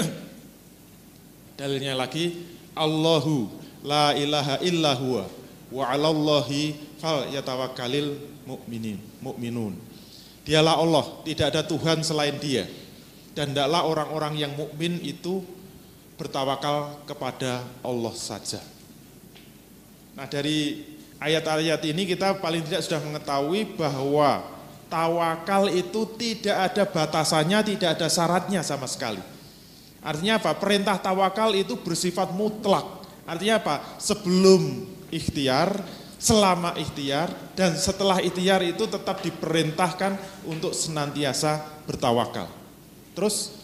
dalilnya 1.57 1.97
lagi 1.97 2.45
Allahu 2.77 3.49
la 3.81 4.13
ilaha 4.13 4.61
illa 4.61 4.93
huwa 4.93 5.25
wa 5.73 5.83
'alallahi 5.89 6.77
fal 7.01 7.33
yatawakkalil 7.33 8.13
mu'minin 8.45 9.01
mu'minun. 9.25 9.73
Dialah 10.45 10.77
Allah, 10.77 11.05
tidak 11.25 11.57
ada 11.57 11.61
Tuhan 11.65 12.05
selain 12.05 12.37
Dia 12.37 12.69
dan 13.33 13.57
tidaklah 13.57 13.89
orang-orang 13.89 14.37
yang 14.37 14.53
mukmin 14.53 15.01
itu 15.01 15.41
bertawakal 16.19 17.01
kepada 17.09 17.63
Allah 17.81 18.13
saja. 18.13 18.59
Nah, 20.19 20.27
dari 20.27 20.83
ayat-ayat 21.15 21.79
ini 21.87 22.03
kita 22.03 22.43
paling 22.43 22.59
tidak 22.67 22.83
sudah 22.83 22.99
mengetahui 22.99 23.79
bahwa 23.79 24.43
tawakal 24.91 25.71
itu 25.71 26.03
tidak 26.19 26.59
ada 26.59 26.83
batasannya, 26.83 27.63
tidak 27.63 27.95
ada 27.95 28.11
syaratnya 28.11 28.59
sama 28.59 28.83
sekali. 28.83 29.23
Artinya 30.03 30.35
apa? 30.43 30.59
Perintah 30.59 30.99
tawakal 30.99 31.55
itu 31.55 31.79
bersifat 31.79 32.35
mutlak. 32.35 32.83
Artinya 33.23 33.63
apa? 33.63 33.75
Sebelum 33.95 34.91
ikhtiar, 35.07 35.79
selama 36.19 36.75
ikhtiar, 36.75 37.31
dan 37.55 37.79
setelah 37.79 38.19
ikhtiar 38.19 38.59
itu 38.67 38.91
tetap 38.91 39.23
diperintahkan 39.23 40.19
untuk 40.43 40.75
senantiasa 40.75 41.63
bertawakal. 41.87 42.51
Terus 43.15 43.55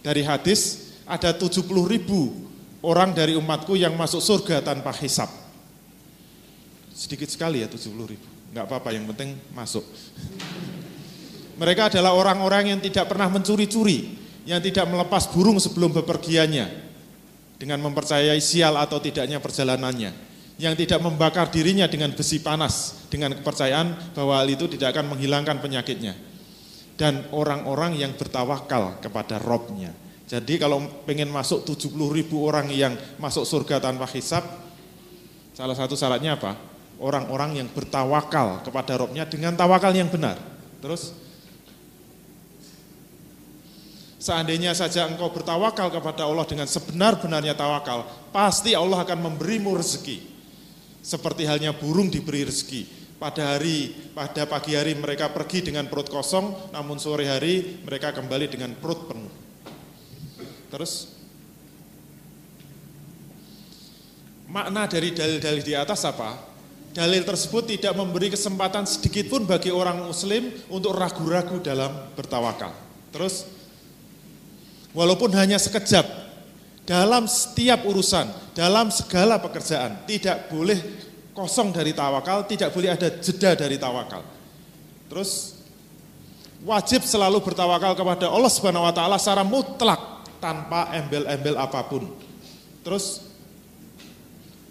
dari 0.00 0.24
hadis 0.24 0.96
ada 1.04 1.36
70 1.36 1.60
ribu 1.84 2.43
orang 2.84 3.16
dari 3.16 3.32
umatku 3.34 3.74
yang 3.74 3.96
masuk 3.96 4.20
surga 4.20 4.60
tanpa 4.60 4.92
hisap. 5.00 5.32
Sedikit 6.92 7.32
sekali 7.32 7.64
ya 7.64 7.66
70 7.66 7.90
ribu. 8.04 8.28
Enggak 8.54 8.70
apa-apa, 8.70 8.94
yang 8.94 9.08
penting 9.10 9.34
masuk. 9.50 9.82
Mereka 11.58 11.90
adalah 11.90 12.14
orang-orang 12.14 12.70
yang 12.76 12.80
tidak 12.84 13.10
pernah 13.10 13.26
mencuri-curi, 13.26 14.14
yang 14.46 14.62
tidak 14.62 14.86
melepas 14.86 15.26
burung 15.30 15.58
sebelum 15.58 15.90
bepergiannya, 15.90 16.66
dengan 17.58 17.82
mempercayai 17.82 18.38
sial 18.38 18.78
atau 18.78 19.02
tidaknya 19.02 19.42
perjalanannya, 19.42 20.10
yang 20.58 20.74
tidak 20.78 21.02
membakar 21.02 21.50
dirinya 21.50 21.90
dengan 21.90 22.14
besi 22.14 22.38
panas, 22.38 23.06
dengan 23.10 23.34
kepercayaan 23.34 24.14
bahwa 24.14 24.38
hal 24.38 24.48
itu 24.50 24.70
tidak 24.70 24.94
akan 24.94 25.14
menghilangkan 25.14 25.58
penyakitnya. 25.58 26.14
Dan 26.94 27.26
orang-orang 27.34 27.98
yang 27.98 28.14
bertawakal 28.14 29.02
kepada 29.02 29.42
Robnya, 29.42 29.90
jadi 30.34 30.66
kalau 30.66 30.82
pengen 31.06 31.30
masuk 31.30 31.62
70 31.62 31.94
ribu 32.10 32.42
orang 32.42 32.66
yang 32.74 32.98
masuk 33.22 33.46
surga 33.46 33.78
tanpa 33.78 34.02
hisap, 34.10 34.42
salah 35.54 35.78
satu 35.78 35.94
syaratnya 35.94 36.34
apa? 36.34 36.58
Orang-orang 36.98 37.62
yang 37.62 37.70
bertawakal 37.70 38.66
kepada 38.66 38.98
Robnya 38.98 39.22
dengan 39.30 39.54
tawakal 39.54 39.94
yang 39.94 40.10
benar. 40.10 40.34
Terus, 40.82 41.14
seandainya 44.18 44.74
saja 44.74 45.06
engkau 45.06 45.30
bertawakal 45.30 45.94
kepada 45.94 46.26
Allah 46.26 46.42
dengan 46.50 46.66
sebenar-benarnya 46.66 47.54
tawakal, 47.54 48.02
pasti 48.34 48.74
Allah 48.74 49.06
akan 49.06 49.30
memberimu 49.30 49.78
rezeki. 49.78 50.18
Seperti 50.98 51.46
halnya 51.46 51.70
burung 51.70 52.10
diberi 52.10 52.42
rezeki. 52.42 53.06
Pada 53.22 53.54
hari, 53.54 53.94
pada 54.10 54.50
pagi 54.50 54.74
hari 54.74 54.98
mereka 54.98 55.30
pergi 55.30 55.62
dengan 55.62 55.86
perut 55.86 56.10
kosong, 56.10 56.74
namun 56.74 56.98
sore 56.98 57.30
hari 57.30 57.86
mereka 57.86 58.10
kembali 58.10 58.50
dengan 58.50 58.74
perut 58.74 59.06
penuh. 59.06 59.43
Terus 60.74 61.06
makna 64.50 64.90
dari 64.90 65.14
dalil-dalil 65.14 65.62
di 65.62 65.70
atas 65.78 66.02
apa? 66.02 66.34
Dalil 66.90 67.22
tersebut 67.22 67.78
tidak 67.78 67.94
memberi 67.94 68.34
kesempatan 68.34 68.82
sedikit 68.82 69.30
pun 69.30 69.46
bagi 69.46 69.70
orang 69.70 70.02
muslim 70.02 70.50
untuk 70.74 70.98
ragu-ragu 70.98 71.62
dalam 71.62 72.10
bertawakal. 72.18 72.74
Terus 73.14 73.46
walaupun 74.90 75.30
hanya 75.38 75.62
sekejap 75.62 76.02
dalam 76.82 77.30
setiap 77.30 77.86
urusan, 77.86 78.26
dalam 78.58 78.90
segala 78.90 79.38
pekerjaan 79.38 80.02
tidak 80.10 80.50
boleh 80.50 80.78
kosong 81.38 81.70
dari 81.70 81.94
tawakal, 81.94 82.50
tidak 82.50 82.74
boleh 82.74 82.90
ada 82.90 83.14
jeda 83.22 83.54
dari 83.54 83.78
tawakal. 83.78 84.26
Terus 85.06 85.54
wajib 86.66 87.06
selalu 87.06 87.38
bertawakal 87.46 87.94
kepada 87.94 88.26
Allah 88.26 88.50
Subhanahu 88.50 88.90
wa 88.90 88.94
taala 88.94 89.22
secara 89.22 89.46
mutlak 89.46 90.13
tanpa 90.44 90.92
embel-embel 90.92 91.56
apa 91.56 91.80
pun. 91.88 92.04
Terus 92.84 93.24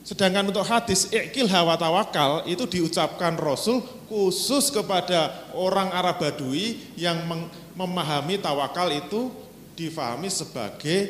sedangkan 0.05 0.53
untuk 0.53 0.61
hadis 0.69 1.09
ikil 1.09 1.49
hawa 1.49 1.74
tawakal 1.74 2.45
itu 2.45 2.69
diucapkan 2.69 3.34
Rasul 3.41 3.82
khusus 4.05 4.69
kepada 4.69 5.49
orang 5.57 5.89
Arab 5.89 6.21
Badui 6.21 6.93
yang 6.93 7.26
memahami 7.74 8.38
tawakal 8.38 8.93
itu 8.93 9.34
difahami 9.74 10.30
sebagai 10.30 11.09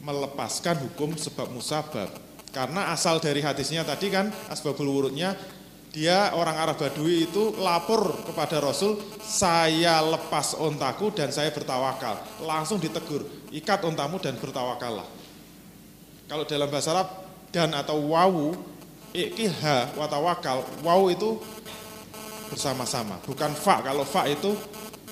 melepaskan 0.00 0.80
hukum 0.88 1.12
sebab 1.20 1.52
musabab. 1.52 2.08
Karena 2.56 2.88
asal 2.88 3.20
dari 3.20 3.44
hadisnya 3.44 3.84
tadi 3.84 4.08
kan 4.08 4.32
asbabul 4.48 4.88
wurudnya 4.88 5.36
dia 5.96 6.28
orang 6.36 6.60
Arab 6.60 6.76
Badui 6.76 7.24
itu 7.24 7.56
lapor 7.56 8.20
kepada 8.28 8.60
Rasul, 8.60 9.00
saya 9.16 10.04
lepas 10.04 10.52
ontaku 10.52 11.08
dan 11.08 11.32
saya 11.32 11.48
bertawakal. 11.48 12.20
Langsung 12.44 12.76
ditegur, 12.76 13.24
ikat 13.48 13.80
ontamu 13.80 14.20
dan 14.20 14.36
bertawakallah. 14.36 15.08
Kalau 16.28 16.44
dalam 16.44 16.68
bahasa 16.68 16.92
Arab, 16.92 17.08
dan 17.48 17.72
atau 17.72 17.96
wawu, 18.12 18.52
ikiha 19.16 19.96
watawakal, 19.96 20.68
wawu 20.84 21.16
itu 21.16 21.40
bersama-sama, 22.52 23.16
bukan 23.24 23.56
fa, 23.56 23.80
kalau 23.80 24.04
fa 24.04 24.28
itu 24.28 24.52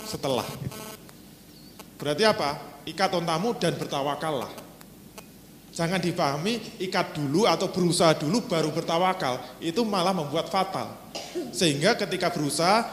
setelah. 0.04 0.44
Berarti 1.96 2.28
apa? 2.28 2.60
Ikat 2.84 3.08
ontamu 3.16 3.56
dan 3.56 3.72
bertawakallah. 3.80 4.63
Jangan 5.74 5.98
dipahami 5.98 6.78
ikat 6.78 7.18
dulu 7.18 7.50
atau 7.50 7.66
berusaha 7.66 8.14
dulu 8.14 8.46
baru 8.46 8.70
bertawakal. 8.70 9.58
Itu 9.58 9.82
malah 9.82 10.14
membuat 10.14 10.46
fatal. 10.46 10.94
Sehingga 11.50 11.98
ketika 11.98 12.30
berusaha, 12.30 12.86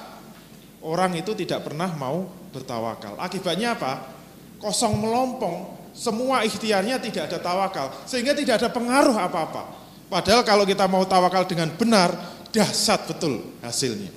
orang 0.82 1.14
itu 1.14 1.38
tidak 1.38 1.62
pernah 1.62 1.94
mau 1.94 2.26
bertawakal. 2.50 3.22
Akibatnya 3.22 3.78
apa? 3.78 4.10
Kosong 4.58 4.98
melompong, 4.98 5.78
semua 5.94 6.42
ikhtiarnya 6.42 6.98
tidak 6.98 7.30
ada 7.30 7.38
tawakal. 7.38 7.94
Sehingga 8.10 8.34
tidak 8.34 8.66
ada 8.66 8.74
pengaruh 8.74 9.14
apa-apa. 9.14 9.78
Padahal 10.10 10.42
kalau 10.42 10.66
kita 10.66 10.90
mau 10.90 11.06
tawakal 11.06 11.46
dengan 11.46 11.70
benar, 11.78 12.12
dahsyat 12.50 13.06
betul 13.06 13.46
hasilnya. 13.62 14.10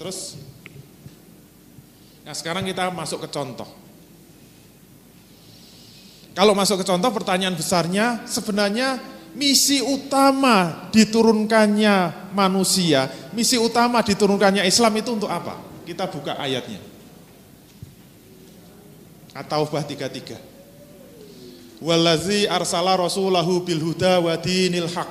Terus, 0.00 0.40
nah 2.24 2.32
sekarang 2.32 2.64
kita 2.64 2.88
masuk 2.90 3.26
ke 3.26 3.28
contoh. 3.28 3.87
Kalau 6.38 6.54
masuk 6.54 6.78
ke 6.78 6.86
contoh 6.86 7.10
pertanyaan 7.10 7.58
besarnya 7.58 8.22
sebenarnya 8.22 9.02
misi 9.34 9.82
utama 9.82 10.86
diturunkannya 10.94 12.30
manusia, 12.30 13.10
misi 13.34 13.58
utama 13.58 14.06
diturunkannya 14.06 14.62
Islam 14.62 15.02
itu 15.02 15.18
untuk 15.18 15.26
apa? 15.26 15.58
Kita 15.82 16.06
buka 16.06 16.38
ayatnya. 16.38 16.78
At-Taubah 19.34 19.82
33. 19.82 21.82
Wallazi 21.82 22.46
arsala 22.46 22.94
rasulahu 22.94 23.66
bil 23.66 23.82
huda 23.82 24.22
wa 24.22 24.38
dinil 24.38 24.86
haq 24.94 25.10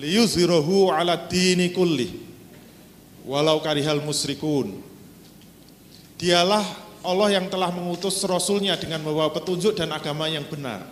liyuzhirahu 0.00 0.96
ala 0.96 1.28
dini 1.28 1.76
kulli 1.76 2.08
walau 3.28 3.60
karihal 3.60 4.00
musyrikun. 4.00 4.80
Dialah 6.16 6.87
Allah 7.08 7.40
yang 7.40 7.48
telah 7.48 7.72
mengutus 7.72 8.20
Rasulnya 8.28 8.76
dengan 8.76 9.00
membawa 9.00 9.32
petunjuk 9.32 9.72
dan 9.72 9.88
agama 9.96 10.28
yang 10.28 10.44
benar. 10.44 10.84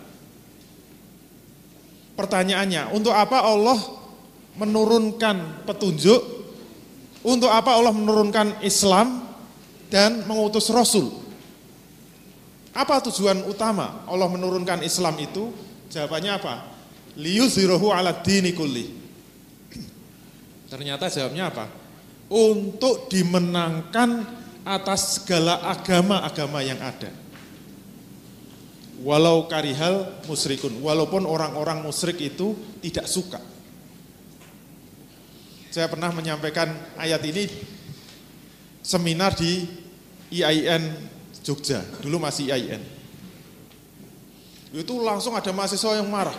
Pertanyaannya, 2.17 2.97
untuk 2.97 3.13
apa 3.13 3.45
Allah 3.45 3.77
menurunkan 4.57 5.69
petunjuk? 5.69 6.17
Untuk 7.21 7.53
apa 7.53 7.77
Allah 7.77 7.93
menurunkan 7.93 8.65
Islam 8.65 9.21
dan 9.93 10.25
mengutus 10.25 10.73
Rasul? 10.73 11.13
Apa 12.73 13.01
tujuan 13.05 13.45
utama 13.45 14.01
Allah 14.09 14.25
menurunkan 14.25 14.81
Islam 14.81 15.13
itu? 15.21 15.53
Jawabannya 15.93 16.31
apa? 16.33 16.53
Liyuzhiruhu 17.17 17.93
ala 17.93 18.17
dini 18.25 18.53
kulli. 18.57 18.85
Ternyata 20.69 21.09
jawabnya 21.13 21.53
apa? 21.53 21.65
Untuk 22.33 23.07
dimenangkan 23.13 24.25
atas 24.75 25.21
segala 25.21 25.63
agama-agama 25.63 26.59
yang 26.59 26.79
ada. 26.83 27.07
Walau 28.99 29.45
karihal 29.45 30.09
musyrikun, 30.25 30.81
walaupun 30.81 31.23
orang-orang 31.23 31.85
musyrik 31.85 32.17
itu 32.19 32.57
tidak 32.81 33.05
suka. 33.05 33.39
Saya 35.69 35.85
pernah 35.87 36.09
menyampaikan 36.09 36.73
ayat 36.97 37.21
ini 37.23 37.45
seminar 38.81 39.37
di 39.37 39.69
IAIN 40.33 40.91
Jogja, 41.45 41.85
dulu 42.01 42.17
masih 42.17 42.49
IAIN. 42.49 42.81
Itu 44.73 44.99
langsung 44.99 45.37
ada 45.37 45.53
mahasiswa 45.53 46.01
yang 46.01 46.09
marah. 46.11 46.35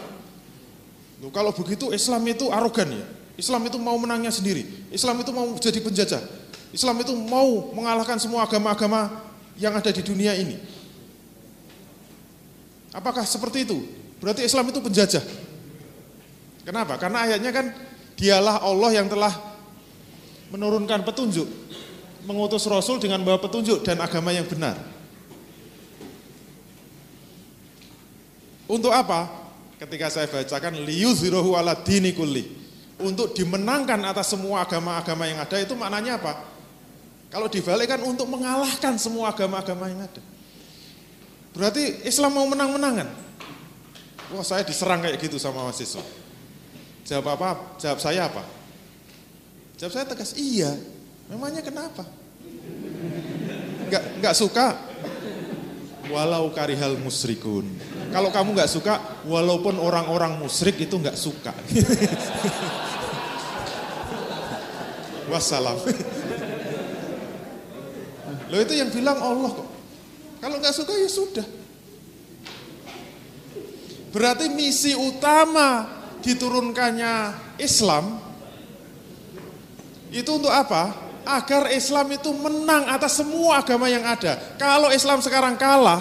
Loh, 1.18 1.32
kalau 1.32 1.50
begitu 1.54 1.90
Islam 1.94 2.22
itu 2.28 2.50
arogan 2.52 2.92
ya. 2.92 3.06
Islam 3.38 3.62
itu 3.70 3.78
mau 3.78 3.94
menangnya 3.96 4.34
sendiri. 4.34 4.66
Islam 4.90 5.22
itu 5.22 5.30
mau 5.30 5.46
jadi 5.56 5.78
penjajah. 5.78 6.22
Islam 6.72 7.00
itu 7.00 7.16
mau 7.16 7.72
mengalahkan 7.72 8.20
semua 8.20 8.44
agama-agama 8.44 9.08
yang 9.56 9.72
ada 9.72 9.88
di 9.88 10.02
dunia 10.04 10.36
ini. 10.36 10.60
Apakah 12.92 13.24
seperti 13.24 13.64
itu? 13.64 13.78
Berarti 14.18 14.44
Islam 14.44 14.68
itu 14.68 14.80
penjajah. 14.82 15.22
Kenapa? 16.66 17.00
Karena 17.00 17.24
ayatnya 17.24 17.50
kan 17.54 17.66
dialah 18.18 18.60
Allah 18.60 18.90
yang 18.92 19.08
telah 19.08 19.32
menurunkan 20.52 21.04
petunjuk, 21.04 21.48
mengutus 22.28 22.68
Rasul 22.68 23.00
dengan 23.00 23.24
bawa 23.24 23.40
petunjuk 23.40 23.84
dan 23.86 24.00
agama 24.04 24.34
yang 24.34 24.44
benar. 24.44 24.76
Untuk 28.68 28.92
apa? 28.92 29.32
Ketika 29.80 30.12
saya 30.12 30.26
bacakan 30.28 30.84
liyuzhiruhu 30.84 31.56
ala 31.56 31.72
dini 31.80 32.12
kulli. 32.12 32.44
Untuk 32.98 33.32
dimenangkan 33.32 34.02
atas 34.04 34.34
semua 34.34 34.66
agama-agama 34.66 35.24
yang 35.24 35.38
ada 35.38 35.56
itu 35.56 35.72
maknanya 35.72 36.18
apa? 36.18 36.57
Kalau 37.28 37.46
dibalik 37.48 37.88
kan 37.92 38.00
untuk 38.04 38.24
mengalahkan 38.24 38.96
semua 38.96 39.32
agama-agama 39.32 39.88
yang 39.92 40.00
ada. 40.00 40.22
Berarti 41.52 42.08
Islam 42.08 42.32
mau 42.32 42.46
menang-menangan. 42.48 43.08
Wah 44.32 44.44
saya 44.44 44.64
diserang 44.64 45.04
kayak 45.04 45.20
gitu 45.20 45.36
sama 45.36 45.64
mahasiswa. 45.64 46.04
Jawab 47.04 47.36
apa? 47.36 47.50
Jawab 47.80 48.00
saya 48.00 48.28
apa? 48.28 48.44
Jawab 49.80 49.92
saya 49.92 50.04
tegas, 50.08 50.36
iya. 50.36 50.72
Memangnya 51.28 51.60
kenapa? 51.64 52.04
Enggak, 53.84 54.04
enggak 54.20 54.34
suka? 54.36 54.66
walau 56.08 56.50
karihal 56.52 56.96
musrikun. 56.98 57.68
Kalau 58.08 58.32
kamu 58.32 58.56
nggak 58.56 58.70
suka, 58.72 59.20
walaupun 59.28 59.76
orang-orang 59.76 60.40
musyrik 60.40 60.80
itu 60.80 60.96
nggak 60.96 61.16
suka. 61.16 61.52
Wassalam. 65.32 65.76
Lo 68.48 68.56
itu 68.60 68.72
yang 68.76 68.88
bilang 68.88 69.20
Allah 69.20 69.50
kok. 69.52 69.68
Kalau 70.38 70.56
nggak 70.62 70.74
suka 70.74 70.92
ya 70.94 71.10
sudah. 71.10 71.46
Berarti 74.08 74.48
misi 74.48 74.96
utama 74.96 75.84
diturunkannya 76.24 77.36
Islam 77.60 78.28
itu 80.08 80.30
untuk 80.40 80.48
apa? 80.48 80.96
Agar 81.28 81.68
Islam 81.68 82.08
itu 82.16 82.32
menang 82.32 82.88
atas 82.88 83.20
semua 83.20 83.60
agama 83.60 83.84
yang 83.92 84.00
ada. 84.00 84.40
Kalau 84.56 84.88
Islam 84.88 85.20
sekarang 85.20 85.60
kalah, 85.60 86.00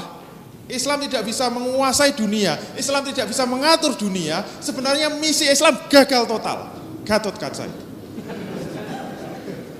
Islam 0.71 1.03
tidak 1.03 1.27
bisa 1.27 1.51
menguasai 1.51 2.15
dunia, 2.15 2.55
Islam 2.79 3.03
tidak 3.11 3.27
bisa 3.35 3.43
mengatur 3.43 3.91
dunia, 3.99 4.39
sebenarnya 4.63 5.11
misi 5.19 5.43
Islam 5.43 5.75
gagal 5.91 6.23
total. 6.31 6.71
Gatot 7.03 7.35
kaca. 7.35 7.86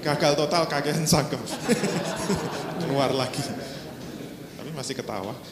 Gagal 0.08 0.40
total 0.40 0.64
kakean 0.72 1.04
sangkem. 1.04 1.44
Keluar 2.88 3.12
lagi. 3.12 3.44
Tapi 4.56 4.72
masih 4.72 4.96
ketawa. 4.96 5.36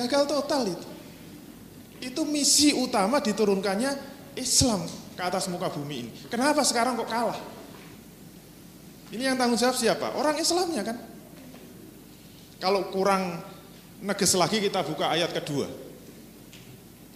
Gagal 0.00 0.24
total 0.24 0.72
itu. 0.72 0.88
Itu 2.00 2.24
misi 2.24 2.72
utama 2.72 3.20
diturunkannya 3.20 3.92
Islam 4.40 4.88
ke 5.12 5.20
atas 5.20 5.52
muka 5.52 5.68
bumi 5.68 6.08
ini. 6.08 6.10
Kenapa 6.32 6.64
sekarang 6.64 6.96
kok 6.96 7.12
kalah? 7.12 7.36
Ini 9.12 9.20
yang 9.20 9.36
tanggung 9.36 9.60
jawab 9.60 9.76
siapa? 9.76 10.16
Orang 10.16 10.40
Islamnya 10.40 10.80
kan. 10.80 10.96
Kalau 12.56 12.88
kurang 12.88 13.36
neges 14.00 14.32
lagi 14.32 14.64
kita 14.64 14.80
buka 14.80 15.12
ayat 15.12 15.28
kedua. 15.36 15.68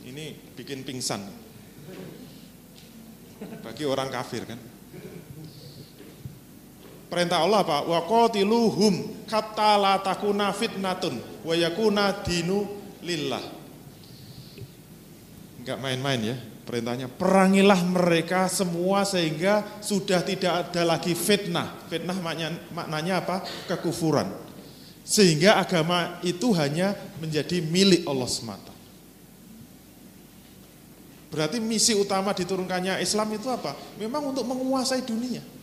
Ini 0.05 0.53
bikin 0.53 0.85
pingsan. 0.85 1.48
Bagi 3.39 3.85
orang 3.87 4.11
kafir 4.11 4.43
kan. 4.49 4.59
Perintah 7.09 7.41
Allah 7.41 7.65
apa? 7.65 7.89
Wa 7.89 8.05
qatiluhum 8.05 9.25
hatta 9.33 9.81
la 9.81 9.97
takuna 10.05 10.53
fitnatun 10.53 11.45
wa 11.45 11.55
yakuna 11.57 12.21
dinu 12.21 12.69
lillah. 13.01 13.45
Enggak 15.65 15.79
main-main 15.81 16.21
ya 16.21 16.37
perintahnya. 16.69 17.09
Perangilah 17.09 17.81
mereka 17.81 18.45
semua 18.53 19.09
sehingga 19.09 19.65
sudah 19.81 20.21
tidak 20.21 20.69
ada 20.69 20.85
lagi 20.85 21.17
fitnah. 21.17 21.89
Fitnah 21.89 22.21
maknanya, 22.21 22.61
maknanya 22.77 23.15
apa? 23.25 23.37
Kekufuran. 23.65 24.29
Sehingga 25.09 25.57
agama 25.57 26.21
itu 26.21 26.53
hanya 26.53 26.93
menjadi 27.17 27.65
milik 27.65 28.05
Allah 28.05 28.29
semata. 28.29 28.78
Berarti 31.29 31.61
misi 31.61 31.93
utama 31.93 32.33
diturunkannya 32.33 33.05
Islam 33.05 33.29
itu 33.37 33.53
apa? 33.53 33.77
Memang 34.01 34.33
untuk 34.33 34.49
menguasai 34.49 35.05
dunia 35.05 35.59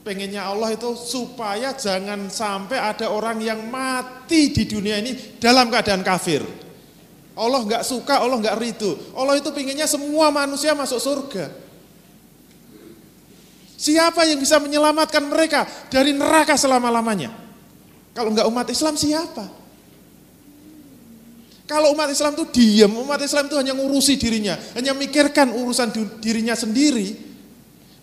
pengennya 0.00 0.48
Allah 0.48 0.72
itu 0.72 0.96
supaya 0.96 1.76
jangan 1.76 2.32
sampai 2.32 2.80
ada 2.80 3.12
orang 3.12 3.40
yang 3.44 3.68
mati 3.68 4.52
di 4.52 4.64
dunia 4.64 4.98
ini 5.00 5.38
dalam 5.38 5.68
keadaan 5.68 6.00
kafir. 6.00 6.42
Allah 7.36 7.60
nggak 7.64 7.84
suka, 7.86 8.20
Allah 8.20 8.36
nggak 8.40 8.58
ridho. 8.58 8.92
Allah 9.16 9.38
itu 9.40 9.48
pengennya 9.52 9.88
semua 9.88 10.28
manusia 10.28 10.76
masuk 10.76 11.00
surga. 11.00 11.46
Siapa 13.80 14.28
yang 14.28 14.36
bisa 14.36 14.60
menyelamatkan 14.60 15.24
mereka 15.24 15.64
dari 15.88 16.12
neraka 16.12 16.52
selama-lamanya? 16.58 17.32
Kalau 18.12 18.34
nggak 18.34 18.44
umat 18.44 18.66
Islam 18.68 18.92
siapa? 18.98 19.48
Kalau 21.70 21.94
umat 21.94 22.10
Islam 22.10 22.34
itu 22.34 22.50
diam, 22.50 22.90
umat 22.98 23.22
Islam 23.22 23.46
itu 23.46 23.54
hanya 23.54 23.78
ngurusi 23.78 24.18
dirinya, 24.18 24.58
hanya 24.74 24.90
mikirkan 24.90 25.54
urusan 25.54 25.94
dirinya 26.18 26.58
sendiri, 26.58 27.30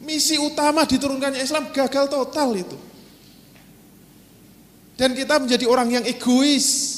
Misi 0.07 0.37
utama 0.37 0.85
diturunkannya 0.87 1.43
Islam 1.43 1.73
gagal 1.73 2.07
total 2.07 2.53
itu. 2.53 2.77
Dan 4.95 5.11
kita 5.17 5.41
menjadi 5.41 5.65
orang 5.65 5.99
yang 5.99 6.05
egois. 6.07 6.95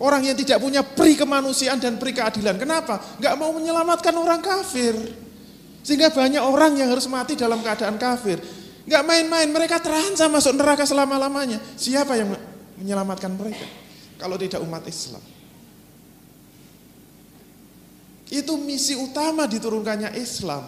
Orang 0.00 0.24
yang 0.24 0.36
tidak 0.36 0.60
punya 0.60 0.84
peri 0.84 1.16
kemanusiaan 1.16 1.80
dan 1.80 1.96
peri 2.00 2.16
keadilan. 2.16 2.56
Kenapa? 2.60 3.00
Gak 3.20 3.34
mau 3.36 3.52
menyelamatkan 3.56 4.12
orang 4.16 4.40
kafir. 4.44 4.96
Sehingga 5.80 6.12
banyak 6.12 6.40
orang 6.40 6.76
yang 6.76 6.88
harus 6.92 7.08
mati 7.08 7.36
dalam 7.36 7.60
keadaan 7.64 8.00
kafir. 8.00 8.40
Gak 8.84 9.02
main-main, 9.04 9.48
mereka 9.48 9.80
terancam 9.80 10.32
masuk 10.32 10.56
neraka 10.56 10.84
selama-lamanya. 10.88 11.60
Siapa 11.76 12.16
yang 12.16 12.32
menyelamatkan 12.80 13.32
mereka? 13.36 13.64
Kalau 14.20 14.36
tidak 14.36 14.60
umat 14.60 14.84
Islam. 14.84 15.24
Itu 18.30 18.60
misi 18.60 18.94
utama 18.94 19.48
diturunkannya 19.48 20.14
Islam. 20.14 20.62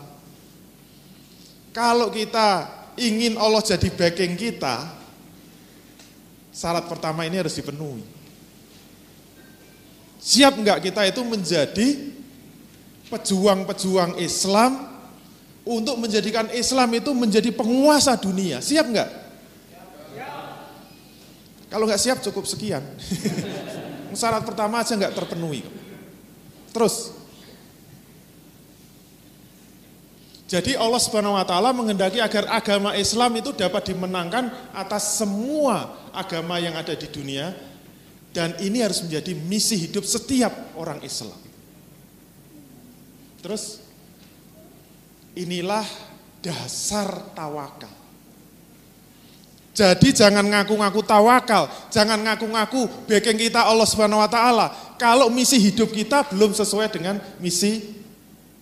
Kalau 1.70 2.10
kita 2.10 2.66
ingin 2.98 3.38
Allah 3.38 3.62
jadi 3.62 3.86
backing 3.92 4.34
kita, 4.34 4.90
syarat 6.50 6.90
pertama 6.90 7.22
ini 7.22 7.38
harus 7.38 7.54
dipenuhi. 7.54 8.02
Siap 10.18 10.58
enggak 10.58 10.90
kita 10.90 11.06
itu 11.06 11.22
menjadi 11.22 11.88
pejuang-pejuang 13.12 14.18
Islam 14.18 14.90
untuk 15.62 16.02
menjadikan 16.02 16.50
Islam 16.50 16.90
itu 16.98 17.10
menjadi 17.14 17.50
penguasa 17.54 18.18
dunia. 18.18 18.58
Siap 18.58 18.86
enggak? 18.90 19.21
Kalau 21.72 21.88
enggak 21.88 22.02
siap 22.04 22.20
cukup 22.20 22.44
sekian. 22.44 22.84
syarat 24.20 24.44
pertama 24.44 24.84
aja 24.84 24.92
enggak 24.92 25.16
terpenuhi. 25.16 25.64
Terus, 26.76 27.22
Jadi 30.52 30.76
Allah 30.76 31.00
Subhanahu 31.00 31.32
wa 31.32 31.48
taala 31.48 31.72
menghendaki 31.72 32.20
agar 32.20 32.44
agama 32.52 32.92
Islam 32.92 33.40
itu 33.40 33.56
dapat 33.56 33.88
dimenangkan 33.88 34.52
atas 34.76 35.16
semua 35.16 35.96
agama 36.12 36.60
yang 36.60 36.76
ada 36.76 36.92
di 36.92 37.08
dunia 37.08 37.56
dan 38.36 38.52
ini 38.60 38.84
harus 38.84 39.00
menjadi 39.00 39.32
misi 39.32 39.80
hidup 39.80 40.04
setiap 40.04 40.52
orang 40.76 41.00
Islam. 41.00 41.40
Terus 43.40 43.80
inilah 45.32 45.88
dasar 46.44 47.32
tawakal. 47.32 48.01
Jadi 49.72 50.12
jangan 50.12 50.44
ngaku-ngaku 50.44 51.00
tawakal, 51.00 51.64
jangan 51.88 52.20
ngaku-ngaku 52.20 53.08
backing 53.08 53.48
kita 53.48 53.64
Allah 53.64 53.88
Subhanahu 53.88 54.20
wa 54.20 54.28
taala 54.28 54.68
kalau 55.00 55.32
misi 55.32 55.56
hidup 55.56 55.88
kita 55.96 56.28
belum 56.28 56.52
sesuai 56.52 56.92
dengan 56.92 57.16
misi 57.40 58.04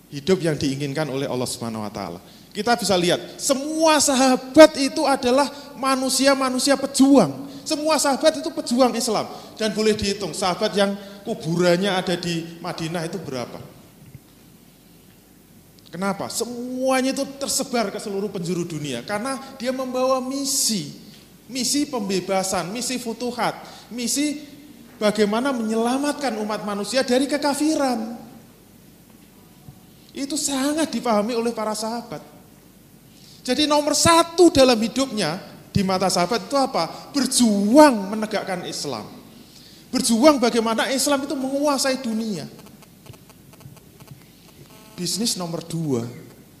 hidup 0.07 0.39
yang 0.39 0.55
diinginkan 0.55 1.11
oleh 1.11 1.27
Allah 1.27 1.43
Subhanahu 1.43 1.83
wa 1.83 1.91
taala. 1.91 2.23
Kita 2.55 2.79
bisa 2.79 2.95
lihat, 2.95 3.39
semua 3.39 3.99
sahabat 3.99 4.75
itu 4.79 5.03
adalah 5.07 5.51
manusia-manusia 5.75 6.75
pejuang. 6.75 7.47
Semua 7.63 7.95
sahabat 7.99 8.39
itu 8.39 8.47
pejuang 8.51 8.91
Islam 8.95 9.27
dan 9.55 9.71
boleh 9.71 9.95
dihitung 9.95 10.35
sahabat 10.35 10.75
yang 10.75 10.95
kuburannya 11.27 11.91
ada 11.91 12.15
di 12.15 12.59
Madinah 12.59 13.07
itu 13.07 13.19
berapa? 13.19 13.80
Kenapa? 15.91 16.31
Semuanya 16.31 17.11
itu 17.11 17.27
tersebar 17.35 17.91
ke 17.91 17.99
seluruh 17.99 18.31
penjuru 18.31 18.63
dunia 18.63 19.03
karena 19.03 19.35
dia 19.59 19.75
membawa 19.75 20.23
misi, 20.23 20.95
misi 21.51 21.83
pembebasan, 21.83 22.71
misi 22.71 22.95
futuhat, 22.95 23.59
misi 23.91 24.39
bagaimana 24.95 25.51
menyelamatkan 25.51 26.39
umat 26.39 26.63
manusia 26.63 27.03
dari 27.03 27.27
kekafiran. 27.27 28.15
Itu 30.15 30.39
sangat 30.39 30.95
dipahami 30.95 31.35
oleh 31.35 31.51
para 31.51 31.75
sahabat. 31.75 32.23
Jadi 33.43 33.67
nomor 33.67 33.91
satu 33.91 34.47
dalam 34.47 34.79
hidupnya 34.79 35.43
di 35.75 35.83
mata 35.83 36.07
sahabat 36.07 36.47
itu 36.47 36.55
apa? 36.55 37.11
Berjuang 37.11 38.15
menegakkan 38.15 38.63
Islam. 38.63 39.07
Berjuang 39.91 40.39
bagaimana 40.39 40.87
Islam 40.87 41.27
itu 41.27 41.35
menguasai 41.35 41.99
dunia. 41.99 42.47
Bisnis 45.01 45.33
nomor 45.33 45.65
dua 45.65 46.05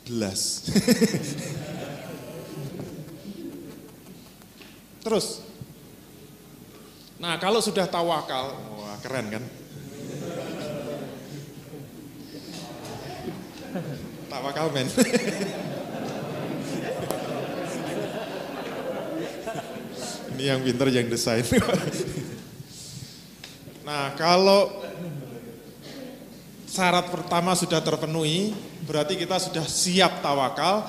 belas. 0.01 0.65
Terus, 5.05 5.45
nah 7.21 7.37
kalau 7.37 7.61
sudah 7.61 7.85
tawakal, 7.85 8.57
wah 8.81 8.97
keren 9.05 9.29
kan? 9.29 9.45
Tawakal 14.25 14.73
men. 14.73 14.89
Ini 20.33 20.43
yang 20.49 20.65
pinter 20.65 20.89
yang 20.89 21.13
desain. 21.13 21.45
nah 23.85 24.17
kalau 24.17 24.80
syarat 26.71 27.11
pertama 27.11 27.51
sudah 27.51 27.83
terpenuhi, 27.83 28.55
berarti 28.87 29.19
kita 29.19 29.35
sudah 29.43 29.67
siap 29.67 30.23
tawakal. 30.23 30.87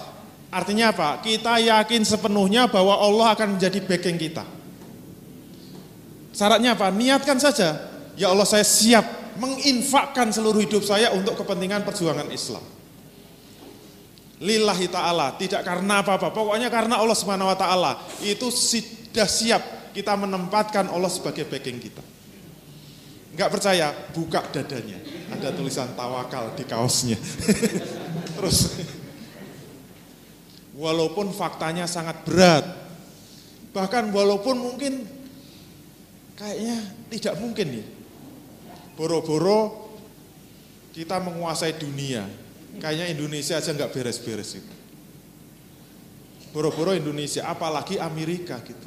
Artinya 0.53 0.95
apa? 0.95 1.19
Kita 1.19 1.59
yakin 1.59 2.07
sepenuhnya 2.07 2.71
bahwa 2.71 3.03
Allah 3.03 3.35
akan 3.35 3.59
menjadi 3.59 3.83
backing 3.83 4.21
kita. 4.21 4.47
Syaratnya 6.31 6.79
apa? 6.79 6.95
Niatkan 6.95 7.43
saja. 7.43 7.91
Ya 8.15 8.31
Allah 8.31 8.47
saya 8.47 8.63
siap 8.63 9.35
menginfakkan 9.41 10.31
seluruh 10.31 10.63
hidup 10.63 10.85
saya 10.87 11.11
untuk 11.17 11.35
kepentingan 11.41 11.83
perjuangan 11.83 12.29
Islam. 12.31 12.63
Lillahi 14.43 14.87
ta'ala, 14.91 15.35
tidak 15.41 15.63
karena 15.65 16.03
apa-apa. 16.05 16.35
Pokoknya 16.35 16.69
karena 16.69 17.01
Allah 17.01 17.17
subhanahu 17.17 17.49
wa 17.49 17.59
ta'ala. 17.59 17.93
Itu 18.21 18.53
sudah 18.53 19.27
siap 19.27 19.95
kita 19.97 20.15
menempatkan 20.15 20.93
Allah 20.93 21.09
sebagai 21.09 21.49
backing 21.49 21.81
kita. 21.81 22.12
Enggak 23.33 23.49
percaya, 23.49 23.97
buka 24.13 24.45
dadanya. 24.53 25.01
Ada 25.33 25.57
tulisan 25.57 25.97
tawakal 25.97 26.53
di 26.53 26.69
kaosnya. 26.69 27.17
Terus 28.37 28.77
walaupun 30.77 31.33
faktanya 31.33 31.89
sangat 31.89 32.21
berat, 32.29 32.65
bahkan 33.73 34.13
walaupun 34.13 34.61
mungkin 34.61 35.09
kayaknya 36.37 36.77
tidak 37.09 37.35
mungkin 37.41 37.81
nih, 37.81 37.87
boro-boro 39.01 39.89
kita 40.93 41.17
menguasai 41.25 41.81
dunia, 41.81 42.29
kayaknya 42.85 43.17
Indonesia 43.17 43.57
aja 43.57 43.73
nggak 43.73 43.97
beres-beres 43.97 44.61
itu. 44.61 44.75
Boro-boro 46.53 46.93
Indonesia, 46.93 47.49
apalagi 47.49 47.97
Amerika 47.97 48.61
gitu. 48.61 48.85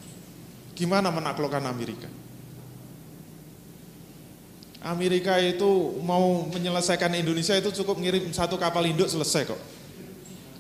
Gimana 0.78 1.10
menaklukkan 1.10 1.66
Amerika? 1.66 2.06
Amerika 4.86 5.42
itu 5.42 5.98
mau 6.06 6.46
menyelesaikan 6.46 7.10
Indonesia 7.18 7.58
itu 7.58 7.74
cukup 7.82 7.98
ngirim 7.98 8.30
satu 8.30 8.54
kapal 8.54 8.86
induk 8.86 9.10
selesai 9.10 9.50
kok. 9.50 9.58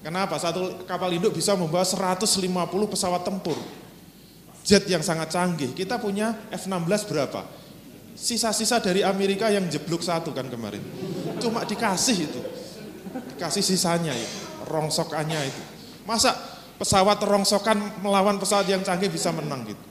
Kenapa? 0.02 0.42
Satu 0.42 0.82
kapal 0.90 1.14
induk 1.14 1.38
bisa 1.38 1.54
membawa 1.54 1.86
150 1.86 2.42
pesawat 2.90 3.22
tempur. 3.22 3.54
Jet 4.66 4.90
yang 4.90 5.06
sangat 5.06 5.30
canggih. 5.30 5.78
Kita 5.78 6.02
punya 6.02 6.34
F-16 6.50 7.06
berapa? 7.06 7.46
Sisa-sisa 8.18 8.82
dari 8.82 9.06
Amerika 9.06 9.54
yang 9.54 9.70
jeblok 9.70 10.02
satu 10.02 10.34
kan 10.34 10.50
kemarin. 10.50 10.82
Cuma 11.38 11.62
dikasih 11.62 12.18
itu. 12.26 12.42
Dikasih 13.38 13.62
sisanya 13.62 14.10
ya, 14.10 14.30
rongsokannya 14.66 15.38
itu. 15.46 15.62
Masa 16.10 16.34
pesawat 16.82 17.22
rongsokan 17.22 18.02
melawan 18.02 18.42
pesawat 18.42 18.66
yang 18.66 18.82
canggih 18.82 19.14
bisa 19.14 19.30
menang 19.30 19.70
gitu. 19.70 19.86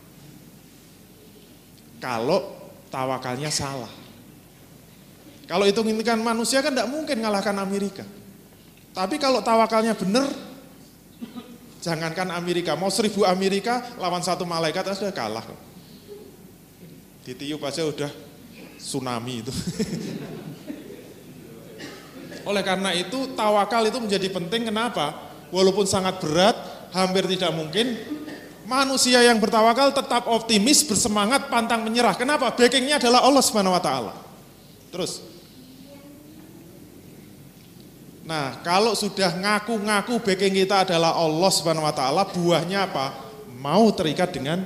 Kalau 2.03 2.51
tawakalnya 2.91 3.55
salah. 3.55 4.04
Kalau 5.45 5.69
itu 5.69 5.81
kan 6.01 6.19
manusia 6.21 6.65
kan 6.65 6.73
tidak 6.73 6.89
mungkin 6.89 7.21
ngalahkan 7.21 7.57
Amerika. 7.61 8.05
Tapi 8.95 9.21
kalau 9.21 9.45
tawakalnya 9.45 9.93
benar, 9.93 10.31
jangankan 11.85 12.33
Amerika, 12.33 12.73
mau 12.79 12.89
seribu 12.89 13.29
Amerika 13.29 13.85
lawan 14.01 14.25
satu 14.25 14.49
malaikat 14.49 14.97
sudah 14.97 15.13
kalah. 15.13 15.45
Ditiup 17.27 17.61
aja 17.61 17.85
udah 17.85 18.09
tsunami 18.81 19.45
itu. 19.45 19.53
Oleh 22.49 22.61
karena 22.61 22.93
itu 22.93 23.33
tawakal 23.33 23.89
itu 23.89 23.99
menjadi 24.01 24.29
penting 24.29 24.69
kenapa? 24.69 25.33
Walaupun 25.49 25.89
sangat 25.89 26.21
berat, 26.21 26.57
hampir 26.93 27.25
tidak 27.25 27.57
mungkin, 27.57 27.97
manusia 28.69 29.25
yang 29.25 29.41
bertawakal 29.41 29.93
tetap 29.93 30.29
optimis, 30.29 30.85
bersemangat, 30.85 31.49
pantang 31.49 31.85
menyerah. 31.85 32.17
Kenapa? 32.17 32.53
Backingnya 32.53 33.01
adalah 33.01 33.25
Allah 33.25 33.45
Subhanahu 33.45 33.77
Wa 33.77 33.83
Taala. 33.83 34.15
Terus 34.93 35.34
Nah, 38.25 38.65
kalau 38.65 38.97
sudah 38.97 39.37
ngaku-ngaku 39.37 40.17
backing 40.25 40.65
kita 40.65 40.89
adalah 40.89 41.13
Allah 41.13 41.51
Subhanahu 41.53 41.85
wa 41.85 41.93
taala, 41.93 42.25
buahnya 42.25 42.89
apa? 42.89 43.07
Mau 43.61 43.93
terikat 43.93 44.33
dengan 44.33 44.65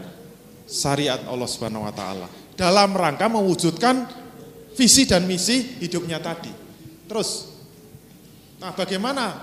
syariat 0.66 1.18
Allah 1.26 1.48
Subhanahu 1.50 1.86
wa 1.86 1.94
taala 1.94 2.26
dalam 2.54 2.94
rangka 2.94 3.26
mewujudkan 3.26 4.06
visi 4.78 5.06
dan 5.06 5.26
misi 5.26 5.78
hidupnya 5.82 6.22
tadi. 6.22 6.50
Terus 7.10 7.58
Nah, 8.58 8.74
bagaimana 8.74 9.38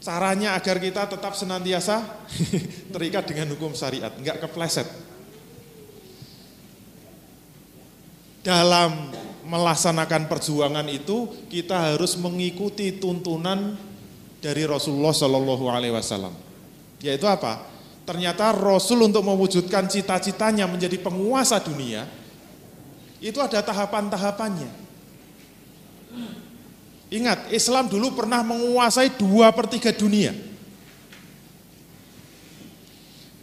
caranya 0.00 0.56
agar 0.56 0.80
kita 0.80 1.04
tetap 1.04 1.36
senantiasa 1.36 2.00
terikat 2.96 3.28
dengan 3.28 3.52
hukum 3.52 3.76
syariat, 3.76 4.12
enggak 4.16 4.40
kepleset. 4.40 4.88
Dalam 8.44 9.08
melaksanakan 9.54 10.26
perjuangan 10.26 10.82
itu 10.90 11.30
kita 11.46 11.94
harus 11.94 12.18
mengikuti 12.18 12.98
tuntunan 12.98 13.78
dari 14.42 14.66
Rasulullah 14.66 15.14
Shallallahu 15.14 15.64
Alaihi 15.70 15.94
Wasallam. 15.94 16.34
Yaitu 16.98 17.30
apa? 17.30 17.62
Ternyata 18.02 18.50
Rasul 18.50 19.06
untuk 19.06 19.22
mewujudkan 19.22 19.86
cita-citanya 19.86 20.66
menjadi 20.66 20.98
penguasa 20.98 21.62
dunia 21.62 22.04
itu 23.22 23.38
ada 23.38 23.62
tahapan-tahapannya. 23.62 24.68
Ingat, 27.14 27.54
Islam 27.54 27.86
dulu 27.86 28.12
pernah 28.12 28.42
menguasai 28.42 29.14
dua 29.14 29.54
per 29.54 29.70
tiga 29.70 29.94
dunia. 29.94 30.34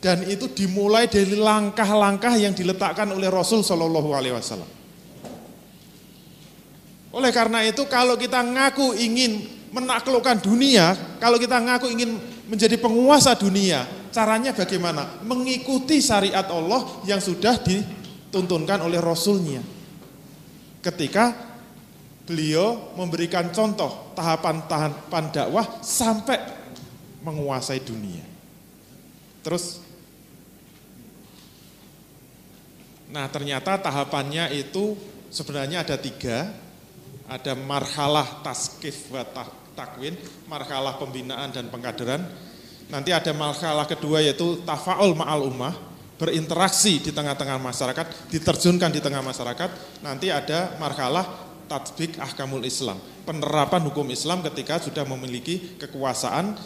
Dan 0.01 0.25
itu 0.27 0.49
dimulai 0.49 1.05
dari 1.05 1.37
langkah-langkah 1.37 2.33
yang 2.35 2.51
diletakkan 2.57 3.09
oleh 3.13 3.29
Rasul 3.29 3.63
Shallallahu 3.63 4.09
Alaihi 4.11 4.33
Wasallam. 4.33 4.80
Oleh 7.11 7.31
karena 7.35 7.59
itu 7.67 7.83
kalau 7.91 8.15
kita 8.15 8.39
ngaku 8.39 8.95
ingin 8.95 9.43
menaklukkan 9.75 10.39
dunia, 10.39 10.95
kalau 11.19 11.35
kita 11.35 11.59
ngaku 11.59 11.91
ingin 11.91 12.15
menjadi 12.47 12.79
penguasa 12.79 13.35
dunia, 13.35 13.83
caranya 14.15 14.55
bagaimana? 14.55 15.19
Mengikuti 15.23 15.99
syariat 15.99 16.47
Allah 16.47 17.03
yang 17.03 17.19
sudah 17.19 17.59
dituntunkan 17.59 18.79
oleh 18.83 18.99
Rasulnya. 19.03 19.59
Ketika 20.79 21.35
beliau 22.27 22.95
memberikan 22.95 23.51
contoh 23.51 24.15
tahapan-tahapan 24.15 25.25
dakwah 25.35 25.67
sampai 25.83 26.39
menguasai 27.21 27.83
dunia. 27.83 28.23
Terus, 29.41 29.81
nah 33.09 33.27
ternyata 33.27 33.75
tahapannya 33.77 34.53
itu 34.53 34.95
sebenarnya 35.33 35.83
ada 35.83 35.97
tiga, 35.97 36.53
ada 37.31 37.55
marhalah 37.55 38.43
taskif 38.43 39.07
wa 39.07 39.23
takwin, 39.71 40.19
marhalah 40.51 40.99
pembinaan 40.99 41.47
dan 41.55 41.71
pengkaderan. 41.71 42.27
Nanti 42.91 43.15
ada 43.15 43.31
marhalah 43.31 43.87
kedua 43.87 44.19
yaitu 44.19 44.59
tafaul 44.67 45.15
ma'al 45.15 45.47
ummah, 45.47 45.71
berinteraksi 46.19 46.99
di 46.99 47.15
tengah-tengah 47.15 47.55
masyarakat, 47.55 48.27
diterjunkan 48.35 48.91
di 48.91 48.99
tengah 48.99 49.23
masyarakat. 49.23 50.03
Nanti 50.03 50.27
ada 50.27 50.75
marhalah 50.75 51.23
tatbik 51.71 52.19
ahkamul 52.19 52.67
Islam, 52.67 52.99
penerapan 53.23 53.79
hukum 53.87 54.11
Islam 54.11 54.43
ketika 54.51 54.83
sudah 54.83 55.07
memiliki 55.07 55.79
kekuasaan. 55.79 56.59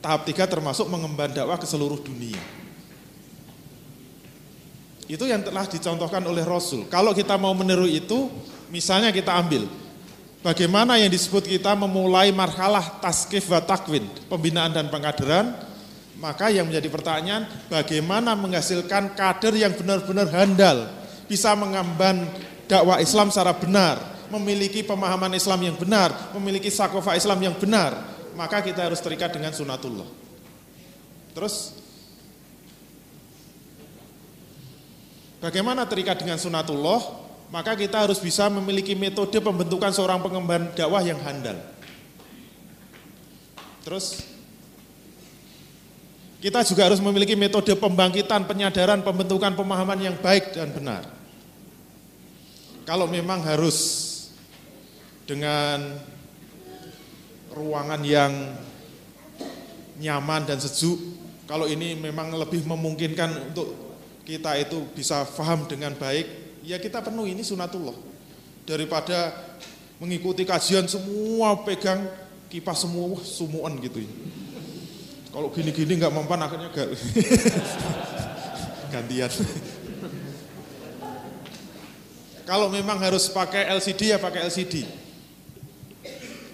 Tahap 0.00 0.24
tiga 0.24 0.48
termasuk 0.48 0.88
mengemban 0.88 1.28
dakwah 1.34 1.60
ke 1.60 1.66
seluruh 1.68 1.98
dunia. 2.00 2.38
Itu 5.08 5.28
yang 5.28 5.42
telah 5.42 5.66
dicontohkan 5.66 6.22
oleh 6.24 6.46
Rasul. 6.46 6.86
Kalau 6.86 7.10
kita 7.10 7.34
mau 7.40 7.52
meniru 7.56 7.90
itu, 7.90 8.30
misalnya 8.70 9.10
kita 9.10 9.34
ambil 9.34 9.66
Bagaimana 10.44 11.00
yang 11.00 11.10
disebut 11.10 11.48
kita 11.48 11.72
memulai 11.74 12.30
marhalah 12.30 13.00
taskif 13.00 13.50
wa 13.50 13.58
takwin, 13.58 14.04
pembinaan 14.30 14.70
dan 14.70 14.86
pengkaderan, 14.92 15.56
maka 16.16 16.48
yang 16.48 16.68
menjadi 16.68 16.88
pertanyaan, 16.88 17.44
bagaimana 17.68 18.32
menghasilkan 18.32 19.12
kader 19.16 19.52
yang 19.56 19.72
benar-benar 19.76 20.28
handal, 20.32 20.88
bisa 21.26 21.52
mengemban 21.58 22.24
dakwah 22.70 23.02
Islam 23.02 23.28
secara 23.28 23.52
benar, 23.52 24.00
memiliki 24.30 24.86
pemahaman 24.86 25.34
Islam 25.34 25.60
yang 25.66 25.76
benar, 25.76 26.32
memiliki 26.38 26.70
sakofa 26.70 27.18
Islam 27.18 27.42
yang 27.42 27.54
benar, 27.58 27.94
maka 28.38 28.62
kita 28.62 28.86
harus 28.86 29.02
terikat 29.02 29.34
dengan 29.34 29.50
sunatullah. 29.50 30.06
Terus, 31.36 31.76
bagaimana 35.42 35.84
terikat 35.84 36.22
dengan 36.22 36.40
sunatullah? 36.40 37.25
Maka 37.50 37.78
kita 37.78 38.02
harus 38.02 38.18
bisa 38.18 38.50
memiliki 38.50 38.98
metode 38.98 39.38
pembentukan 39.38 39.94
seorang 39.94 40.18
pengemban 40.18 40.70
dakwah 40.74 41.02
yang 41.02 41.18
handal. 41.22 41.54
Terus 43.86 44.18
kita 46.42 46.62
juga 46.66 46.90
harus 46.90 46.98
memiliki 46.98 47.38
metode 47.38 47.74
pembangkitan, 47.78 48.46
penyadaran, 48.46 49.02
pembentukan 49.02 49.54
pemahaman 49.54 49.98
yang 49.98 50.16
baik 50.18 50.54
dan 50.54 50.70
benar. 50.74 51.06
Kalau 52.86 53.10
memang 53.10 53.42
harus 53.42 53.78
dengan 55.26 55.98
ruangan 57.50 57.98
yang 58.06 58.30
nyaman 59.98 60.46
dan 60.46 60.62
sejuk, 60.62 60.98
kalau 61.50 61.66
ini 61.66 61.98
memang 61.98 62.30
lebih 62.34 62.62
memungkinkan 62.62 63.50
untuk 63.50 63.74
kita 64.22 64.54
itu 64.58 64.86
bisa 64.94 65.26
paham 65.26 65.66
dengan 65.66 65.98
baik, 65.98 66.45
ya 66.66 66.82
kita 66.82 66.98
penuhi 66.98 67.38
ini 67.38 67.46
sunatullah. 67.46 67.94
Daripada 68.66 69.30
mengikuti 70.02 70.42
kajian 70.42 70.90
semua 70.90 71.62
pegang 71.62 72.02
kipas 72.50 72.82
semua 72.82 73.14
sumuan 73.22 73.78
gitu 73.78 74.02
ya. 74.02 74.10
Kalau 75.30 75.54
gini-gini 75.54 76.00
nggak 76.00 76.10
mempan 76.10 76.42
akhirnya 76.42 76.68
gak 76.74 76.88
gantian. 78.92 79.30
Kalau 82.46 82.70
memang 82.70 82.98
harus 82.98 83.30
pakai 83.30 83.70
LCD 83.78 84.16
ya 84.16 84.18
pakai 84.18 84.50
LCD. 84.50 84.86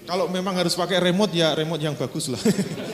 Kalau 0.03 0.29
memang 0.29 0.53
harus 0.59 0.75
pakai 0.77 0.99
remote 1.01 1.33
ya 1.33 1.57
remote 1.57 1.81
yang 1.81 1.97
bagus 1.97 2.29
lah. 2.29 2.41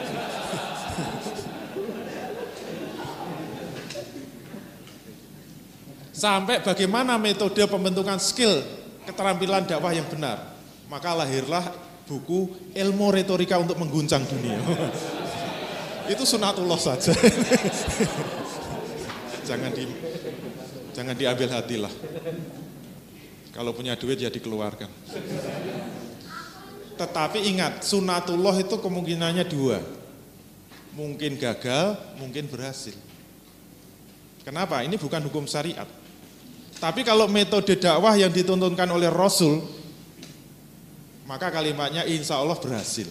Sampai 6.18 6.58
bagaimana 6.66 7.14
metode 7.14 7.62
pembentukan 7.70 8.18
skill 8.18 8.58
keterampilan 9.06 9.70
dakwah 9.70 9.94
yang 9.94 10.10
benar. 10.10 10.50
Maka 10.90 11.14
lahirlah 11.14 11.62
buku 12.10 12.74
ilmu 12.74 13.14
retorika 13.14 13.54
untuk 13.54 13.78
mengguncang 13.78 14.26
dunia. 14.26 14.58
Itu 16.12 16.26
sunatullah 16.26 16.74
saja. 16.74 17.14
jangan 19.48 19.70
di 19.70 19.86
jangan 20.90 21.14
diambil 21.14 21.54
hatilah. 21.54 21.94
Kalau 23.54 23.70
punya 23.70 23.94
duit 23.94 24.18
ya 24.18 24.26
dikeluarkan. 24.26 24.90
Tetapi 26.98 27.38
ingat, 27.46 27.86
sunatullah 27.86 28.58
itu 28.58 28.74
kemungkinannya 28.74 29.46
dua. 29.46 29.78
Mungkin 30.98 31.38
gagal, 31.38 31.94
mungkin 32.18 32.50
berhasil. 32.50 32.94
Kenapa? 34.42 34.82
Ini 34.82 34.98
bukan 34.98 35.22
hukum 35.30 35.46
syariat. 35.46 35.86
Tapi 36.78 37.02
kalau 37.02 37.26
metode 37.26 37.74
dakwah 37.74 38.14
yang 38.14 38.30
dituntunkan 38.30 38.86
oleh 38.86 39.10
Rasul, 39.10 39.66
maka 41.26 41.50
kalimatnya 41.50 42.06
insya 42.06 42.38
Allah 42.38 42.54
berhasil. 42.54 43.10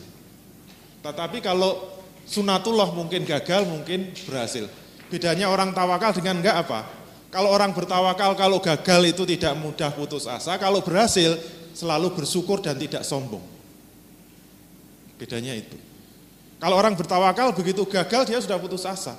Tetapi 1.04 1.44
kalau 1.44 2.00
sunatullah 2.24 2.96
mungkin 2.96 3.28
gagal, 3.28 3.68
mungkin 3.68 4.16
berhasil. 4.24 4.72
Bedanya 5.12 5.52
orang 5.52 5.76
tawakal 5.76 6.16
dengan 6.16 6.40
enggak 6.40 6.64
apa? 6.64 6.88
Kalau 7.28 7.52
orang 7.52 7.76
bertawakal, 7.76 8.40
kalau 8.40 8.64
gagal 8.64 9.02
itu 9.12 9.24
tidak 9.28 9.54
mudah 9.60 9.92
putus 9.92 10.24
asa, 10.28 10.56
kalau 10.56 10.80
berhasil 10.80 11.36
selalu 11.76 12.16
bersyukur 12.16 12.64
dan 12.64 12.80
tidak 12.80 13.04
sombong. 13.04 13.44
Bedanya 15.20 15.52
itu. 15.54 15.76
Kalau 16.58 16.80
orang 16.80 16.96
bertawakal 16.98 17.54
begitu 17.54 17.86
gagal 17.86 18.32
dia 18.32 18.40
sudah 18.42 18.58
putus 18.58 18.88
asa. 18.88 19.14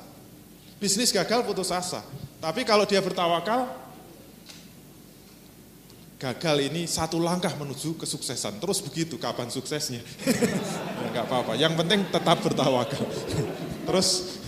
Bisnis 0.83 1.13
gagal 1.15 1.45
putus 1.47 1.71
asa. 1.71 2.03
Tapi 2.43 2.67
kalau 2.67 2.83
dia 2.89 2.99
bertawakal 2.99 3.71
gagal 6.19 6.67
ini 6.67 6.85
satu 6.91 7.23
langkah 7.23 7.55
menuju 7.55 7.95
kesuksesan. 7.95 8.59
Terus 8.59 8.83
begitu, 8.83 9.17
kapan 9.17 9.49
suksesnya? 9.49 10.03
ya 11.15 11.23
apa-apa, 11.23 11.55
yang 11.55 11.79
penting 11.79 12.03
tetap 12.11 12.43
bertawakal. 12.43 13.07
Terus 13.87 14.39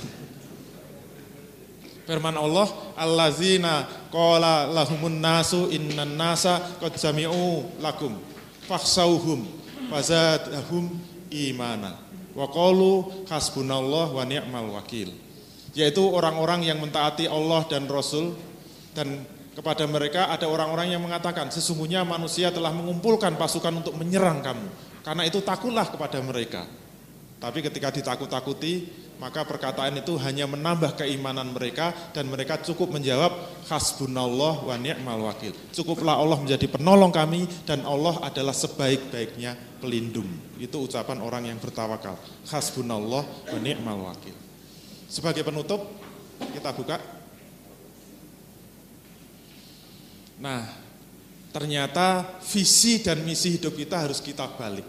firman 2.11 2.35
Allah, 2.35 2.67
Allazina 2.99 3.87
qala 4.11 4.67
lahumun 4.67 5.23
nasu 5.23 5.71
innan 5.71 6.19
nasa 6.19 6.59
qad 6.83 6.99
jami'u 6.99 7.79
lakum 7.79 8.19
fakhsauhum 8.67 9.47
fazadahum 9.89 10.91
imana 11.31 11.95
wa 12.35 12.51
qalu 12.51 13.25
hasbunallah 13.31 14.11
wa 14.11 14.27
ni'mal 14.27 14.75
wakil. 14.75 15.15
Yaitu 15.71 16.03
orang-orang 16.03 16.67
yang 16.67 16.83
mentaati 16.83 17.31
Allah 17.31 17.63
dan 17.71 17.87
Rasul 17.87 18.35
dan 18.91 19.23
kepada 19.55 19.85
mereka 19.91 20.31
ada 20.31 20.47
orang-orang 20.47 20.95
yang 20.95 21.03
mengatakan 21.03 21.51
sesungguhnya 21.51 22.07
manusia 22.07 22.55
telah 22.55 22.71
mengumpulkan 22.71 23.35
pasukan 23.35 23.83
untuk 23.83 23.99
menyerang 23.99 24.41
kamu. 24.41 24.69
Karena 25.03 25.23
itu 25.27 25.43
takutlah 25.43 25.89
kepada 25.89 26.21
mereka. 26.23 26.69
Tapi 27.41 27.65
ketika 27.65 27.89
ditakut-takuti, 27.89 28.85
maka 29.17 29.45
perkataan 29.45 30.01
itu 30.01 30.17
hanya 30.21 30.49
menambah 30.49 30.97
keimanan 30.97 31.53
mereka 31.53 31.93
dan 32.13 32.29
mereka 32.29 32.61
cukup 32.61 32.93
menjawab 32.93 33.33
hasbunallah 33.69 34.65
wa 34.65 34.77
ni'mal 34.81 35.29
wakil. 35.29 35.53
Cukuplah 35.73 36.21
Allah 36.21 36.41
menjadi 36.41 36.69
penolong 36.69 37.13
kami 37.13 37.45
dan 37.65 37.85
Allah 37.85 38.17
adalah 38.25 38.57
sebaik-baiknya 38.57 39.81
pelindung. 39.81 40.29
Itu 40.57 40.85
ucapan 40.85 41.21
orang 41.21 41.49
yang 41.49 41.61
bertawakal. 41.61 42.17
Hasbunallah 42.49 43.25
wa 43.25 43.59
ni'mal 43.61 44.09
wakil. 44.09 44.37
Sebagai 45.09 45.45
penutup, 45.45 45.85
kita 46.57 46.73
buka 46.77 47.20
Nah, 50.41 50.65
ternyata 51.53 52.41
visi 52.41 53.05
dan 53.05 53.21
misi 53.29 53.61
hidup 53.61 53.77
kita 53.77 54.09
harus 54.09 54.25
kita 54.25 54.49
balik. 54.57 54.89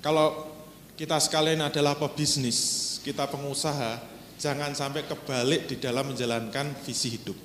Kalau 0.00 0.48
kita 0.96 1.20
sekalian 1.20 1.60
adalah 1.60 1.92
pebisnis, 2.00 2.96
kita 3.04 3.28
pengusaha, 3.28 4.00
jangan 4.40 4.72
sampai 4.72 5.04
kebalik 5.04 5.68
di 5.68 5.76
dalam 5.76 6.08
menjalankan 6.08 6.72
visi 6.88 7.20
hidup. 7.20 7.36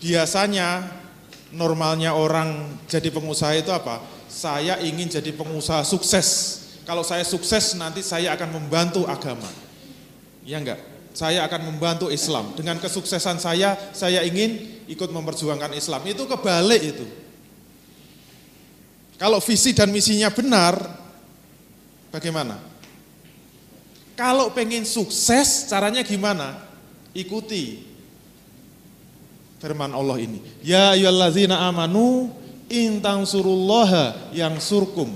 Biasanya 0.00 0.88
normalnya 1.52 2.16
orang 2.16 2.80
jadi 2.88 3.12
pengusaha 3.12 3.52
itu 3.60 3.68
apa? 3.68 4.00
Saya 4.32 4.80
ingin 4.80 5.12
jadi 5.12 5.36
pengusaha 5.36 5.84
sukses. 5.84 6.58
Kalau 6.88 7.04
saya 7.04 7.22
sukses 7.28 7.76
nanti 7.76 8.00
saya 8.00 8.32
akan 8.32 8.56
membantu 8.56 9.04
agama. 9.04 9.46
Ya 10.42 10.58
enggak? 10.58 10.91
Saya 11.12 11.44
akan 11.44 11.72
membantu 11.72 12.08
Islam. 12.08 12.56
Dengan 12.56 12.80
kesuksesan 12.80 13.40
saya, 13.40 13.76
saya 13.92 14.24
ingin 14.24 14.84
ikut 14.88 15.08
memperjuangkan 15.12 15.76
Islam. 15.76 16.00
Itu 16.08 16.24
kebalik 16.24 16.82
itu. 16.82 17.06
Kalau 19.20 19.38
visi 19.38 19.70
dan 19.76 19.92
misinya 19.94 20.32
benar, 20.34 20.74
bagaimana? 22.10 22.58
Kalau 24.18 24.50
pengen 24.50 24.82
sukses, 24.82 25.70
caranya 25.70 26.02
gimana? 26.02 26.58
Ikuti 27.14 27.92
firman 29.62 29.94
Allah 29.94 30.18
ini. 30.18 30.42
Ya 30.64 30.98
ayyuhallazina 30.98 31.70
amanu 31.70 32.34
intang 32.66 33.22
surullaha 33.22 34.34
yang 34.34 34.58
surkum 34.58 35.06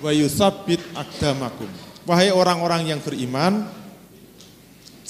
wa 0.00 0.08
yuthabbit 0.08 0.80
akdamakum. 0.96 1.68
Wahai 2.08 2.32
orang-orang 2.32 2.96
yang 2.96 3.00
beriman, 3.04 3.68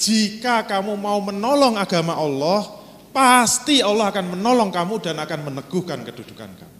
jika 0.01 0.65
kamu 0.65 0.97
mau 0.97 1.21
menolong 1.21 1.77
agama 1.77 2.17
Allah, 2.17 2.65
pasti 3.13 3.85
Allah 3.85 4.09
akan 4.09 4.33
menolong 4.33 4.73
kamu 4.73 4.97
dan 4.97 5.21
akan 5.21 5.53
meneguhkan 5.53 6.01
kedudukan 6.01 6.49
kamu. 6.57 6.77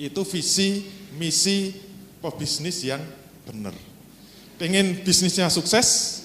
Itu 0.00 0.24
visi, 0.24 0.88
misi 1.20 1.76
pebisnis 2.24 2.80
yang 2.80 3.04
benar. 3.44 3.76
Pengen 4.56 5.04
bisnisnya 5.04 5.52
sukses, 5.52 6.24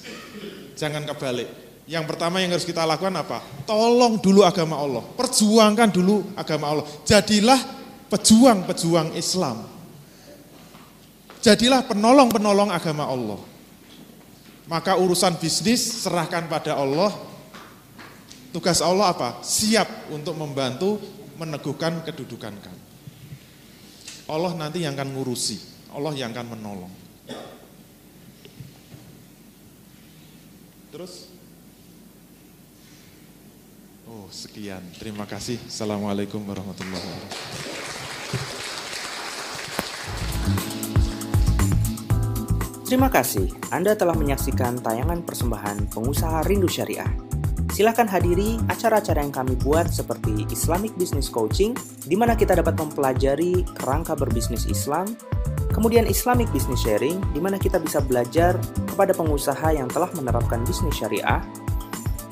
jangan 0.80 1.04
kebalik. 1.04 1.52
Yang 1.86 2.06
pertama 2.08 2.40
yang 2.40 2.56
harus 2.56 2.66
kita 2.66 2.88
lakukan 2.88 3.14
apa? 3.14 3.44
Tolong 3.68 4.18
dulu 4.24 4.48
agama 4.48 4.80
Allah, 4.80 5.04
perjuangkan 5.04 5.92
dulu 5.92 6.32
agama 6.40 6.72
Allah. 6.72 6.86
Jadilah 7.04 7.60
pejuang-pejuang 8.08 9.14
Islam. 9.20 9.68
Jadilah 11.44 11.84
penolong-penolong 11.86 12.72
agama 12.72 13.06
Allah. 13.06 13.55
Maka 14.66 14.98
urusan 14.98 15.38
bisnis 15.38 16.06
serahkan 16.06 16.50
pada 16.50 16.74
Allah. 16.74 17.14
Tugas 18.50 18.82
Allah 18.82 19.14
apa? 19.14 19.44
Siap 19.46 20.10
untuk 20.10 20.34
membantu 20.40 20.98
meneguhkan 21.36 22.02
kedudukan 22.08 22.56
kamu. 22.64 22.84
Allah 24.26 24.58
nanti 24.58 24.82
yang 24.82 24.98
akan 24.98 25.14
ngurusi, 25.14 25.62
Allah 25.94 26.16
yang 26.18 26.34
akan 26.34 26.58
menolong. 26.58 26.94
Terus? 30.90 31.30
Oh, 34.08 34.32
sekian. 34.32 34.82
Terima 34.96 35.28
kasih. 35.28 35.60
Assalamualaikum 35.68 36.42
warahmatullahi 36.48 37.04
wabarakatuh. 37.04 37.95
Terima 42.86 43.10
kasih 43.10 43.50
Anda 43.74 43.98
telah 43.98 44.14
menyaksikan 44.14 44.78
tayangan 44.78 45.26
persembahan 45.26 45.90
pengusaha 45.90 46.46
Rindu 46.46 46.70
Syariah. 46.70 47.10
Silahkan 47.74 48.06
hadiri 48.06 48.62
acara-acara 48.70 49.26
yang 49.26 49.34
kami 49.34 49.58
buat 49.58 49.90
seperti 49.90 50.46
Islamic 50.54 50.94
Business 50.94 51.26
Coaching, 51.26 51.74
di 52.06 52.14
mana 52.14 52.38
kita 52.38 52.54
dapat 52.54 52.78
mempelajari 52.78 53.66
kerangka 53.82 54.14
berbisnis 54.14 54.70
Islam, 54.70 55.18
kemudian 55.74 56.06
Islamic 56.06 56.46
Business 56.54 56.86
Sharing, 56.86 57.18
di 57.34 57.42
mana 57.42 57.58
kita 57.58 57.82
bisa 57.82 58.06
belajar 58.06 58.54
kepada 58.86 59.18
pengusaha 59.18 59.74
yang 59.74 59.90
telah 59.90 60.14
menerapkan 60.14 60.62
bisnis 60.62 61.02
syariah, 61.02 61.42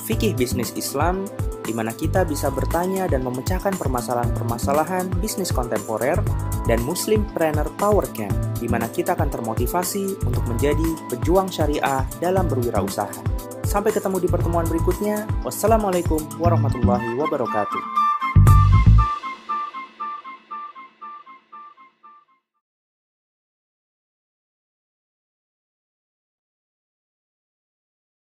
fikih 0.05 0.37
bisnis 0.37 0.69
Islam, 0.77 1.25
di 1.63 1.73
mana 1.73 1.95
kita 1.95 2.27
bisa 2.27 2.51
bertanya 2.51 3.07
dan 3.07 3.23
memecahkan 3.23 3.73
permasalahan-permasalahan 3.79 5.09
bisnis 5.17 5.49
kontemporer, 5.49 6.19
dan 6.63 6.79
Muslim 6.83 7.27
Planner 7.35 7.67
Power 7.75 8.07
Camp, 8.15 8.35
di 8.59 8.67
mana 8.71 8.87
kita 8.87 9.15
akan 9.15 9.27
termotivasi 9.31 10.23
untuk 10.23 10.43
menjadi 10.47 10.87
pejuang 11.11 11.51
syariah 11.51 12.07
dalam 12.23 12.47
berwirausaha. 12.47 13.19
Sampai 13.63 13.95
ketemu 13.95 14.21
di 14.21 14.29
pertemuan 14.29 14.67
berikutnya. 14.67 15.25
Wassalamualaikum 15.41 16.19
warahmatullahi 16.37 17.15
wabarakatuh. 17.17 18.12